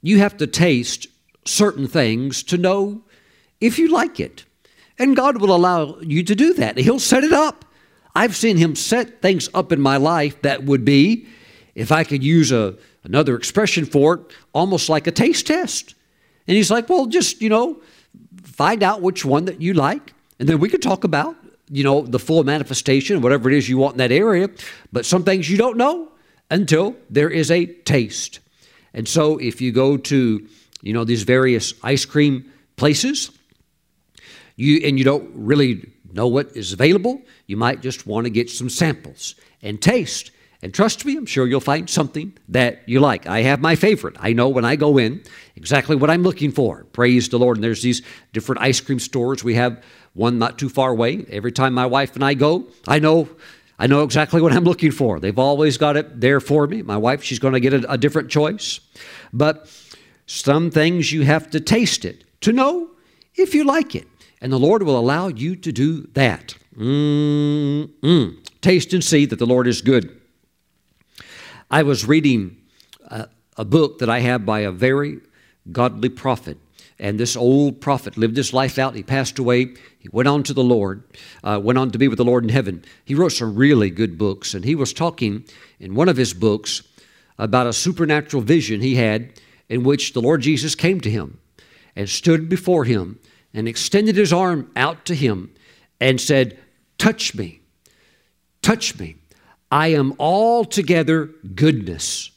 you 0.01 0.19
have 0.19 0.35
to 0.35 0.47
taste 0.47 1.07
certain 1.45 1.87
things 1.87 2.43
to 2.43 2.57
know 2.57 3.03
if 3.61 3.79
you 3.79 3.87
like 3.87 4.19
it. 4.19 4.43
And 4.99 5.15
God 5.15 5.39
will 5.39 5.55
allow 5.55 5.97
you 6.01 6.23
to 6.23 6.35
do 6.35 6.53
that. 6.55 6.77
He'll 6.77 6.99
set 6.99 7.23
it 7.23 7.31
up. 7.31 7.63
I've 8.13 8.35
seen 8.35 8.57
Him 8.57 8.75
set 8.75 9.21
things 9.21 9.47
up 9.53 9.71
in 9.71 9.79
my 9.79 9.95
life 9.95 10.41
that 10.41 10.65
would 10.65 10.83
be, 10.83 11.29
if 11.75 11.91
I 11.91 12.03
could 12.03 12.23
use 12.23 12.51
a, 12.51 12.75
another 13.03 13.35
expression 13.35 13.85
for 13.85 14.15
it, 14.15 14.21
almost 14.53 14.89
like 14.89 15.07
a 15.07 15.11
taste 15.11 15.47
test. 15.47 15.93
And 16.47 16.55
He's 16.55 16.71
like, 16.71 16.89
well, 16.89 17.05
just, 17.05 17.41
you 17.41 17.49
know, 17.49 17.81
find 18.43 18.81
out 18.81 19.01
which 19.01 19.25
one 19.25 19.45
that 19.45 19.61
you 19.61 19.73
like, 19.73 20.13
and 20.39 20.49
then 20.49 20.59
we 20.59 20.69
could 20.69 20.81
talk 20.81 21.03
about, 21.03 21.35
you 21.69 21.83
know, 21.83 22.01
the 22.01 22.19
full 22.19 22.43
manifestation, 22.43 23.21
whatever 23.21 23.49
it 23.49 23.57
is 23.57 23.67
you 23.69 23.77
want 23.77 23.95
in 23.95 23.97
that 23.99 24.11
area. 24.11 24.49
But 24.91 25.05
some 25.05 25.23
things 25.23 25.49
you 25.49 25.57
don't 25.57 25.77
know 25.77 26.09
until 26.49 26.95
there 27.09 27.29
is 27.29 27.51
a 27.51 27.65
taste. 27.65 28.39
And 28.93 29.07
so 29.07 29.37
if 29.37 29.61
you 29.61 29.71
go 29.71 29.97
to, 29.97 30.47
you 30.81 30.93
know, 30.93 31.03
these 31.03 31.23
various 31.23 31.73
ice 31.83 32.05
cream 32.05 32.51
places, 32.75 33.31
you 34.55 34.81
and 34.85 34.97
you 34.97 35.03
don't 35.03 35.29
really 35.33 35.91
know 36.13 36.27
what 36.27 36.55
is 36.55 36.71
available, 36.71 37.21
you 37.47 37.57
might 37.57 37.81
just 37.81 38.07
want 38.07 38.25
to 38.25 38.29
get 38.29 38.49
some 38.49 38.69
samples 38.69 39.35
and 39.61 39.81
taste. 39.81 40.31
And 40.65 40.73
trust 40.73 41.05
me, 41.05 41.15
I'm 41.15 41.27
sure 41.27 41.45
you'll 41.45 41.59
find 41.59 41.87
something 41.87 42.33
that 42.49 42.89
you 42.89 42.99
like. 42.99 43.27
I 43.27 43.43
have 43.43 43.61
my 43.61 43.75
favorite. 43.75 44.15
I 44.19 44.33
know 44.33 44.49
when 44.49 44.65
I 44.65 44.75
go 44.75 44.97
in 44.97 45.21
exactly 45.55 45.95
what 45.95 46.09
I'm 46.09 46.23
looking 46.23 46.51
for. 46.51 46.85
Praise 46.85 47.29
the 47.29 47.37
Lord. 47.37 47.57
And 47.57 47.63
there's 47.63 47.83
these 47.83 48.01
different 48.33 48.63
ice 48.63 48.81
cream 48.81 48.97
stores. 48.97 49.43
We 49.43 49.53
have 49.53 49.83
one 50.13 50.39
not 50.39 50.57
too 50.57 50.67
far 50.67 50.89
away. 50.89 51.23
Every 51.29 51.51
time 51.51 51.75
my 51.75 51.85
wife 51.85 52.15
and 52.15 52.25
I 52.25 52.33
go, 52.33 52.65
I 52.87 52.97
know 52.97 53.29
I 53.77 53.85
know 53.85 54.01
exactly 54.01 54.41
what 54.41 54.53
I'm 54.53 54.63
looking 54.63 54.89
for. 54.89 55.19
They've 55.19 55.37
always 55.37 55.77
got 55.77 55.97
it 55.97 56.19
there 56.19 56.39
for 56.39 56.65
me. 56.65 56.81
My 56.81 56.97
wife, 56.97 57.21
she's 57.21 57.37
going 57.37 57.53
to 57.53 57.59
get 57.59 57.75
a, 57.75 57.91
a 57.91 57.97
different 57.99 58.31
choice. 58.31 58.79
But 59.31 59.71
some 60.25 60.71
things 60.71 61.11
you 61.11 61.25
have 61.25 61.51
to 61.51 61.59
taste 61.59 62.05
it 62.05 62.23
to 62.41 62.51
know 62.51 62.89
if 63.35 63.53
you 63.53 63.65
like 63.65 63.93
it. 63.93 64.07
And 64.41 64.51
the 64.51 64.57
Lord 64.57 64.81
will 64.81 64.97
allow 64.97 65.27
you 65.27 65.57
to 65.57 65.71
do 65.71 66.07
that. 66.13 66.55
Mm-mm. 66.75 68.37
Taste 68.61 68.93
and 68.93 69.03
see 69.03 69.27
that 69.27 69.37
the 69.37 69.45
Lord 69.45 69.67
is 69.67 69.83
good. 69.83 70.21
I 71.75 71.83
was 71.83 72.05
reading 72.07 72.55
a, 73.05 73.27
a 73.57 73.65
book 73.65 73.99
that 73.99 74.09
I 74.09 74.19
have 74.19 74.45
by 74.45 74.61
a 74.61 74.71
very 74.71 75.19
godly 75.73 76.07
prophet. 76.07 76.57
And 76.97 77.19
this 77.19 77.35
old 77.35 77.81
prophet 77.81 78.15
lived 78.15 78.37
his 78.37 78.53
life 78.53 78.79
out. 78.79 78.95
He 78.95 79.03
passed 79.03 79.39
away. 79.39 79.73
He 79.99 80.07
went 80.09 80.29
on 80.29 80.43
to 80.43 80.53
the 80.53 80.63
Lord, 80.63 81.03
uh, 81.43 81.59
went 81.61 81.77
on 81.77 81.91
to 81.91 81.97
be 81.97 82.07
with 82.07 82.15
the 82.15 82.23
Lord 82.23 82.45
in 82.45 82.49
heaven. 82.49 82.85
He 83.03 83.13
wrote 83.13 83.33
some 83.33 83.55
really 83.55 83.89
good 83.89 84.17
books. 84.17 84.53
And 84.53 84.63
he 84.63 84.73
was 84.73 84.93
talking 84.93 85.43
in 85.77 85.95
one 85.95 86.07
of 86.07 86.15
his 86.15 86.33
books 86.33 86.81
about 87.37 87.67
a 87.67 87.73
supernatural 87.73 88.41
vision 88.41 88.79
he 88.79 88.95
had 88.95 89.33
in 89.67 89.83
which 89.83 90.13
the 90.13 90.21
Lord 90.21 90.43
Jesus 90.43 90.75
came 90.75 91.01
to 91.01 91.11
him 91.11 91.41
and 91.93 92.07
stood 92.07 92.47
before 92.47 92.85
him 92.85 93.19
and 93.53 93.67
extended 93.67 94.15
his 94.15 94.31
arm 94.31 94.71
out 94.77 95.03
to 95.07 95.13
him 95.13 95.53
and 95.99 96.21
said, 96.21 96.57
Touch 96.97 97.35
me, 97.35 97.59
touch 98.61 98.97
me. 98.97 99.17
I 99.75 99.87
am 99.87 100.13
altogether 100.19 101.25
goodness. 101.53 102.31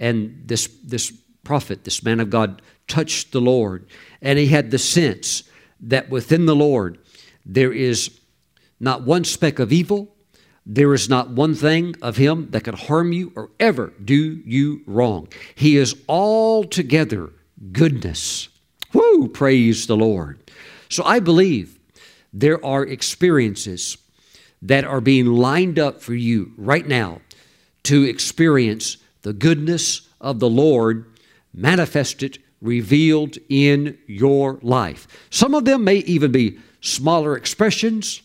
And 0.00 0.42
this, 0.46 0.66
this 0.82 1.12
prophet, 1.44 1.84
this 1.84 2.02
man 2.02 2.18
of 2.18 2.28
God, 2.28 2.60
touched 2.88 3.30
the 3.30 3.40
Lord, 3.40 3.86
and 4.20 4.36
he 4.36 4.48
had 4.48 4.72
the 4.72 4.78
sense 4.78 5.44
that 5.78 6.10
within 6.10 6.46
the 6.46 6.56
Lord 6.56 6.98
there 7.44 7.72
is 7.72 8.18
not 8.80 9.02
one 9.02 9.22
speck 9.22 9.60
of 9.60 9.72
evil, 9.72 10.12
there 10.66 10.92
is 10.92 11.08
not 11.08 11.30
one 11.30 11.54
thing 11.54 11.94
of 12.02 12.16
him 12.16 12.50
that 12.50 12.64
could 12.64 12.74
harm 12.74 13.12
you 13.12 13.32
or 13.36 13.50
ever 13.60 13.92
do 14.04 14.42
you 14.44 14.82
wrong. 14.86 15.28
He 15.54 15.76
is 15.76 15.94
altogether 16.08 17.30
goodness. 17.70 18.48
Woo, 18.92 19.28
praise 19.28 19.86
the 19.86 19.96
Lord. 19.96 20.50
So 20.88 21.04
I 21.04 21.20
believe 21.20 21.78
there 22.32 22.62
are 22.64 22.84
experiences 22.84 23.98
that 24.66 24.84
are 24.84 25.00
being 25.00 25.26
lined 25.26 25.78
up 25.78 26.00
for 26.00 26.14
you 26.14 26.52
right 26.56 26.86
now 26.86 27.20
to 27.84 28.02
experience 28.02 28.96
the 29.22 29.32
goodness 29.32 30.08
of 30.20 30.40
the 30.40 30.50
Lord 30.50 31.06
manifested, 31.54 32.38
revealed 32.60 33.38
in 33.48 33.96
your 34.06 34.58
life. 34.62 35.06
Some 35.30 35.54
of 35.54 35.64
them 35.64 35.84
may 35.84 35.96
even 35.98 36.32
be 36.32 36.58
smaller 36.80 37.36
expressions, 37.36 38.22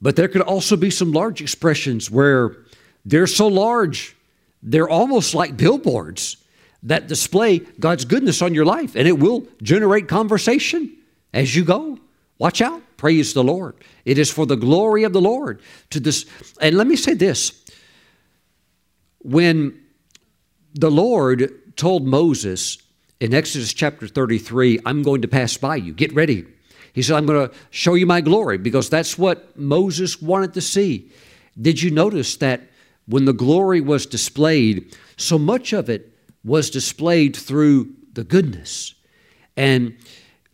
but 0.00 0.16
there 0.16 0.28
could 0.28 0.42
also 0.42 0.76
be 0.76 0.90
some 0.90 1.12
large 1.12 1.40
expressions 1.40 2.10
where 2.10 2.56
they're 3.04 3.26
so 3.26 3.46
large, 3.46 4.14
they're 4.62 4.88
almost 4.88 5.34
like 5.34 5.56
billboards 5.56 6.36
that 6.82 7.06
display 7.06 7.60
God's 7.80 8.04
goodness 8.04 8.42
on 8.42 8.52
your 8.52 8.66
life, 8.66 8.94
and 8.94 9.08
it 9.08 9.18
will 9.18 9.46
generate 9.62 10.08
conversation 10.08 10.96
as 11.32 11.56
you 11.56 11.64
go. 11.64 11.98
Watch 12.38 12.60
out. 12.60 12.82
Praise 13.02 13.34
the 13.34 13.42
Lord. 13.42 13.74
It 14.04 14.16
is 14.16 14.30
for 14.30 14.46
the 14.46 14.54
glory 14.54 15.02
of 15.02 15.12
the 15.12 15.20
Lord 15.20 15.60
to 15.90 15.98
this. 15.98 16.24
And 16.60 16.76
let 16.76 16.86
me 16.86 16.94
say 16.94 17.14
this. 17.14 17.52
When 19.18 19.76
the 20.74 20.88
Lord 20.88 21.50
told 21.74 22.06
Moses 22.06 22.78
in 23.18 23.34
Exodus 23.34 23.72
chapter 23.72 24.06
33, 24.06 24.78
I'm 24.86 25.02
going 25.02 25.20
to 25.22 25.26
pass 25.26 25.56
by 25.56 25.74
you, 25.74 25.92
get 25.92 26.14
ready. 26.14 26.46
He 26.92 27.02
said, 27.02 27.16
I'm 27.16 27.26
going 27.26 27.48
to 27.48 27.54
show 27.70 27.94
you 27.94 28.06
my 28.06 28.20
glory 28.20 28.56
because 28.56 28.88
that's 28.88 29.18
what 29.18 29.58
Moses 29.58 30.22
wanted 30.22 30.54
to 30.54 30.60
see. 30.60 31.10
Did 31.60 31.82
you 31.82 31.90
notice 31.90 32.36
that 32.36 32.60
when 33.06 33.24
the 33.24 33.32
glory 33.32 33.80
was 33.80 34.06
displayed, 34.06 34.96
so 35.16 35.40
much 35.40 35.72
of 35.72 35.90
it 35.90 36.16
was 36.44 36.70
displayed 36.70 37.34
through 37.34 37.94
the 38.12 38.22
goodness. 38.22 38.94
And 39.56 39.96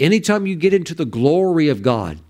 anytime 0.01 0.47
you 0.47 0.57
get 0.57 0.73
into 0.73 0.95
the 0.95 1.05
glory 1.05 1.69
of 1.69 1.83
God, 1.83 2.21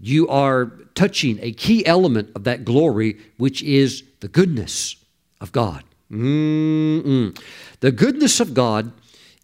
you 0.00 0.28
are 0.28 0.66
touching 0.94 1.38
a 1.42 1.52
key 1.52 1.84
element 1.86 2.30
of 2.34 2.44
that 2.44 2.64
glory, 2.64 3.18
which 3.36 3.62
is 3.62 4.04
the 4.20 4.28
goodness 4.28 4.96
of 5.40 5.52
God. 5.52 5.84
Mm-mm. 6.10 7.38
The 7.80 7.92
goodness 7.92 8.40
of 8.40 8.54
God 8.54 8.92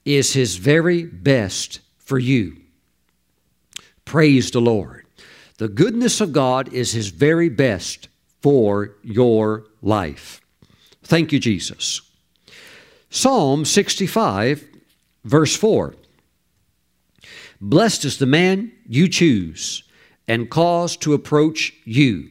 is 0.05 0.32
His 0.32 0.57
very 0.57 1.05
best 1.05 1.80
for 1.98 2.18
you. 2.18 2.57
Praise 4.05 4.50
the 4.50 4.61
Lord. 4.61 5.07
The 5.59 5.68
goodness 5.68 6.20
of 6.20 6.32
God 6.32 6.72
is 6.72 6.92
His 6.92 7.09
very 7.09 7.48
best 7.48 8.09
for 8.42 8.94
your 9.02 9.64
life. 9.82 10.40
Thank 11.02 11.32
you, 11.32 11.38
Jesus. 11.38 12.00
Psalm 13.11 13.64
65, 13.64 14.64
verse 15.24 15.55
4. 15.57 15.94
Blessed 17.61 18.05
is 18.05 18.18
the 18.18 18.26
man 18.26 18.72
you 18.86 19.09
choose 19.09 19.84
and 20.27 20.51
cause 20.51 20.97
to 20.99 21.14
approach 21.14 21.72
you, 21.85 22.29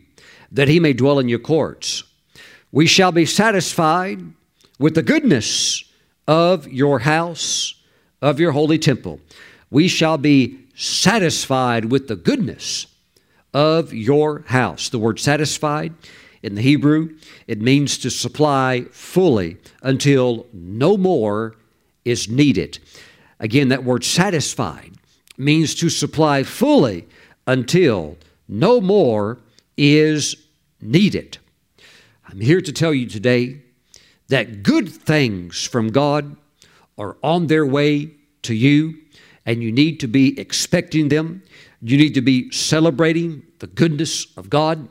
that 0.51 0.67
he 0.67 0.79
may 0.79 0.93
dwell 0.93 1.19
in 1.19 1.29
your 1.29 1.39
courts. 1.39 2.03
We 2.71 2.87
shall 2.87 3.11
be 3.11 3.25
satisfied 3.25 4.21
with 4.79 4.95
the 4.95 5.03
goodness 5.03 5.83
of 6.27 6.67
your 6.67 6.99
house, 6.99 7.75
of 8.21 8.39
your 8.39 8.51
holy 8.51 8.79
temple. 8.79 9.19
We 9.69 9.87
shall 9.87 10.17
be 10.17 10.59
satisfied 10.75 11.85
with 11.85 12.07
the 12.07 12.15
goodness 12.15 12.87
of 13.53 13.93
your 13.93 14.39
house. 14.47 14.89
The 14.89 14.99
word 14.99 15.19
satisfied 15.19 15.93
in 16.41 16.55
the 16.55 16.61
Hebrew, 16.61 17.15
it 17.47 17.61
means 17.61 17.97
to 17.99 18.09
supply 18.09 18.85
fully 18.91 19.57
until 19.81 20.47
no 20.51 20.97
more 20.97 21.55
is 22.03 22.27
needed. 22.27 22.79
Again, 23.39 23.69
that 23.69 23.83
word 23.83 24.03
satisfied 24.03 24.93
means 25.37 25.75
to 25.75 25.89
supply 25.89 26.43
fully 26.43 27.07
until 27.47 28.17
no 28.47 28.79
more 28.81 29.39
is 29.77 30.35
needed. 30.81 31.37
I'm 32.27 32.39
here 32.39 32.61
to 32.61 32.71
tell 32.71 32.93
you 32.93 33.07
today 33.07 33.61
that 34.27 34.63
good 34.63 34.89
things 34.89 35.65
from 35.65 35.89
God 35.89 36.35
are 36.97 37.17
on 37.23 37.47
their 37.47 37.65
way 37.65 38.11
to 38.43 38.53
you, 38.53 38.99
and 39.45 39.61
you 39.61 39.71
need 39.71 39.99
to 40.01 40.07
be 40.07 40.39
expecting 40.39 41.09
them. 41.09 41.43
You 41.81 41.97
need 41.97 42.13
to 42.13 42.21
be 42.21 42.51
celebrating 42.51 43.43
the 43.59 43.67
goodness 43.67 44.25
of 44.37 44.49
God, 44.49 44.87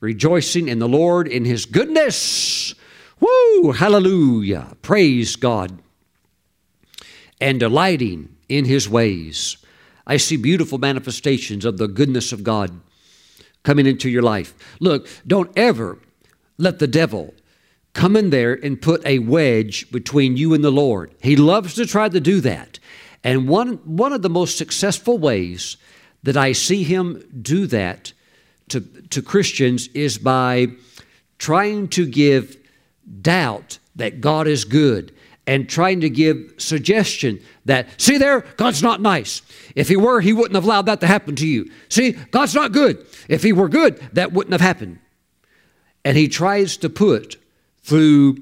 rejoicing 0.00 0.68
in 0.68 0.78
the 0.78 0.88
Lord 0.88 1.28
in 1.28 1.44
His 1.44 1.66
goodness. 1.66 2.74
Woo! 3.20 3.72
Hallelujah! 3.72 4.76
Praise 4.82 5.36
God. 5.36 5.78
And 7.40 7.60
delighting 7.60 8.36
in 8.48 8.64
His 8.64 8.88
ways. 8.88 9.56
I 10.06 10.16
see 10.18 10.36
beautiful 10.36 10.78
manifestations 10.78 11.64
of 11.64 11.78
the 11.78 11.88
goodness 11.88 12.32
of 12.32 12.44
God 12.44 12.80
coming 13.62 13.86
into 13.86 14.10
your 14.10 14.22
life. 14.22 14.54
Look, 14.80 15.08
don't 15.26 15.50
ever 15.56 15.98
let 16.58 16.78
the 16.78 16.86
devil 16.86 17.34
come 17.94 18.16
in 18.16 18.30
there 18.30 18.52
and 18.52 18.82
put 18.82 19.04
a 19.06 19.20
wedge 19.20 19.90
between 19.90 20.36
you 20.36 20.52
and 20.52 20.62
the 20.62 20.70
Lord. 20.70 21.14
He 21.22 21.36
loves 21.36 21.74
to 21.74 21.86
try 21.86 22.08
to 22.08 22.20
do 22.20 22.40
that. 22.40 22.78
And 23.22 23.48
one, 23.48 23.76
one 23.84 24.12
of 24.12 24.22
the 24.22 24.28
most 24.28 24.58
successful 24.58 25.16
ways 25.16 25.76
that 26.22 26.36
I 26.36 26.52
see 26.52 26.82
him 26.82 27.24
do 27.40 27.66
that 27.68 28.12
to, 28.68 28.80
to 28.80 29.22
Christians 29.22 29.88
is 29.88 30.18
by 30.18 30.68
trying 31.38 31.88
to 31.88 32.06
give 32.06 32.56
doubt 33.22 33.78
that 33.96 34.20
God 34.20 34.46
is 34.46 34.64
good 34.64 35.12
and 35.46 35.68
trying 35.68 36.00
to 36.00 36.08
give 36.08 36.54
suggestion 36.56 37.40
that, 37.66 38.00
see 38.00 38.16
there, 38.16 38.40
God's 38.56 38.82
not 38.82 39.00
nice. 39.00 39.42
If 39.74 39.88
He 39.88 39.96
were, 39.96 40.20
He 40.20 40.32
wouldn't 40.32 40.54
have 40.54 40.64
allowed 40.64 40.86
that 40.86 41.00
to 41.00 41.06
happen 41.06 41.36
to 41.36 41.46
you. 41.46 41.70
See, 41.88 42.12
God's 42.12 42.54
not 42.54 42.72
good. 42.72 43.04
If 43.28 43.42
He 43.42 43.52
were 43.52 43.68
good, 43.68 43.98
that 44.14 44.32
wouldn't 44.32 44.52
have 44.52 44.60
happened. 44.60 44.98
And 46.04 46.16
He 46.16 46.28
tries 46.28 46.76
to 46.78 46.88
put 46.88 47.36
through 47.82 48.38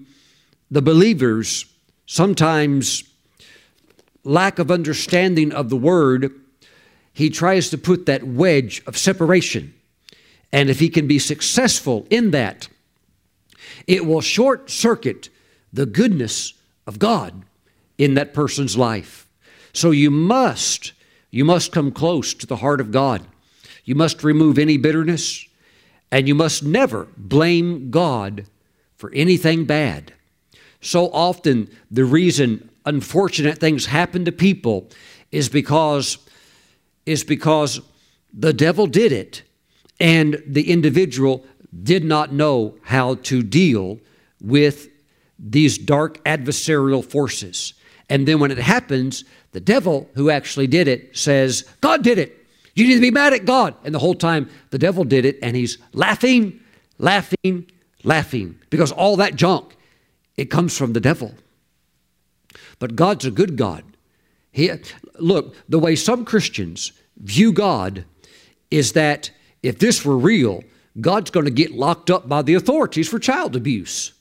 the 0.70 0.82
believers 0.82 1.66
sometimes 2.06 3.04
lack 4.24 4.58
of 4.58 4.70
understanding 4.70 5.52
of 5.52 5.68
the 5.68 5.76
Word, 5.76 6.32
He 7.12 7.30
tries 7.30 7.70
to 7.70 7.78
put 7.78 8.06
that 8.06 8.22
wedge 8.22 8.82
of 8.86 8.96
separation. 8.96 9.74
And 10.52 10.70
if 10.70 10.78
He 10.78 10.88
can 10.88 11.08
be 11.08 11.18
successful 11.18 12.06
in 12.10 12.30
that, 12.30 12.68
it 13.86 14.06
will 14.06 14.20
short 14.20 14.70
circuit 14.70 15.28
the 15.72 15.86
goodness 15.86 16.54
of 16.92 16.98
God 16.98 17.44
in 17.96 18.14
that 18.14 18.34
person's 18.34 18.76
life. 18.76 19.26
So 19.72 19.90
you 19.90 20.10
must, 20.10 20.92
you 21.30 21.44
must 21.44 21.72
come 21.72 21.90
close 21.90 22.34
to 22.34 22.46
the 22.46 22.56
heart 22.56 22.80
of 22.80 22.92
God. 22.92 23.22
You 23.84 23.94
must 23.94 24.22
remove 24.22 24.58
any 24.58 24.76
bitterness, 24.76 25.46
and 26.10 26.28
you 26.28 26.34
must 26.34 26.62
never 26.62 27.08
blame 27.16 27.90
God 27.90 28.44
for 28.96 29.10
anything 29.12 29.64
bad. 29.64 30.12
So 30.80 31.10
often, 31.12 31.70
the 31.90 32.04
reason 32.04 32.68
unfortunate 32.84 33.58
things 33.58 33.86
happen 33.86 34.24
to 34.26 34.32
people 34.32 34.90
is 35.30 35.48
because 35.48 36.18
is 37.06 37.24
because 37.24 37.80
the 38.32 38.52
devil 38.52 38.86
did 38.86 39.12
it 39.12 39.42
and 39.98 40.40
the 40.46 40.70
individual 40.70 41.44
did 41.82 42.04
not 42.04 42.32
know 42.32 42.76
how 42.82 43.16
to 43.16 43.42
deal 43.42 43.98
with 44.40 44.88
these 45.42 45.76
dark 45.76 46.22
adversarial 46.24 47.04
forces. 47.04 47.74
And 48.08 48.26
then 48.28 48.38
when 48.38 48.50
it 48.50 48.58
happens, 48.58 49.24
the 49.50 49.60
devil 49.60 50.08
who 50.14 50.30
actually 50.30 50.68
did 50.68 50.88
it 50.88 51.16
says, 51.16 51.68
God 51.80 52.02
did 52.02 52.18
it. 52.18 52.38
You 52.74 52.86
need 52.86 52.94
to 52.94 53.00
be 53.00 53.10
mad 53.10 53.32
at 53.32 53.44
God. 53.44 53.74
And 53.84 53.94
the 53.94 53.98
whole 53.98 54.14
time, 54.14 54.48
the 54.70 54.78
devil 54.78 55.04
did 55.04 55.24
it, 55.24 55.38
and 55.42 55.54
he's 55.54 55.78
laughing, 55.92 56.60
laughing, 56.98 57.70
laughing 58.04 58.58
because 58.70 58.92
all 58.92 59.16
that 59.16 59.36
junk, 59.36 59.76
it 60.36 60.46
comes 60.46 60.76
from 60.76 60.92
the 60.92 61.00
devil. 61.00 61.34
But 62.78 62.96
God's 62.96 63.26
a 63.26 63.30
good 63.30 63.56
God. 63.56 63.84
He, 64.50 64.70
look, 65.18 65.54
the 65.68 65.78
way 65.78 65.96
some 65.96 66.24
Christians 66.24 66.92
view 67.16 67.52
God 67.52 68.04
is 68.70 68.92
that 68.92 69.30
if 69.62 69.78
this 69.78 70.04
were 70.04 70.16
real, 70.16 70.64
God's 71.00 71.30
going 71.30 71.46
to 71.46 71.52
get 71.52 71.72
locked 71.72 72.10
up 72.10 72.28
by 72.28 72.42
the 72.42 72.54
authorities 72.54 73.08
for 73.08 73.18
child 73.18 73.56
abuse. 73.56 74.12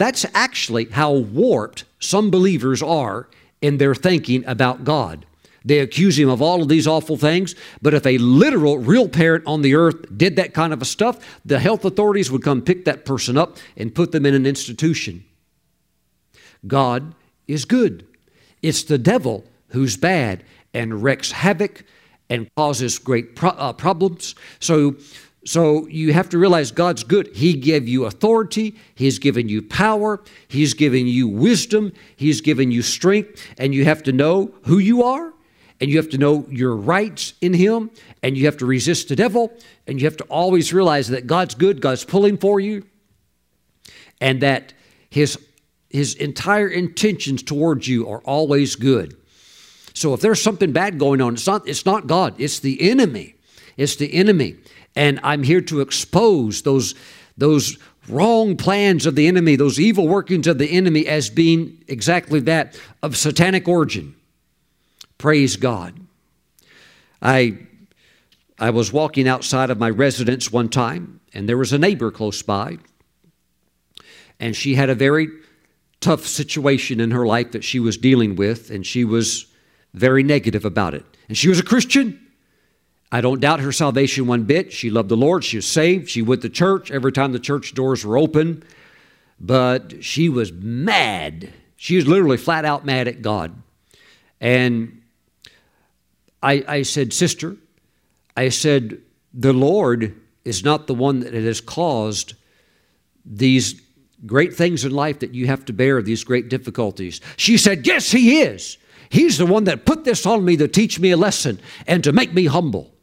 That's 0.00 0.24
actually 0.32 0.86
how 0.86 1.12
warped 1.12 1.84
some 1.98 2.30
believers 2.30 2.82
are 2.82 3.28
in 3.60 3.76
their 3.76 3.94
thinking 3.94 4.42
about 4.46 4.82
God. 4.82 5.26
They 5.62 5.80
accuse 5.80 6.18
him 6.18 6.30
of 6.30 6.40
all 6.40 6.62
of 6.62 6.68
these 6.68 6.86
awful 6.86 7.18
things, 7.18 7.54
but 7.82 7.92
if 7.92 8.06
a 8.06 8.16
literal, 8.16 8.78
real 8.78 9.10
parent 9.10 9.44
on 9.46 9.60
the 9.60 9.74
earth 9.74 10.16
did 10.16 10.36
that 10.36 10.54
kind 10.54 10.72
of 10.72 10.80
a 10.80 10.86
stuff, 10.86 11.38
the 11.44 11.58
health 11.58 11.84
authorities 11.84 12.30
would 12.30 12.42
come 12.42 12.62
pick 12.62 12.86
that 12.86 13.04
person 13.04 13.36
up 13.36 13.58
and 13.76 13.94
put 13.94 14.10
them 14.10 14.24
in 14.24 14.32
an 14.32 14.46
institution. 14.46 15.22
God 16.66 17.14
is 17.46 17.66
good. 17.66 18.06
It's 18.62 18.84
the 18.84 18.96
devil 18.96 19.44
who's 19.68 19.98
bad 19.98 20.44
and 20.72 21.02
wreaks 21.02 21.30
havoc 21.30 21.84
and 22.30 22.48
causes 22.56 22.98
great 22.98 23.36
pro- 23.36 23.50
uh, 23.50 23.74
problems. 23.74 24.34
So, 24.60 24.96
so 25.44 25.86
you 25.86 26.12
have 26.12 26.28
to 26.30 26.38
realize 26.38 26.70
God's 26.70 27.02
good. 27.02 27.34
He 27.34 27.54
gave 27.54 27.88
you 27.88 28.04
authority, 28.04 28.76
He's 28.94 29.18
given 29.18 29.48
you 29.48 29.62
power, 29.62 30.20
He's 30.48 30.74
given 30.74 31.06
you 31.06 31.28
wisdom, 31.28 31.92
He's 32.16 32.40
given 32.40 32.70
you 32.70 32.82
strength, 32.82 33.46
and 33.58 33.74
you 33.74 33.84
have 33.84 34.02
to 34.04 34.12
know 34.12 34.52
who 34.64 34.78
you 34.78 35.02
are, 35.02 35.32
and 35.80 35.90
you 35.90 35.96
have 35.96 36.10
to 36.10 36.18
know 36.18 36.46
your 36.50 36.76
rights 36.76 37.32
in 37.40 37.54
Him, 37.54 37.90
and 38.22 38.36
you 38.36 38.44
have 38.44 38.58
to 38.58 38.66
resist 38.66 39.08
the 39.08 39.16
devil, 39.16 39.52
and 39.86 39.98
you 39.98 40.06
have 40.06 40.18
to 40.18 40.24
always 40.24 40.74
realize 40.74 41.08
that 41.08 41.26
God's 41.26 41.54
good, 41.54 41.80
God's 41.80 42.04
pulling 42.04 42.36
for 42.36 42.60
you, 42.60 42.84
and 44.20 44.42
that 44.42 44.74
His 45.08 45.38
His 45.88 46.14
entire 46.16 46.68
intentions 46.68 47.42
towards 47.42 47.88
you 47.88 48.08
are 48.10 48.20
always 48.20 48.76
good. 48.76 49.16
So 49.94 50.12
if 50.12 50.20
there's 50.20 50.42
something 50.42 50.72
bad 50.72 50.98
going 50.98 51.22
on, 51.22 51.32
it's 51.32 51.46
not 51.46 51.66
it's 51.66 51.86
not 51.86 52.06
God, 52.06 52.34
it's 52.38 52.58
the 52.60 52.90
enemy. 52.90 53.36
It's 53.76 53.96
the 53.96 54.12
enemy. 54.12 54.56
And 54.96 55.20
I'm 55.22 55.42
here 55.42 55.60
to 55.62 55.80
expose 55.80 56.62
those, 56.62 56.94
those 57.36 57.78
wrong 58.08 58.56
plans 58.56 59.06
of 59.06 59.14
the 59.14 59.26
enemy, 59.26 59.56
those 59.56 59.78
evil 59.78 60.08
workings 60.08 60.46
of 60.46 60.58
the 60.58 60.70
enemy, 60.70 61.06
as 61.06 61.30
being 61.30 61.82
exactly 61.88 62.40
that 62.40 62.78
of 63.02 63.16
satanic 63.16 63.68
origin. 63.68 64.14
Praise 65.18 65.56
God. 65.56 65.94
I, 67.22 67.58
I 68.58 68.70
was 68.70 68.92
walking 68.92 69.28
outside 69.28 69.70
of 69.70 69.78
my 69.78 69.90
residence 69.90 70.50
one 70.50 70.68
time, 70.68 71.20
and 71.34 71.48
there 71.48 71.58
was 71.58 71.72
a 71.72 71.78
neighbor 71.78 72.10
close 72.10 72.42
by, 72.42 72.78
and 74.38 74.56
she 74.56 74.74
had 74.74 74.90
a 74.90 74.94
very 74.94 75.28
tough 76.00 76.26
situation 76.26 76.98
in 76.98 77.10
her 77.10 77.26
life 77.26 77.52
that 77.52 77.62
she 77.62 77.78
was 77.78 77.98
dealing 77.98 78.34
with, 78.36 78.70
and 78.70 78.86
she 78.86 79.04
was 79.04 79.46
very 79.92 80.22
negative 80.22 80.64
about 80.64 80.94
it. 80.94 81.04
And 81.28 81.36
she 81.36 81.48
was 81.48 81.60
a 81.60 81.64
Christian. 81.64 82.18
I 83.12 83.20
don't 83.20 83.40
doubt 83.40 83.60
her 83.60 83.72
salvation 83.72 84.26
one 84.26 84.44
bit. 84.44 84.72
She 84.72 84.88
loved 84.88 85.08
the 85.08 85.16
Lord. 85.16 85.42
She 85.42 85.56
was 85.56 85.66
saved. 85.66 86.08
She 86.08 86.22
went 86.22 86.42
to 86.42 86.48
church 86.48 86.90
every 86.90 87.12
time 87.12 87.32
the 87.32 87.40
church 87.40 87.74
doors 87.74 88.04
were 88.04 88.16
open. 88.16 88.62
But 89.40 90.04
she 90.04 90.28
was 90.28 90.52
mad. 90.52 91.52
She 91.76 91.96
was 91.96 92.06
literally 92.06 92.36
flat 92.36 92.64
out 92.64 92.84
mad 92.84 93.08
at 93.08 93.22
God. 93.22 93.60
And 94.40 95.02
I, 96.42 96.64
I 96.68 96.82
said, 96.82 97.12
Sister, 97.12 97.56
I 98.36 98.50
said, 98.50 98.98
the 99.34 99.52
Lord 99.52 100.14
is 100.44 100.64
not 100.64 100.86
the 100.86 100.94
one 100.94 101.20
that 101.20 101.34
has 101.34 101.60
caused 101.60 102.34
these 103.24 103.80
great 104.26 104.54
things 104.54 104.84
in 104.84 104.92
life 104.92 105.20
that 105.20 105.34
you 105.34 105.46
have 105.46 105.64
to 105.66 105.72
bear, 105.72 106.02
these 106.02 106.24
great 106.24 106.48
difficulties. 106.48 107.20
She 107.36 107.56
said, 107.56 107.86
Yes, 107.86 108.10
He 108.10 108.40
is. 108.40 108.78
He's 109.08 109.38
the 109.38 109.46
one 109.46 109.64
that 109.64 109.84
put 109.84 110.04
this 110.04 110.24
on 110.24 110.44
me 110.44 110.56
to 110.56 110.68
teach 110.68 111.00
me 111.00 111.10
a 111.10 111.16
lesson 111.16 111.60
and 111.86 112.04
to 112.04 112.12
make 112.12 112.32
me 112.32 112.46
humble. 112.46 112.94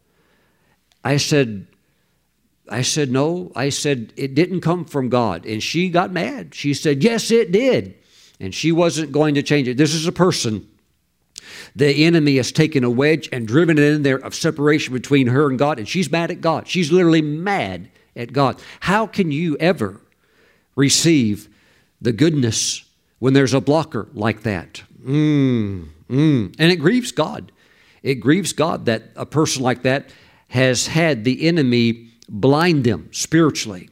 I 1.07 1.15
said, 1.15 1.67
I 2.67 2.81
said, 2.81 3.09
no. 3.09 3.53
I 3.55 3.69
said, 3.69 4.11
it 4.17 4.35
didn't 4.35 4.59
come 4.59 4.83
from 4.83 5.07
God. 5.07 5.45
And 5.45 5.63
she 5.63 5.87
got 5.87 6.11
mad. 6.11 6.53
She 6.53 6.73
said, 6.73 7.01
yes, 7.01 7.31
it 7.31 7.53
did. 7.53 7.95
And 8.41 8.53
she 8.53 8.73
wasn't 8.73 9.13
going 9.13 9.35
to 9.35 9.41
change 9.41 9.69
it. 9.69 9.77
This 9.77 9.93
is 9.93 10.05
a 10.05 10.11
person. 10.11 10.67
The 11.77 12.03
enemy 12.03 12.35
has 12.35 12.51
taken 12.51 12.83
a 12.83 12.89
wedge 12.89 13.29
and 13.31 13.47
driven 13.47 13.77
it 13.77 13.85
in 13.85 14.03
there 14.03 14.17
of 14.17 14.35
separation 14.35 14.93
between 14.93 15.27
her 15.27 15.49
and 15.49 15.57
God, 15.57 15.79
and 15.79 15.87
she's 15.87 16.11
mad 16.11 16.29
at 16.29 16.41
God. 16.41 16.67
She's 16.67 16.91
literally 16.91 17.21
mad 17.21 17.89
at 18.13 18.33
God. 18.33 18.61
How 18.81 19.07
can 19.07 19.31
you 19.31 19.55
ever 19.61 20.01
receive 20.75 21.47
the 22.01 22.11
goodness 22.11 22.83
when 23.19 23.33
there's 23.33 23.53
a 23.53 23.61
blocker 23.61 24.09
like 24.13 24.43
that? 24.43 24.83
Mm, 25.01 25.87
mm. 26.09 26.55
And 26.59 26.71
it 26.71 26.77
grieves 26.77 27.13
God. 27.13 27.53
It 28.03 28.15
grieves 28.15 28.51
God 28.51 28.87
that 28.87 29.03
a 29.15 29.25
person 29.25 29.63
like 29.63 29.83
that 29.83 30.09
has 30.49 30.87
had 30.87 31.23
the 31.23 31.47
enemy 31.47 32.09
blind 32.29 32.83
them 32.83 33.09
spiritually. 33.11 33.89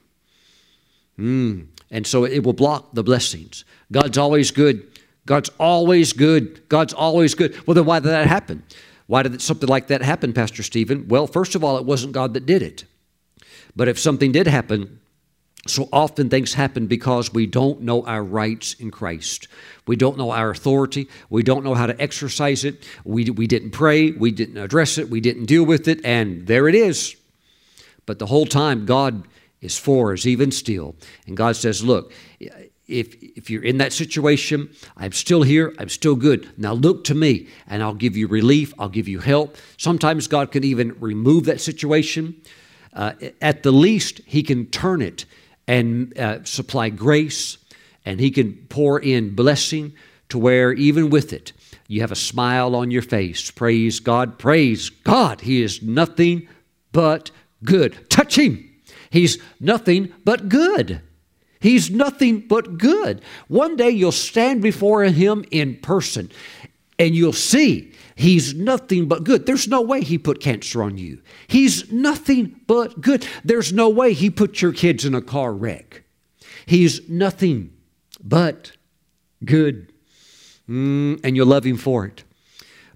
Mm. 1.19 1.67
And 1.91 2.05
so 2.05 2.25
it 2.25 2.43
will 2.43 2.53
block 2.53 2.93
the 2.93 3.03
blessings. 3.03 3.65
God's 3.91 4.17
always 4.17 4.51
good. 4.51 4.85
God's 5.25 5.49
always 5.59 6.13
good. 6.13 6.67
God's 6.69 6.93
always 6.93 7.35
good. 7.35 7.55
Well, 7.65 7.75
then 7.75 7.85
why 7.85 7.99
did 7.99 8.09
that 8.09 8.27
happen? 8.27 8.63
Why 9.07 9.23
did 9.23 9.41
something 9.41 9.69
like 9.69 9.87
that 9.87 10.01
happen, 10.01 10.33
Pastor 10.33 10.63
Stephen? 10.63 11.07
Well, 11.07 11.27
first 11.27 11.55
of 11.55 11.63
all, 11.63 11.77
it 11.77 11.85
wasn't 11.85 12.13
God 12.13 12.33
that 12.33 12.45
did 12.45 12.61
it. 12.61 12.85
But 13.75 13.87
if 13.87 13.99
something 13.99 14.31
did 14.31 14.47
happen, 14.47 14.99
so 15.68 15.89
often 15.91 16.30
things 16.30 16.53
happen 16.53 16.86
because 16.86 17.34
we 17.34 17.47
don't 17.47 17.82
know 17.82 18.05
our 18.05 18.24
rights 18.24 18.76
in 18.76 18.91
Christ. 18.91 19.47
We 19.88 19.95
don't 19.95 20.18
know 20.18 20.32
our 20.32 20.51
authority. 20.51 21.07
We 21.30 21.41
don't 21.41 21.63
know 21.63 21.74
how 21.74 21.88
to 21.88 21.99
exercise 21.99 22.63
it. 22.63 22.84
We, 23.03 23.30
we 23.32 23.47
didn't 23.47 23.72
pray. 23.72 24.11
We 24.11 24.32
didn't 24.32 24.57
address 24.57 24.97
it. 24.99 25.09
We 25.09 25.22
didn't 25.22 25.45
deal 25.45 25.66
with 25.66 25.88
it. 25.88 26.05
And 26.05 26.45
there 26.45 26.68
it 26.68 26.76
is. 26.76 27.16
But 28.05 28.20
the 28.20 28.28
whole 28.28 28.45
time, 28.45 28.86
God 28.86 29.28
is 29.61 29.78
for 29.78 30.13
us, 30.13 30.28
even 30.28 30.51
still. 30.51 30.95
And 31.26 31.36
God 31.36 31.55
says, 31.55 31.84
Look, 31.84 32.13
if, 32.39 33.16
if 33.22 33.49
you're 33.49 33.63
in 33.63 33.80
that 33.80 33.93
situation, 33.93 34.70
I'm 34.95 35.11
still 35.11 35.41
here, 35.41 35.74
I'm 35.80 35.89
still 35.89 36.16
good. 36.16 36.47
Now 36.57 36.74
look 36.74 37.03
to 37.05 37.16
me, 37.16 37.47
and 37.68 37.82
I'll 37.82 37.95
give 37.95 38.16
you 38.16 38.28
relief, 38.28 38.74
I'll 38.78 38.89
give 38.89 39.07
you 39.07 39.20
help. 39.20 39.57
Sometimes 39.78 40.28
God 40.28 40.51
can 40.51 40.63
even 40.63 40.95
remove 40.99 41.45
that 41.45 41.61
situation. 41.61 42.39
Uh, 42.93 43.13
at 43.41 43.63
the 43.63 43.72
least, 43.72 44.22
He 44.28 44.43
can 44.43 44.68
turn 44.68 45.01
it 45.01 45.26
and 45.68 46.18
uh, 46.18 46.43
supply 46.43 46.89
grace, 46.89 47.57
and 48.05 48.20
He 48.20 48.32
can 48.32 48.53
pour 48.70 48.99
in 48.99 49.36
blessing 49.36 49.93
to 50.30 50.38
where, 50.38 50.74
even 50.74 51.09
with 51.09 51.34
it, 51.34 51.53
you 51.88 52.01
have 52.01 52.11
a 52.11 52.16
smile 52.16 52.76
on 52.76 52.91
your 52.91 53.01
face. 53.01 53.51
Praise 53.51 53.99
God, 53.99 54.39
praise 54.39 54.89
God. 54.89 55.41
He 55.41 55.61
is 55.61 55.82
nothing 55.82 56.47
but 56.91 57.32
good. 57.63 58.09
Touch 58.09 58.38
Him. 58.38 58.70
He's 59.09 59.38
nothing 59.59 60.13
but 60.24 60.49
good. 60.49 61.01
He's 61.59 61.89
nothing 61.89 62.41
but 62.41 62.78
good. 62.78 63.22
One 63.47 63.76
day 63.76 63.89
you'll 63.89 64.11
stand 64.11 64.61
before 64.61 65.03
Him 65.03 65.45
in 65.51 65.78
person 65.78 66.32
and 66.99 67.16
you'll 67.16 67.34
see 67.34 67.93
He's 68.16 68.53
nothing 68.53 69.07
but 69.07 69.26
good. 69.26 69.45
There's 69.45 69.68
no 69.68 69.82
way 69.82 70.01
He 70.01 70.18
put 70.18 70.39
cancer 70.39 70.82
on 70.82 70.97
you. 70.97 71.22
He's 71.47 71.91
nothing 71.91 72.61
but 72.66 73.01
good. 73.01 73.28
There's 73.43 73.74
no 73.74 73.89
way 73.89 74.13
He 74.13 74.30
put 74.30 74.61
your 74.61 74.72
kids 74.72 75.03
in 75.03 75.13
a 75.13 75.22
car 75.22 75.53
wreck. 75.53 76.03
He's 76.66 77.07
nothing 77.09 77.74
but 78.24 78.72
good. 79.43 79.91
Mm, 80.70 81.20
and 81.24 81.36
you'll 81.36 81.47
love 81.47 81.66
Him 81.66 81.78
for 81.78 82.05
it. 82.05 82.24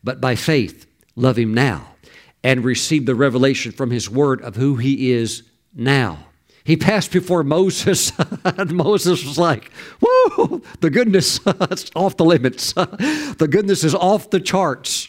But 0.04 0.22
by 0.22 0.36
faith, 0.36 0.88
love 1.16 1.38
Him 1.38 1.54
now 1.54 1.96
and 2.44 2.64
receive 2.64 3.06
the 3.06 3.16
revelation 3.16 3.74
from 3.74 3.92
His 3.92 4.10
Word 4.10 4.42
of 4.42 4.56
who 4.56 4.78
He 4.78 5.12
is 5.12 5.44
now. 5.74 6.28
He 6.64 6.78
passed 6.78 7.12
before 7.12 7.44
Moses, 7.44 8.12
and 8.44 8.72
Moses 8.76 9.26
was 9.26 9.38
like, 9.38 9.72
Whoa, 10.02 10.62
the 10.82 10.90
goodness, 10.90 11.40
is 11.72 11.92
off 11.96 12.18
the 12.18 12.26
limits. 12.26 12.74
the 12.74 13.48
goodness 13.50 13.84
is 13.84 13.96
off 13.96 14.30
the 14.30 14.40
charts. 14.40 15.09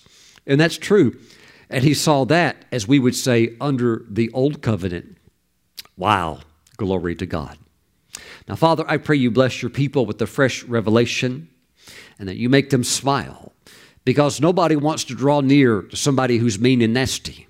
And 0.51 0.61
that's 0.61 0.76
true. 0.76 1.16
And 1.70 1.84
he 1.84 1.94
saw 1.94 2.24
that, 2.24 2.64
as 2.72 2.88
we 2.88 2.98
would 2.98 3.14
say, 3.14 3.57
under 3.61 4.05
the 4.11 4.30
old 4.32 4.61
covenant. 4.61 5.16
Wow, 5.96 6.40
glory 6.76 7.14
to 7.14 7.26
God. 7.26 7.57
Now, 8.48 8.57
Father, 8.57 8.84
I 8.88 8.96
pray 8.96 9.16
you 9.16 9.30
bless 9.30 9.62
your 9.62 9.70
people 9.70 10.05
with 10.05 10.18
the 10.18 10.26
fresh 10.26 10.64
revelation 10.64 11.48
and 12.18 12.28
that 12.28 12.36
you 12.36 12.48
make 12.48 12.70
them 12.70 12.82
smile 12.82 13.53
because 14.05 14.40
nobody 14.40 14.74
wants 14.74 15.05
to 15.05 15.14
draw 15.14 15.40
near 15.40 15.82
to 15.82 15.96
somebody 15.96 16.38
who's 16.38 16.59
mean 16.59 16.82
and 16.82 16.92
nasty. 16.92 17.46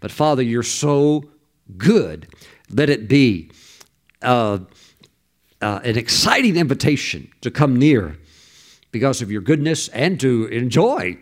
But, 0.00 0.10
Father, 0.10 0.42
you're 0.42 0.64
so 0.64 1.30
good 1.78 2.28
let 2.70 2.90
it 2.90 3.06
be 3.08 3.50
uh, 4.22 4.58
uh, 5.62 5.80
an 5.84 5.96
exciting 5.96 6.56
invitation 6.56 7.30
to 7.42 7.50
come 7.50 7.76
near 7.76 8.18
because 8.90 9.22
of 9.22 9.30
your 9.30 9.42
goodness 9.42 9.86
and 9.88 10.18
to 10.18 10.46
enjoy 10.46 11.16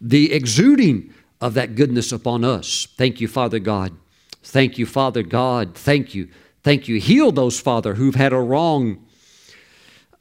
the 0.00 0.32
exuding 0.32 1.12
of 1.40 1.54
that 1.54 1.74
goodness 1.74 2.12
upon 2.12 2.44
us. 2.44 2.88
Thank 2.96 3.20
you, 3.20 3.28
Father 3.28 3.58
God. 3.58 3.96
Thank 4.42 4.78
you, 4.78 4.86
Father 4.86 5.22
God. 5.22 5.74
Thank 5.74 6.14
you. 6.14 6.28
Thank 6.62 6.88
you. 6.88 7.00
Heal 7.00 7.32
those, 7.32 7.60
Father, 7.60 7.94
who've 7.94 8.14
had 8.14 8.32
a 8.32 8.38
wrong, 8.38 9.04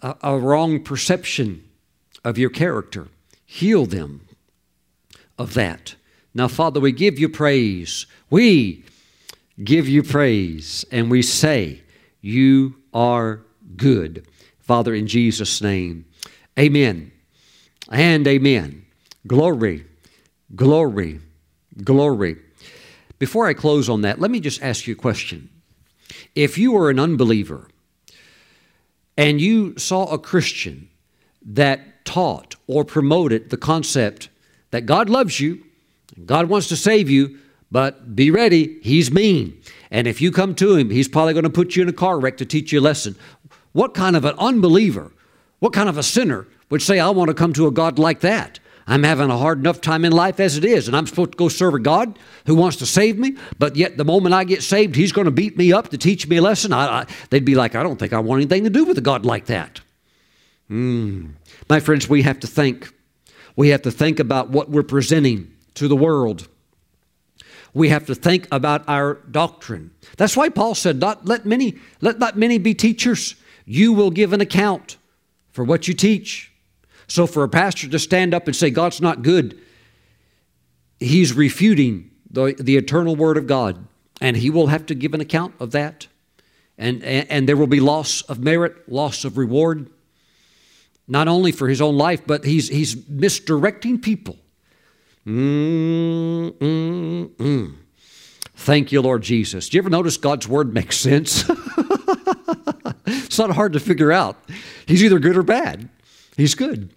a, 0.01 0.15
a 0.21 0.37
wrong 0.37 0.83
perception 0.83 1.63
of 2.23 2.37
your 2.37 2.49
character. 2.49 3.07
Heal 3.45 3.85
them 3.85 4.27
of 5.37 5.53
that. 5.53 5.95
Now, 6.33 6.47
Father, 6.47 6.79
we 6.79 6.91
give 6.91 7.17
you 7.17 7.29
praise. 7.29 8.05
We 8.29 8.83
give 9.63 9.87
you 9.87 10.03
praise 10.03 10.85
and 10.91 11.09
we 11.09 11.21
say, 11.21 11.81
You 12.21 12.75
are 12.93 13.41
good. 13.75 14.27
Father, 14.59 14.93
in 14.93 15.07
Jesus' 15.07 15.61
name, 15.61 16.05
amen 16.59 17.11
and 17.89 18.27
amen. 18.27 18.86
Glory, 19.27 19.85
glory, 20.55 21.19
glory. 21.83 22.37
Before 23.19 23.47
I 23.47 23.53
close 23.53 23.89
on 23.89 24.01
that, 24.01 24.19
let 24.19 24.31
me 24.31 24.39
just 24.39 24.61
ask 24.63 24.87
you 24.87 24.93
a 24.93 24.97
question. 24.97 25.49
If 26.33 26.57
you 26.57 26.71
were 26.71 26.89
an 26.89 26.99
unbeliever 26.99 27.67
and 29.17 29.41
you 29.41 29.77
saw 29.77 30.05
a 30.05 30.17
Christian 30.17 30.87
that 31.45 32.05
taught 32.05 32.55
or 32.67 32.85
promoted 32.85 33.49
the 33.49 33.57
concept 33.57 34.29
that 34.71 34.85
God 34.85 35.09
loves 35.09 35.39
you, 35.39 35.63
God 36.25 36.47
wants 36.47 36.67
to 36.69 36.75
save 36.77 37.09
you, 37.09 37.37
but 37.69 38.15
be 38.15 38.31
ready, 38.31 38.79
he's 38.81 39.11
mean. 39.11 39.61
And 39.91 40.07
if 40.07 40.21
you 40.21 40.31
come 40.31 40.55
to 40.55 40.75
him, 40.75 40.89
he's 40.89 41.09
probably 41.09 41.33
going 41.33 41.43
to 41.43 41.49
put 41.49 41.75
you 41.75 41.81
in 41.81 41.89
a 41.89 41.93
car 41.93 42.19
wreck 42.19 42.37
to 42.37 42.45
teach 42.45 42.71
you 42.71 42.79
a 42.79 42.81
lesson. 42.81 43.15
What 43.73 43.93
kind 43.93 44.15
of 44.15 44.23
an 44.23 44.35
unbeliever, 44.37 45.11
what 45.59 45.73
kind 45.73 45.89
of 45.89 45.97
a 45.97 46.03
sinner 46.03 46.47
would 46.69 46.81
say, 46.81 46.99
I 46.99 47.09
want 47.09 47.27
to 47.27 47.33
come 47.33 47.53
to 47.53 47.67
a 47.67 47.71
God 47.71 47.99
like 47.99 48.21
that? 48.21 48.59
I'm 48.87 49.03
having 49.03 49.29
a 49.29 49.37
hard 49.37 49.59
enough 49.59 49.81
time 49.81 50.05
in 50.05 50.13
life 50.13 50.39
as 50.39 50.57
it 50.57 50.63
is, 50.63 50.87
and 50.87 50.95
I'm 50.95 51.05
supposed 51.05 51.33
to 51.33 51.37
go 51.37 51.49
serve 51.49 51.73
a 51.73 51.79
God 51.79 52.17
who 52.45 52.55
wants 52.55 52.77
to 52.77 52.85
save 52.85 53.19
me, 53.19 53.35
but 53.59 53.75
yet 53.75 53.97
the 53.97 54.05
moment 54.05 54.33
I 54.33 54.45
get 54.45 54.63
saved, 54.63 54.95
He's 54.95 55.11
going 55.11 55.25
to 55.25 55.31
beat 55.31 55.57
me 55.57 55.73
up 55.73 55.89
to 55.89 55.97
teach 55.97 56.27
me 56.27 56.37
a 56.37 56.41
lesson. 56.41 56.71
I, 56.71 57.01
I, 57.01 57.05
they'd 57.29 57.45
be 57.45 57.55
like, 57.55 57.75
I 57.75 57.83
don't 57.83 57.97
think 57.97 58.13
I 58.13 58.19
want 58.19 58.39
anything 58.39 58.63
to 58.63 58.69
do 58.69 58.85
with 58.85 58.97
a 58.97 59.01
God 59.01 59.25
like 59.25 59.47
that. 59.47 59.81
Mm. 60.71 61.33
My 61.69 61.79
friends, 61.79 62.07
we 62.07 62.23
have 62.23 62.39
to 62.39 62.47
think. 62.47 62.93
We 63.55 63.69
have 63.69 63.81
to 63.83 63.91
think 63.91 64.19
about 64.19 64.49
what 64.49 64.69
we're 64.69 64.83
presenting 64.83 65.51
to 65.75 65.87
the 65.87 65.95
world 65.95 66.47
we 67.77 67.89
have 67.89 68.07
to 68.07 68.15
think 68.15 68.47
about 68.51 68.83
our 68.87 69.15
doctrine. 69.29 69.91
That's 70.17 70.35
why 70.35 70.49
Paul 70.49 70.73
said, 70.73 70.99
not 70.99 71.25
let 71.25 71.45
many, 71.45 71.77
let 72.01 72.17
not 72.17 72.35
many 72.35 72.57
be 72.57 72.73
teachers. 72.73 73.35
You 73.65 73.93
will 73.93 74.09
give 74.09 74.33
an 74.33 74.41
account 74.41 74.97
for 75.51 75.63
what 75.63 75.87
you 75.87 75.93
teach. 75.93 76.51
So 77.07 77.25
for 77.27 77.43
a 77.43 77.49
pastor 77.49 77.87
to 77.87 77.99
stand 77.99 78.33
up 78.33 78.47
and 78.47 78.55
say 78.55 78.69
God's 78.69 79.01
not 79.01 79.21
good, 79.21 79.59
he's 80.99 81.33
refuting 81.33 82.11
the, 82.29 82.55
the 82.59 82.77
eternal 82.77 83.15
word 83.15 83.37
of 83.37 83.47
God. 83.47 83.87
And 84.19 84.35
he 84.35 84.49
will 84.49 84.67
have 84.67 84.85
to 84.87 84.95
give 84.95 85.13
an 85.13 85.21
account 85.21 85.53
of 85.59 85.71
that. 85.71 86.07
And, 86.77 87.03
and, 87.03 87.29
and 87.29 87.49
there 87.49 87.57
will 87.57 87.67
be 87.67 87.79
loss 87.79 88.21
of 88.23 88.39
merit, 88.39 88.91
loss 88.91 89.23
of 89.25 89.37
reward, 89.37 89.89
not 91.07 91.27
only 91.27 91.51
for 91.51 91.67
his 91.67 91.81
own 91.81 91.97
life, 91.97 92.21
but 92.25 92.43
he's, 92.43 92.67
he's 92.67 93.07
misdirecting 93.07 94.01
people 94.01 94.37
Mm, 95.27 96.51
mm, 96.53 97.27
mm. 97.35 97.75
Thank 98.55 98.93
you, 98.93 99.01
Lord 99.01 99.23
Jesus. 99.23 99.67
Do 99.67 99.75
you 99.75 99.81
ever 99.81 99.89
notice 99.89 100.15
God's 100.15 100.47
word 100.47 100.73
makes 100.73 100.97
sense? 100.97 101.43
it's 103.05 103.37
not 103.37 103.51
hard 103.51 103.73
to 103.73 103.81
figure 103.81 104.13
out. 104.13 104.37
He's 104.85 105.03
either 105.03 105.19
good 105.19 105.35
or 105.35 105.43
bad. 105.43 105.89
He's 106.37 106.55
good. 106.55 106.93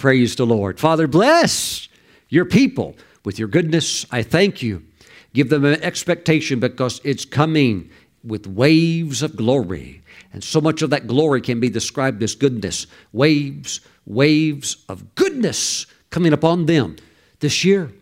Praise 0.00 0.34
the 0.34 0.46
Lord. 0.46 0.80
Father, 0.80 1.06
bless 1.06 1.86
your 2.30 2.46
people 2.46 2.96
with 3.22 3.38
your 3.38 3.48
goodness. 3.48 4.06
I 4.10 4.22
thank 4.22 4.62
you. 4.62 4.82
Give 5.34 5.50
them 5.50 5.66
an 5.66 5.82
expectation 5.82 6.58
because 6.58 7.02
it's 7.04 7.26
coming 7.26 7.90
with 8.24 8.46
waves 8.46 9.22
of 9.22 9.36
glory. 9.36 10.02
And 10.32 10.42
so 10.42 10.58
much 10.58 10.80
of 10.80 10.88
that 10.88 11.06
glory 11.06 11.42
can 11.42 11.60
be 11.60 11.68
described 11.68 12.22
as 12.22 12.34
goodness. 12.34 12.86
Waves, 13.12 13.82
waves 14.06 14.78
of 14.88 15.14
goodness 15.16 15.84
coming 16.08 16.32
upon 16.32 16.64
them 16.64 16.96
this 17.40 17.62
year. 17.62 17.92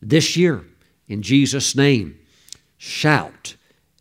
This 0.00 0.38
year, 0.38 0.64
in 1.08 1.20
Jesus' 1.20 1.76
name, 1.76 2.18
shout, 2.78 3.54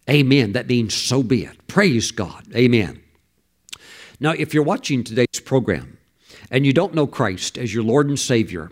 Amen. 0.10 0.54
That 0.54 0.68
means 0.68 0.94
so 0.94 1.22
be 1.22 1.44
it. 1.44 1.68
Praise 1.68 2.12
God. 2.12 2.46
Amen. 2.56 3.02
Now, 4.22 4.32
if 4.32 4.54
you're 4.54 4.64
watching 4.64 5.04
today's 5.04 5.42
program 5.44 5.98
and 6.54 6.68
you 6.68 6.72
don't 6.72 6.94
know 6.94 7.08
Christ 7.08 7.58
as 7.58 7.74
your 7.74 7.84
Lord 7.84 8.08
and 8.08 8.18
Savior, 8.18 8.72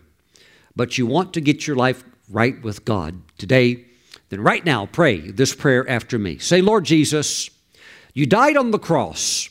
but 0.75 0.99
you 0.99 1.07
want 1.07 1.33
to 1.33 1.41
get 1.41 1.65
your 1.65 1.75
life 1.75 2.03
right 2.29 2.61
with 2.61 2.85
God 2.85 3.19
today, 3.39 3.85
then 4.29 4.39
right 4.39 4.63
now 4.63 4.85
pray 4.85 5.31
this 5.31 5.55
prayer 5.55 5.89
after 5.89 6.19
me. 6.19 6.37
Say, 6.37 6.61
Lord 6.61 6.85
Jesus, 6.85 7.49
you 8.13 8.27
died 8.27 8.55
on 8.55 8.69
the 8.69 8.77
cross 8.77 9.49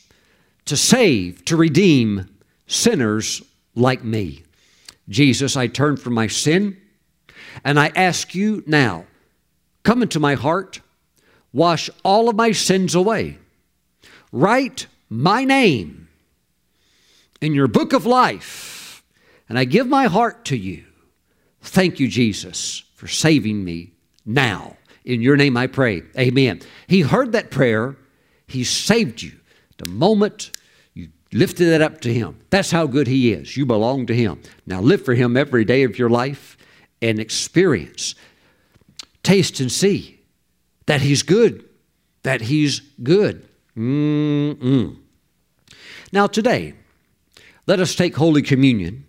to 0.63 0.77
save, 0.77 1.43
to 1.43 1.57
redeem 1.57 2.29
sinners 2.67 3.43
like 3.75 4.01
me. 4.01 4.43
Jesus, 5.09 5.57
I 5.57 5.67
turn 5.67 5.97
from 5.97 6.13
my 6.13 6.27
sin 6.27 6.77
and 7.65 7.77
I 7.77 7.91
ask 7.97 8.33
you 8.33 8.63
now, 8.65 9.07
come 9.83 10.01
into 10.01 10.21
my 10.21 10.35
heart, 10.35 10.79
wash 11.51 11.89
all 12.05 12.29
of 12.29 12.37
my 12.37 12.53
sins 12.53 12.95
away, 12.95 13.39
write 14.31 14.87
my 15.09 15.43
name 15.43 16.00
in 17.41 17.53
your 17.53 17.67
book 17.67 17.91
of 17.91 18.05
life, 18.05 19.03
and 19.49 19.57
I 19.57 19.65
give 19.65 19.87
my 19.87 20.05
heart 20.05 20.45
to 20.45 20.55
you. 20.55 20.85
Thank 21.61 21.99
you, 21.99 22.07
Jesus, 22.07 22.83
for 22.95 23.07
saving 23.07 23.63
me 23.63 23.93
now. 24.25 24.77
In 25.03 25.21
your 25.21 25.35
name 25.35 25.57
I 25.57 25.67
pray. 25.67 26.03
Amen. 26.17 26.61
He 26.87 27.01
heard 27.01 27.31
that 27.31 27.49
prayer. 27.49 27.97
He 28.47 28.63
saved 28.63 29.21
you. 29.21 29.33
The 29.77 29.89
moment 29.89 30.51
you 30.93 31.09
lifted 31.33 31.67
it 31.67 31.81
up 31.81 32.01
to 32.01 32.13
Him, 32.13 32.37
that's 32.51 32.69
how 32.69 32.85
good 32.85 33.07
He 33.07 33.33
is. 33.33 33.57
You 33.57 33.65
belong 33.65 34.05
to 34.05 34.15
Him. 34.15 34.41
Now 34.67 34.79
live 34.79 35.03
for 35.03 35.15
Him 35.15 35.35
every 35.35 35.65
day 35.65 35.83
of 35.83 35.97
your 35.97 36.09
life 36.09 36.57
and 37.01 37.19
experience, 37.19 38.13
taste 39.23 39.59
and 39.59 39.71
see 39.71 40.19
that 40.85 41.01
He's 41.01 41.23
good, 41.23 41.67
that 42.21 42.41
He's 42.41 42.79
good. 43.01 43.47
Mm-mm. 43.75 44.97
Now, 46.11 46.27
today, 46.27 46.73
let 47.71 47.79
us 47.79 47.95
take 47.95 48.17
Holy 48.17 48.41
Communion. 48.41 49.05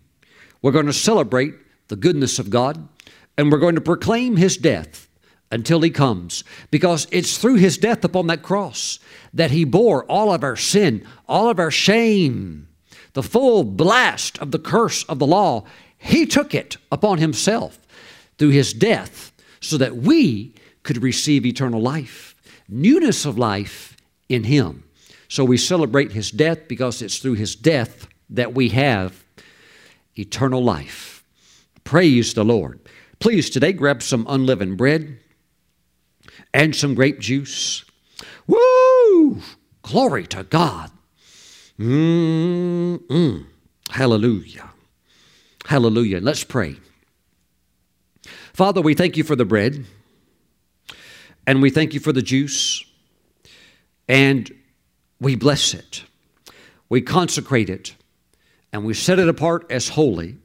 We're 0.63 0.71
going 0.71 0.87
to 0.87 0.93
celebrate 0.93 1.55
the 1.89 1.97
goodness 1.97 2.39
of 2.39 2.49
God 2.49 2.89
and 3.37 3.51
we're 3.51 3.59
going 3.59 3.75
to 3.75 3.81
proclaim 3.81 4.37
His 4.37 4.57
death 4.57 5.09
until 5.51 5.81
He 5.81 5.91
comes 5.91 6.45
because 6.71 7.09
it's 7.11 7.39
through 7.39 7.57
His 7.57 7.77
death 7.77 8.05
upon 8.05 8.29
that 8.29 8.45
cross 8.45 9.01
that 9.35 9.51
He 9.51 9.65
bore 9.65 10.05
all 10.05 10.33
of 10.33 10.45
our 10.45 10.55
sin, 10.55 11.05
all 11.27 11.51
of 11.51 11.59
our 11.59 11.73
shame, 11.73 12.69
the 13.15 13.23
full 13.25 13.65
blast 13.65 14.39
of 14.39 14.53
the 14.53 14.61
curse 14.61 15.03
of 15.07 15.19
the 15.19 15.27
law. 15.27 15.65
He 15.99 16.25
took 16.25 16.55
it 16.55 16.77
upon 16.93 17.19
Himself 17.19 17.81
through 18.39 18.51
His 18.51 18.73
death 18.73 19.33
so 19.59 19.77
that 19.77 19.97
we 19.97 20.55
could 20.85 21.03
receive 21.03 21.45
eternal 21.45 21.81
life, 21.81 22.37
newness 22.69 23.27
of 23.27 23.37
life 23.37 23.97
in 24.29 24.45
Him. 24.45 24.85
So 25.27 25.45
we 25.45 25.57
celebrate 25.57 26.13
His 26.13 26.31
death 26.31 26.69
because 26.69 27.03
it's 27.03 27.19
through 27.19 27.35
His 27.35 27.57
death 27.57 28.07
that 28.33 28.55
we 28.55 28.71
have 28.71 29.25
eternal 30.17 30.63
life. 30.63 31.25
Praise 31.85 32.35
the 32.35 32.45
Lord. 32.45 32.81
Please 33.19 33.51
today 33.51 33.73
grab 33.73 34.03
some 34.03 34.27
unleavened 34.29 34.77
bread 34.77 35.19
and 36.53 36.75
some 36.75 36.95
grape 36.95 37.21
juice. 37.21 37.85
Woo! 38.47 39.41
Glory 39.83 40.27
to 40.29 40.45
God. 40.45 40.91
Mm-mm. 41.79 43.47
Hallelujah. 43.91 44.71
Hallelujah. 45.67 46.21
Let's 46.21 46.45
pray. 46.45 46.77
Father, 48.53 48.81
we 48.81 48.95
thank 48.95 49.17
you 49.17 49.25
for 49.25 49.37
the 49.37 49.45
bread 49.45 49.85
and 51.47 51.63
we 51.63 51.71
thank 51.71 51.95
you 51.95 52.01
for 52.01 52.13
the 52.13 52.23
juice 52.23 52.85
and 54.09 54.51
we 55.21 55.37
bless 55.37 55.75
it. 55.75 56.05
We 56.89 57.01
consecrate 57.01 57.71
it 57.71 57.95
and 58.73 58.85
we 58.85 58.95
set 58.95 59.19
it 59.19 59.29
apart 59.29 59.67
as 59.71 59.91
holy. 59.91 60.37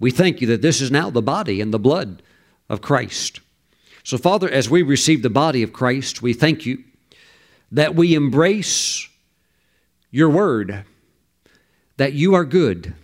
We 0.00 0.10
thank 0.10 0.40
you 0.40 0.46
that 0.48 0.62
this 0.62 0.80
is 0.80 0.90
now 0.90 1.10
the 1.10 1.22
body 1.22 1.60
and 1.60 1.72
the 1.72 1.78
blood 1.78 2.22
of 2.68 2.80
Christ. 2.80 3.40
So, 4.04 4.16
Father, 4.16 4.48
as 4.48 4.70
we 4.70 4.82
receive 4.82 5.22
the 5.22 5.30
body 5.30 5.62
of 5.62 5.72
Christ, 5.72 6.22
we 6.22 6.32
thank 6.32 6.64
you 6.64 6.82
that 7.70 7.94
we 7.94 8.14
embrace 8.14 9.08
your 10.10 10.30
word, 10.30 10.84
that 11.98 12.14
you 12.14 12.34
are 12.34 12.44
good, 12.44 12.94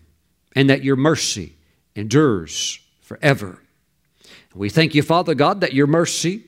and 0.57 0.71
that 0.71 0.83
your 0.85 0.97
mercy 0.97 1.57
endures 1.95 2.81
forever. 3.03 3.61
We 4.55 4.71
thank 4.71 4.95
you, 4.95 5.03
Father 5.03 5.35
God, 5.35 5.61
that 5.61 5.73
your 5.73 5.89
mercy 5.89 6.45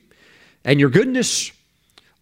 and 0.63 0.79
your 0.79 0.89
goodness 0.89 1.51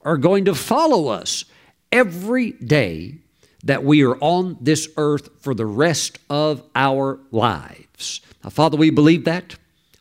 are 0.02 0.18
going 0.18 0.46
to 0.46 0.56
follow 0.56 1.08
us 1.08 1.46
every 1.92 2.52
day 2.52 3.20
that 3.66 3.84
we 3.84 4.04
are 4.04 4.16
on 4.18 4.58
this 4.62 4.88
earth 4.96 5.30
for 5.42 5.54
the 5.54 5.66
rest 5.66 6.20
of 6.30 6.64
our 6.76 7.20
lives. 7.32 8.22
Now, 8.44 8.52
Father, 8.52 8.78
we 8.78 8.92
believe 8.92 9.26
that. 9.26 9.56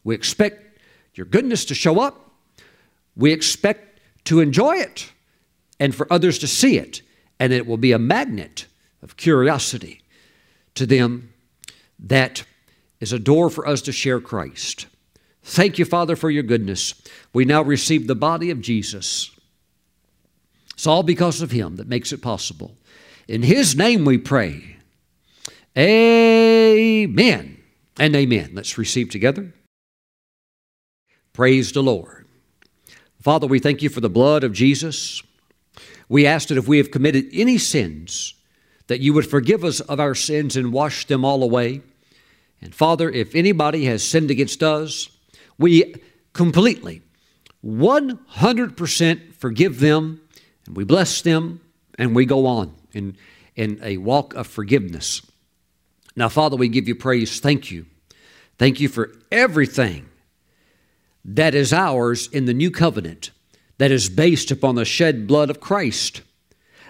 We 0.04 0.14
expect 0.14 0.78
your 1.14 1.26
goodness 1.26 1.64
to 1.66 1.74
show 1.74 2.00
up. 2.00 2.30
We 3.16 3.32
expect 3.32 4.00
to 4.24 4.40
enjoy 4.40 4.76
it 4.76 5.10
and 5.80 5.94
for 5.94 6.10
others 6.12 6.38
to 6.40 6.46
see 6.46 6.76
it. 6.76 7.02
And 7.40 7.52
it 7.52 7.66
will 7.66 7.78
be 7.78 7.92
a 7.92 7.98
magnet 7.98 8.66
of 9.02 9.16
curiosity 9.16 10.02
to 10.74 10.86
them 10.86 11.32
that 11.98 12.44
is 13.00 13.12
a 13.12 13.18
door 13.18 13.50
for 13.50 13.66
us 13.66 13.82
to 13.82 13.92
share 13.92 14.20
Christ. 14.20 14.86
Thank 15.42 15.78
you, 15.78 15.84
Father, 15.84 16.16
for 16.16 16.30
your 16.30 16.42
goodness. 16.42 16.94
We 17.32 17.44
now 17.44 17.62
receive 17.62 18.06
the 18.06 18.14
body 18.14 18.50
of 18.50 18.60
Jesus. 18.60 19.30
It's 20.74 20.86
all 20.86 21.02
because 21.02 21.42
of 21.42 21.50
Him 21.50 21.76
that 21.76 21.88
makes 21.88 22.12
it 22.12 22.22
possible. 22.22 22.76
In 23.26 23.42
His 23.42 23.76
name 23.76 24.04
we 24.04 24.18
pray. 24.18 24.76
Amen 25.76 27.62
and 27.98 28.16
amen. 28.16 28.50
Let's 28.54 28.78
receive 28.78 29.10
together. 29.10 29.52
Praise 31.32 31.72
the 31.72 31.82
Lord. 31.82 32.26
Father, 33.20 33.46
we 33.46 33.58
thank 33.58 33.82
you 33.82 33.88
for 33.88 34.00
the 34.00 34.10
blood 34.10 34.44
of 34.44 34.52
Jesus. 34.52 35.22
We 36.08 36.26
ask 36.26 36.48
that 36.48 36.58
if 36.58 36.68
we 36.68 36.78
have 36.78 36.90
committed 36.90 37.26
any 37.32 37.58
sins, 37.58 38.34
that 38.86 39.00
you 39.00 39.14
would 39.14 39.26
forgive 39.26 39.64
us 39.64 39.80
of 39.80 39.98
our 39.98 40.14
sins 40.14 40.56
and 40.56 40.72
wash 40.72 41.06
them 41.06 41.24
all 41.24 41.42
away. 41.42 41.80
And 42.60 42.74
Father, 42.74 43.10
if 43.10 43.34
anybody 43.34 43.86
has 43.86 44.04
sinned 44.04 44.30
against 44.30 44.62
us, 44.62 45.08
we 45.58 45.94
completely, 46.34 47.02
100% 47.64 49.34
forgive 49.34 49.80
them, 49.80 50.20
and 50.66 50.76
we 50.76 50.84
bless 50.84 51.22
them, 51.22 51.60
and 51.98 52.14
we 52.14 52.26
go 52.26 52.46
on 52.46 52.74
in, 52.94 53.16
in 53.56 53.78
a 53.82 53.96
walk 53.98 54.34
of 54.34 54.46
forgiveness. 54.46 55.22
Now, 56.16 56.28
Father, 56.28 56.56
we 56.56 56.68
give 56.68 56.88
you 56.88 56.94
praise. 56.94 57.40
Thank 57.40 57.70
you. 57.70 57.86
Thank 58.58 58.80
you 58.80 58.88
for 58.88 59.12
everything 59.32 60.08
that 61.24 61.54
is 61.54 61.72
ours 61.72 62.28
in 62.28 62.44
the 62.44 62.54
new 62.54 62.70
covenant 62.70 63.30
that 63.78 63.90
is 63.90 64.08
based 64.08 64.50
upon 64.50 64.74
the 64.74 64.84
shed 64.84 65.26
blood 65.26 65.50
of 65.50 65.60
Christ, 65.60 66.22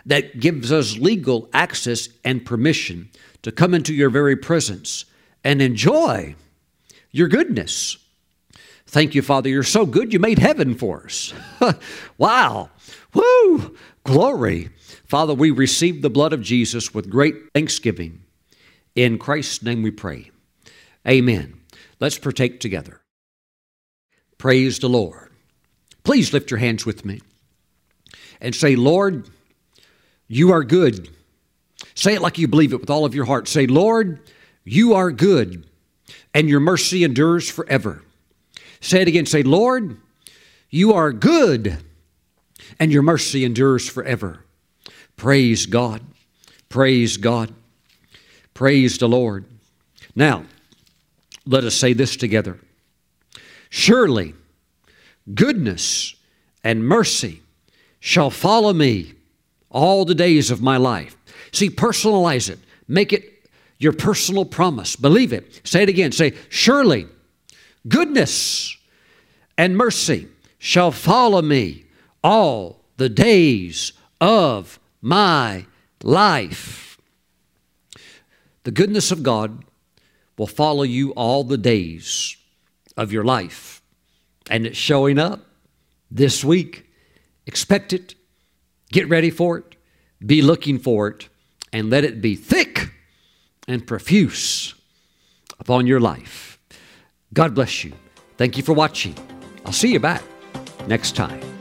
that 0.07 0.39
gives 0.39 0.71
us 0.71 0.99
legal 0.99 1.49
access 1.55 2.09
and 2.25 2.45
permission 2.45 3.09
to 3.43 3.51
come 3.51 3.73
into 3.73 3.95
your 3.95 4.11
very 4.11 4.37
presence 4.37 5.07
and 5.43 5.63
enjoy 5.63 6.35
your 7.11 7.29
goodness. 7.29 7.97
Thank 8.87 9.15
you, 9.15 9.23
Father. 9.23 9.49
You're 9.49 9.63
so 9.63 9.87
good, 9.87 10.13
you 10.13 10.19
made 10.19 10.39
heaven 10.39 10.75
for 10.75 11.05
us. 11.05 11.33
wow. 12.19 12.71
Woo! 13.15 13.77
Glory. 14.05 14.69
Father, 15.15 15.33
we 15.33 15.53
receive 15.53 16.03
the 16.03 16.11
blood 16.11 16.33
of 16.33 16.43
Jesus 16.43 16.93
with 16.93 17.09
great 17.09 17.37
thanksgiving. 17.55 18.25
In 18.97 19.17
Christ's 19.17 19.63
name 19.63 19.81
we 19.85 19.93
pray. 19.93 20.33
Amen. 21.07 21.61
Let's 22.01 22.19
partake 22.19 22.59
together. 22.59 23.01
Praise 24.39 24.81
the 24.81 24.89
Lord. 24.89 25.31
Please 26.03 26.33
lift 26.33 26.51
your 26.51 26.59
hands 26.59 26.85
with 26.85 27.05
me 27.05 27.21
and 28.41 28.57
say, 28.57 28.75
Lord, 28.75 29.31
you 30.27 30.51
are 30.51 30.65
good. 30.65 31.09
Say 31.95 32.15
it 32.15 32.21
like 32.21 32.37
you 32.37 32.49
believe 32.49 32.73
it 32.73 32.81
with 32.81 32.91
all 32.91 33.05
of 33.05 33.15
your 33.15 33.27
heart. 33.27 33.47
Say, 33.47 33.69
Lord, 33.69 34.19
you 34.65 34.95
are 34.95 35.13
good, 35.13 35.65
and 36.35 36.49
your 36.49 36.59
mercy 36.59 37.05
endures 37.05 37.49
forever. 37.49 38.03
Say 38.81 39.03
it 39.03 39.07
again. 39.07 39.27
Say, 39.27 39.45
Lord, 39.45 39.97
you 40.71 40.93
are 40.93 41.13
good, 41.13 41.79
and 42.81 42.91
your 42.91 43.03
mercy 43.03 43.45
endures 43.45 43.89
forever. 43.89 44.41
Praise 45.17 45.67
God. 45.67 46.03
Praise 46.69 47.17
God. 47.17 47.53
Praise 48.53 48.99
the 48.99 49.09
Lord. 49.09 49.45
Now, 50.15 50.45
let 51.47 51.65
us 51.65 51.75
say 51.75 51.93
this 51.93 52.17
together. 52.17 52.59
Surely 53.69 54.35
goodness 55.35 56.15
and 56.63 56.87
mercy 56.87 57.43
shall 58.01 58.31
follow 58.31 58.73
me 58.73 59.15
all 59.71 60.05
the 60.05 60.15
days 60.15 60.51
of 60.51 60.63
my 60.63 60.77
life. 60.77 61.17
See, 61.53 61.71
personalize 61.71 62.49
it. 62.49 62.59
Make 62.87 63.13
it 63.13 63.49
your 63.79 63.93
personal 63.93 64.45
promise. 64.45 64.97
Believe 64.97 65.33
it. 65.33 65.61
Say 65.65 65.83
it 65.83 65.89
again. 65.89 66.13
Say, 66.13 66.35
Surely 66.49 67.07
goodness 67.89 68.77
and 69.59 69.77
mercy 69.77 70.29
shall 70.59 70.91
follow 70.91 71.43
me 71.43 71.85
all 72.23 72.81
the 72.97 73.09
days 73.09 73.93
of 74.21 74.79
my 75.05 75.67
life. 76.03 76.99
The 78.65 78.71
goodness 78.71 79.13
of 79.13 79.23
God 79.23 79.65
will 80.39 80.47
follow 80.47 80.83
you 80.83 81.11
all 81.11 81.45
the 81.45 81.59
days 81.59 82.37
of 82.97 83.13
your 83.13 83.23
life. 83.23 83.83
And 84.49 84.67
it's 84.67 84.79
showing 84.79 85.19
up 85.19 85.47
this 86.11 86.43
week. 86.43 86.87
Expect 87.47 87.93
it, 87.93 88.15
get 88.91 89.09
ready 89.09 89.31
for 89.31 89.59
it, 89.59 89.77
be 90.25 90.41
looking 90.41 90.79
for 90.79 91.09
it, 91.09 91.29
and 91.71 91.91
let 91.91 92.05
it 92.05 92.23
be 92.23 92.35
thick 92.35 92.91
and 93.69 93.87
profuse 93.87 94.75
upon 95.59 95.87
your 95.87 96.01
life. 96.01 96.59
God 97.35 97.55
bless 97.55 97.85
you. 97.85 97.93
Thank 98.39 98.57
you 98.57 98.63
for 98.63 98.73
watching. 98.73 99.15
I'll 99.67 99.73
see 99.73 99.93
you 99.93 100.01
back 100.01 100.23
next 100.87 101.15
time. 101.15 101.54